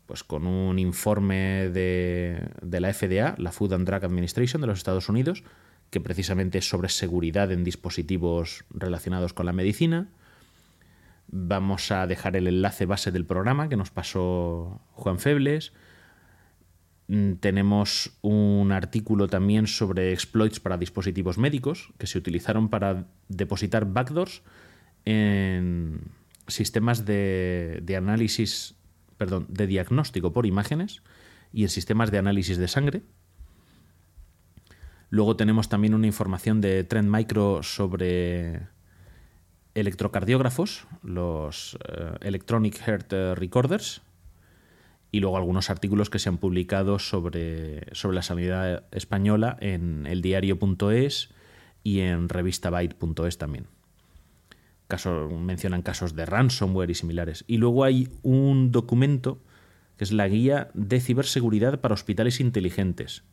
pues 0.07 0.23
con 0.23 0.47
un 0.47 0.79
informe 0.79 1.69
de, 1.69 2.49
de 2.63 2.79
la 2.79 2.91
FDA, 2.91 3.35
la 3.37 3.51
Food 3.51 3.73
and 3.73 3.87
Drug 3.87 4.03
Administration 4.03 4.59
de 4.61 4.67
los 4.67 4.79
Estados 4.79 5.07
Unidos, 5.07 5.43
que 5.91 6.01
precisamente 6.01 6.57
es 6.57 6.67
sobre 6.67 6.89
seguridad 6.89 7.51
en 7.51 7.63
dispositivos 7.63 8.65
relacionados 8.71 9.33
con 9.33 9.45
la 9.45 9.53
medicina. 9.53 10.09
Vamos 11.27 11.91
a 11.91 12.07
dejar 12.07 12.35
el 12.35 12.47
enlace 12.47 12.87
base 12.87 13.11
del 13.11 13.27
programa 13.27 13.69
que 13.69 13.77
nos 13.77 13.91
pasó 13.91 14.81
Juan 14.93 15.19
Febles. 15.19 15.73
Mm, 17.07 17.33
Tenemos 17.33 18.17
un 18.21 18.71
artículo 18.71 19.27
también 19.27 19.67
sobre 19.67 20.13
exploits 20.13 20.59
para 20.59 20.77
dispositivos 20.77 21.37
médicos 21.37 21.89
que 21.97 22.07
se 22.07 22.17
utilizaron 22.17 22.69
para 22.69 23.07
depositar 23.27 23.85
backdoors 23.85 24.41
en 25.05 26.01
sistemas 26.47 27.05
de, 27.05 27.79
de 27.83 27.95
análisis, 27.95 28.75
perdón, 29.17 29.45
de 29.49 29.67
diagnóstico 29.67 30.33
por 30.33 30.45
imágenes 30.45 31.01
y 31.51 31.63
en 31.63 31.69
sistemas 31.69 32.11
de 32.11 32.17
análisis 32.17 32.57
de 32.57 32.67
sangre. 32.67 33.01
Luego 35.09 35.35
tenemos 35.35 35.69
también 35.69 35.93
una 35.93 36.07
información 36.07 36.59
de 36.59 36.83
Trend 36.83 37.15
Micro 37.15 37.61
sobre 37.61 38.67
electrocardiógrafos, 39.75 40.87
los 41.03 41.77
eh, 41.87 42.13
Electronic 42.21 42.77
Heart 42.79 43.13
eh, 43.13 43.35
Recorders, 43.35 44.01
y 45.13 45.19
luego 45.19 45.37
algunos 45.37 45.69
artículos 45.69 46.09
que 46.09 46.17
se 46.17 46.27
han 46.27 46.39
publicado 46.39 46.97
sobre, 46.97 47.85
sobre 47.93 48.15
la 48.15 48.23
sanidad 48.23 48.85
española 48.91 49.57
en 49.61 50.07
eldiario.es 50.07 51.29
y 51.83 51.99
en 51.99 52.29
revistabyte.es 52.29 53.37
también. 53.37 53.67
Mencionan 55.39 55.83
casos 55.83 56.15
de 56.15 56.25
ransomware 56.25 56.89
y 56.89 56.95
similares. 56.95 57.45
Y 57.45 57.57
luego 57.57 57.83
hay 57.83 58.09
un 58.23 58.71
documento 58.71 59.39
que 59.97 60.03
es 60.03 60.11
la 60.11 60.27
guía 60.27 60.71
de 60.73 60.99
ciberseguridad 60.99 61.79
para 61.79 61.93
hospitales 61.93 62.39
inteligentes 62.39 63.23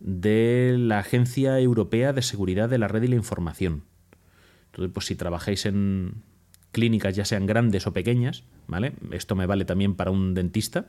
de 0.00 0.76
la 0.78 1.00
Agencia 1.00 1.60
Europea 1.60 2.14
de 2.14 2.22
Seguridad 2.22 2.70
de 2.70 2.78
la 2.78 2.88
Red 2.88 3.02
y 3.02 3.08
la 3.08 3.16
Información. 3.16 3.84
Entonces, 4.70 4.90
pues 4.94 5.04
si 5.04 5.14
trabajáis 5.14 5.66
en 5.66 6.22
clínicas, 6.70 7.14
ya 7.14 7.26
sean 7.26 7.44
grandes 7.44 7.86
o 7.86 7.92
pequeñas, 7.92 8.44
¿vale? 8.66 8.94
Esto 9.10 9.36
me 9.36 9.44
vale 9.44 9.66
también 9.66 9.94
para 9.94 10.10
un 10.10 10.32
dentista 10.32 10.86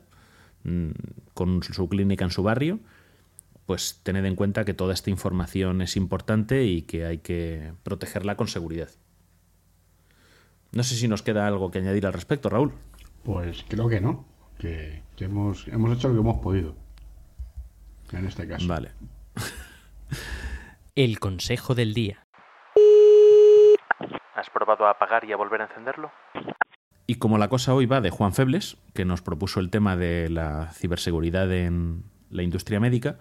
con 1.34 1.64
su 1.64 1.90
clínica 1.90 2.26
en 2.26 2.32
su 2.32 2.44
barrio, 2.44 2.80
pues 3.66 4.02
tened 4.04 4.26
en 4.26 4.36
cuenta 4.36 4.66
que 4.66 4.74
toda 4.74 4.94
esta 4.94 5.10
información 5.10 5.82
es 5.82 5.96
importante 5.96 6.64
y 6.66 6.84
que 6.84 7.06
hay 7.06 7.20
que 7.20 7.74
protegerla 7.84 8.36
con 8.36 8.48
seguridad. 8.48 8.90
No 10.72 10.84
sé 10.84 10.96
si 10.96 11.08
nos 11.08 11.22
queda 11.22 11.48
algo 11.48 11.72
que 11.72 11.80
añadir 11.80 12.06
al 12.06 12.14
respecto, 12.14 12.50
Raúl. 12.50 12.74
Pues 13.24 13.64
creo 13.68 13.88
que 13.88 14.02
no, 14.02 14.26
que, 14.58 15.04
que 15.16 15.26
hemos, 15.26 15.68
hemos 15.68 15.96
hecho 15.96 16.10
lo 16.10 16.16
que 16.16 16.20
hemos 16.20 16.42
podido. 16.42 16.76
En 18.12 18.26
este 18.26 18.48
caso. 18.48 18.68
Vale. 18.68 18.92
El 20.96 21.20
consejo 21.20 21.74
del 21.74 21.94
día. 21.94 22.26
¿Has 24.36 24.50
probado 24.50 24.86
a 24.86 24.92
apagar 24.92 25.26
y 25.26 25.32
a 25.32 25.38
volver 25.38 25.62
a 25.62 25.66
encenderlo? 25.66 26.12
Y 27.06 27.16
como 27.16 27.38
la 27.38 27.50
cosa 27.50 27.74
hoy 27.74 27.86
va 27.86 28.00
de 28.02 28.10
Juan 28.10 28.34
Febles, 28.34 28.78
que 28.94 29.04
nos 29.06 29.22
propuso 29.22 29.60
el 29.60 29.70
tema 29.70 29.96
de 29.98 30.30
la 30.30 30.72
ciberseguridad 30.74 31.52
en 31.52 32.04
la 32.30 32.44
industria 32.44 32.80
médica, 32.80 33.20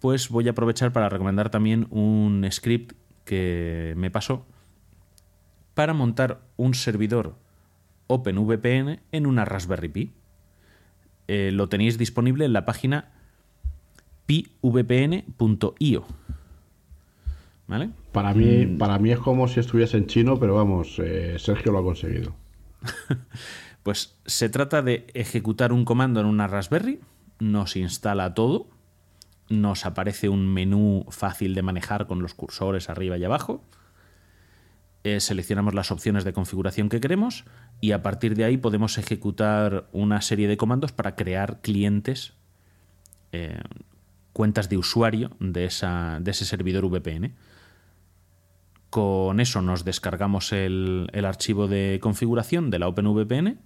pues 0.00 0.28
voy 0.28 0.48
a 0.48 0.50
aprovechar 0.50 0.92
para 0.92 1.08
recomendar 1.08 1.48
también 1.50 1.86
un 1.90 2.46
script 2.50 2.92
que 3.24 3.94
me 3.96 4.10
pasó 4.10 4.44
para 5.74 5.94
montar 5.94 6.40
un 6.56 6.74
servidor 6.74 7.36
OpenVPN 8.08 9.00
en 9.12 9.26
una 9.26 9.44
Raspberry 9.44 9.88
Pi. 9.88 10.12
Eh, 11.26 11.50
lo 11.52 11.68
tenéis 11.68 11.96
disponible 11.96 12.44
en 12.44 12.52
la 12.52 12.64
página 12.64 13.12
pivpn.io. 14.26 16.04
¿Vale? 17.66 17.90
Para 18.12 18.34
mí, 18.34 18.66
Mm. 18.66 18.78
para 18.78 18.98
mí 18.98 19.10
es 19.10 19.18
como 19.18 19.48
si 19.48 19.60
estuviese 19.60 19.96
en 19.96 20.06
chino, 20.06 20.38
pero 20.38 20.54
vamos, 20.54 20.98
eh, 21.02 21.36
Sergio 21.38 21.72
lo 21.72 21.78
ha 21.78 21.82
conseguido. 21.82 22.34
Pues 23.84 24.16
se 24.24 24.48
trata 24.48 24.80
de 24.80 25.06
ejecutar 25.12 25.70
un 25.70 25.84
comando 25.84 26.18
en 26.18 26.24
una 26.24 26.46
Raspberry, 26.46 27.00
nos 27.38 27.76
instala 27.76 28.32
todo, 28.32 28.66
nos 29.50 29.84
aparece 29.84 30.30
un 30.30 30.46
menú 30.52 31.04
fácil 31.10 31.54
de 31.54 31.60
manejar 31.60 32.06
con 32.06 32.22
los 32.22 32.32
cursores 32.32 32.88
arriba 32.88 33.18
y 33.18 33.24
abajo, 33.24 33.62
eh, 35.04 35.20
seleccionamos 35.20 35.74
las 35.74 35.90
opciones 35.90 36.24
de 36.24 36.32
configuración 36.32 36.88
que 36.88 36.98
queremos 36.98 37.44
y 37.82 37.92
a 37.92 38.02
partir 38.02 38.36
de 38.36 38.44
ahí 38.44 38.56
podemos 38.56 38.96
ejecutar 38.96 39.86
una 39.92 40.22
serie 40.22 40.48
de 40.48 40.56
comandos 40.56 40.92
para 40.92 41.14
crear 41.14 41.60
clientes, 41.60 42.32
eh, 43.32 43.60
cuentas 44.32 44.70
de 44.70 44.78
usuario 44.78 45.36
de, 45.40 45.68
de 46.20 46.30
ese 46.30 46.44
servidor 46.46 46.86
VPN. 46.86 47.34
Con 48.94 49.40
eso 49.40 49.60
nos 49.60 49.84
descargamos 49.84 50.52
el, 50.52 51.10
archivo 51.24 51.66
de 51.66 51.98
configuración 52.00 52.70
de 52.70 52.78
la 52.78 52.86
OpenVPN 52.86 53.58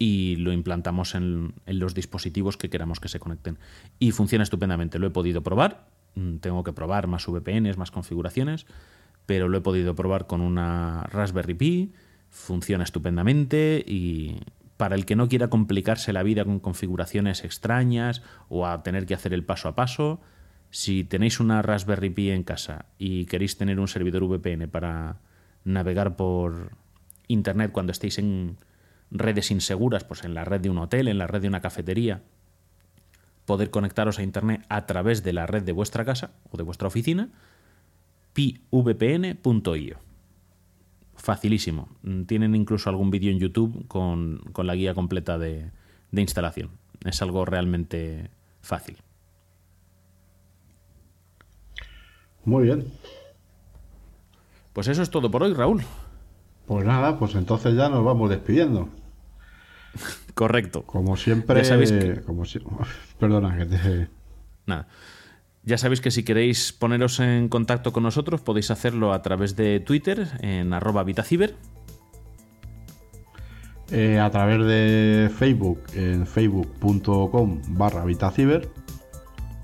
y 0.00 0.34
lo 0.34 0.52
implantamos 0.52 1.14
en, 1.14 1.54
en 1.64 1.78
los 1.78 1.94
dispositivos 1.94 2.56
que 2.56 2.68
queramos 2.68 2.98
que 2.98 3.06
se 3.06 3.20
conecten. 3.20 3.60
Y 4.00 4.10
funciona 4.10 4.42
estupendamente. 4.42 4.98
Lo 4.98 5.06
he 5.06 5.10
podido 5.10 5.44
probar. 5.44 5.86
Mm, 6.16 6.38
Tengo 6.38 6.64
que 6.64 6.72
probar 6.72 7.06
más 7.06 7.28
VPNs, 7.28 7.78
más 7.78 7.92
configuraciones, 7.92 8.66
pero 9.26 9.48
lo 9.48 9.58
he 9.58 9.60
podido 9.60 9.94
probar 9.94 10.26
con 10.26 10.40
una 10.40 11.04
Raspberry 11.04 11.54
Pi. 11.54 11.92
Funciona 12.28 12.82
estupendamente 12.82 13.84
y 13.86 14.40
para 14.76 14.96
el 14.96 15.06
que 15.06 15.14
no 15.14 15.28
quiera 15.28 15.50
complicarse 15.50 16.12
la 16.12 16.24
vida 16.24 16.44
con 16.44 16.58
configuraciones 16.58 17.44
extrañas 17.44 18.22
o 18.48 18.66
a 18.66 18.82
tener 18.82 19.06
que 19.06 19.14
hacer 19.14 19.32
el 19.34 19.44
paso 19.44 19.68
a 19.68 19.76
paso, 19.76 20.20
si 20.70 21.04
tenéis 21.04 21.40
una 21.40 21.62
Raspberry 21.62 22.10
Pi 22.10 22.30
en 22.30 22.42
casa 22.42 22.86
y 22.98 23.26
queréis 23.26 23.56
tener 23.56 23.80
un 23.80 23.88
servidor 23.88 24.24
VPN 24.24 24.68
para 24.68 25.20
navegar 25.64 26.16
por 26.16 26.72
Internet 27.26 27.72
cuando 27.72 27.92
estéis 27.92 28.18
en 28.18 28.56
redes 29.10 29.50
inseguras, 29.50 30.04
pues 30.04 30.24
en 30.24 30.34
la 30.34 30.44
red 30.44 30.60
de 30.60 30.70
un 30.70 30.78
hotel, 30.78 31.08
en 31.08 31.18
la 31.18 31.26
red 31.26 31.42
de 31.42 31.48
una 31.48 31.60
cafetería, 31.60 32.22
poder 33.46 33.70
conectaros 33.70 34.18
a 34.18 34.22
Internet 34.22 34.64
a 34.68 34.86
través 34.86 35.22
de 35.22 35.32
la 35.32 35.46
red 35.46 35.62
de 35.62 35.72
vuestra 35.72 36.04
casa 36.04 36.32
o 36.50 36.56
de 36.56 36.62
vuestra 36.62 36.88
oficina, 36.88 37.30
pivpn.io. 38.34 39.98
Facilísimo. 41.16 41.88
Tienen 42.26 42.54
incluso 42.54 42.90
algún 42.90 43.10
vídeo 43.10 43.32
en 43.32 43.40
YouTube 43.40 43.88
con, 43.88 44.38
con 44.52 44.66
la 44.66 44.74
guía 44.74 44.94
completa 44.94 45.38
de, 45.38 45.70
de 46.12 46.20
instalación. 46.20 46.70
Es 47.04 47.22
algo 47.22 47.44
realmente 47.44 48.30
fácil. 48.60 48.98
Muy 52.48 52.64
bien. 52.64 52.86
Pues 54.72 54.88
eso 54.88 55.02
es 55.02 55.10
todo 55.10 55.30
por 55.30 55.42
hoy, 55.42 55.52
Raúl. 55.52 55.82
Pues 56.66 56.86
nada, 56.86 57.18
pues 57.18 57.34
entonces 57.34 57.74
ya 57.74 57.90
nos 57.90 58.02
vamos 58.02 58.30
despidiendo. 58.30 58.88
Correcto. 60.34 60.82
Como 60.84 61.16
siempre, 61.18 61.58
Ya 61.58 61.64
sabéis 61.64 61.92
que- 61.92 62.22
como 62.22 62.46
si- 62.46 62.60
perdona 63.20 63.54
que 63.58 63.66
te 63.66 64.08
Nada. 64.66 64.88
Ya 65.64 65.76
sabéis 65.76 66.00
que 66.00 66.10
si 66.10 66.22
queréis 66.24 66.72
poneros 66.72 67.20
en 67.20 67.48
contacto 67.50 67.92
con 67.92 68.02
nosotros 68.02 68.40
podéis 68.40 68.70
hacerlo 68.70 69.12
a 69.12 69.20
través 69.20 69.54
de 69.56 69.80
Twitter 69.80 70.26
en 70.40 70.72
arroba 70.72 71.04
vitaciber 71.04 71.54
Eh, 73.90 74.18
a 74.18 74.30
través 74.30 74.64
de 74.66 75.30
Facebook 75.38 75.80
en 75.94 76.26
facebook.com 76.26 77.60
barra 77.68 78.04
vitaciber 78.06 78.68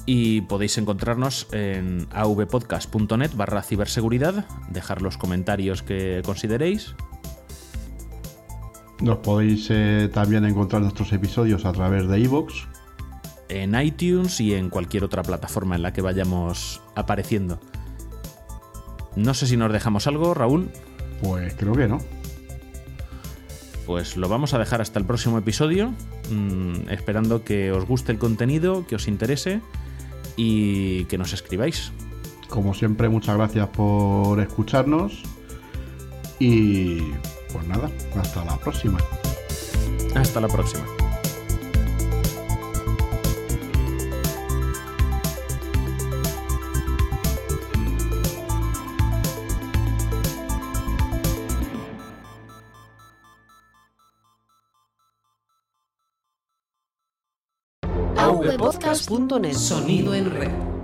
y 0.07 0.43
podéis 0.43 0.77
encontrarnos 0.79 1.49
en 1.53 2.07
avpodcast.net 2.13 3.31
barra 3.35 3.63
ciberseguridad, 3.63 4.47
dejar 4.71 5.03
los 5.03 5.17
comentarios 5.17 5.83
que 5.83 6.23
consideréis 6.25 6.95
Nos 9.01 9.19
podéis 9.19 9.69
eh, 9.71 10.11
también 10.13 10.45
encontrar 10.45 10.83
nuestros 10.83 11.13
episodios 11.13 11.65
a 11.65 11.73
través 11.73 12.07
de 12.09 12.21
iVoox. 12.21 12.53
en 13.49 13.75
iTunes 13.81 14.41
y 14.41 14.55
en 14.55 14.71
cualquier 14.71 15.05
otra 15.05 15.23
plataforma 15.23 15.77
en 15.77 15.83
la 15.83 15.93
que 15.93 16.03
vayamos 16.03 16.83
apareciendo. 16.95 17.61
No 19.17 19.33
sé 19.33 19.47
si 19.47 19.57
nos 19.57 19.73
dejamos 19.73 20.07
algo, 20.07 20.35
Raúl. 20.35 20.71
Pues 21.23 21.55
creo 21.55 21.75
que 21.75 21.87
no. 21.87 21.99
Pues 23.87 24.17
lo 24.17 24.29
vamos 24.29 24.55
a 24.55 24.59
dejar 24.59 24.81
hasta 24.81 24.99
el 24.99 25.05
próximo 25.05 25.39
episodio, 25.39 25.93
mm, 26.31 26.89
esperando 26.91 27.45
que 27.45 27.71
os 27.71 27.87
guste 27.87 28.13
el 28.13 28.19
contenido, 28.19 28.87
que 28.87 28.97
os 28.97 29.07
interese 29.09 29.61
y 30.37 31.05
que 31.07 31.19
nos 31.19 31.33
escribáis. 31.33 31.93
Como 32.49 32.75
siempre, 32.75 33.09
muchas 33.09 33.37
gracias 33.37 33.69
por 33.69 34.41
escucharnos. 34.41 35.23
Y 36.39 37.01
pues 37.53 37.67
nada, 37.67 37.91
hasta 38.17 38.45
la 38.45 38.57
próxima. 38.59 38.99
Hasta 40.15 40.41
la 40.41 40.49
próxima. 40.49 40.85
Sonido 59.55 60.15
en 60.15 60.31
red. 60.31 60.84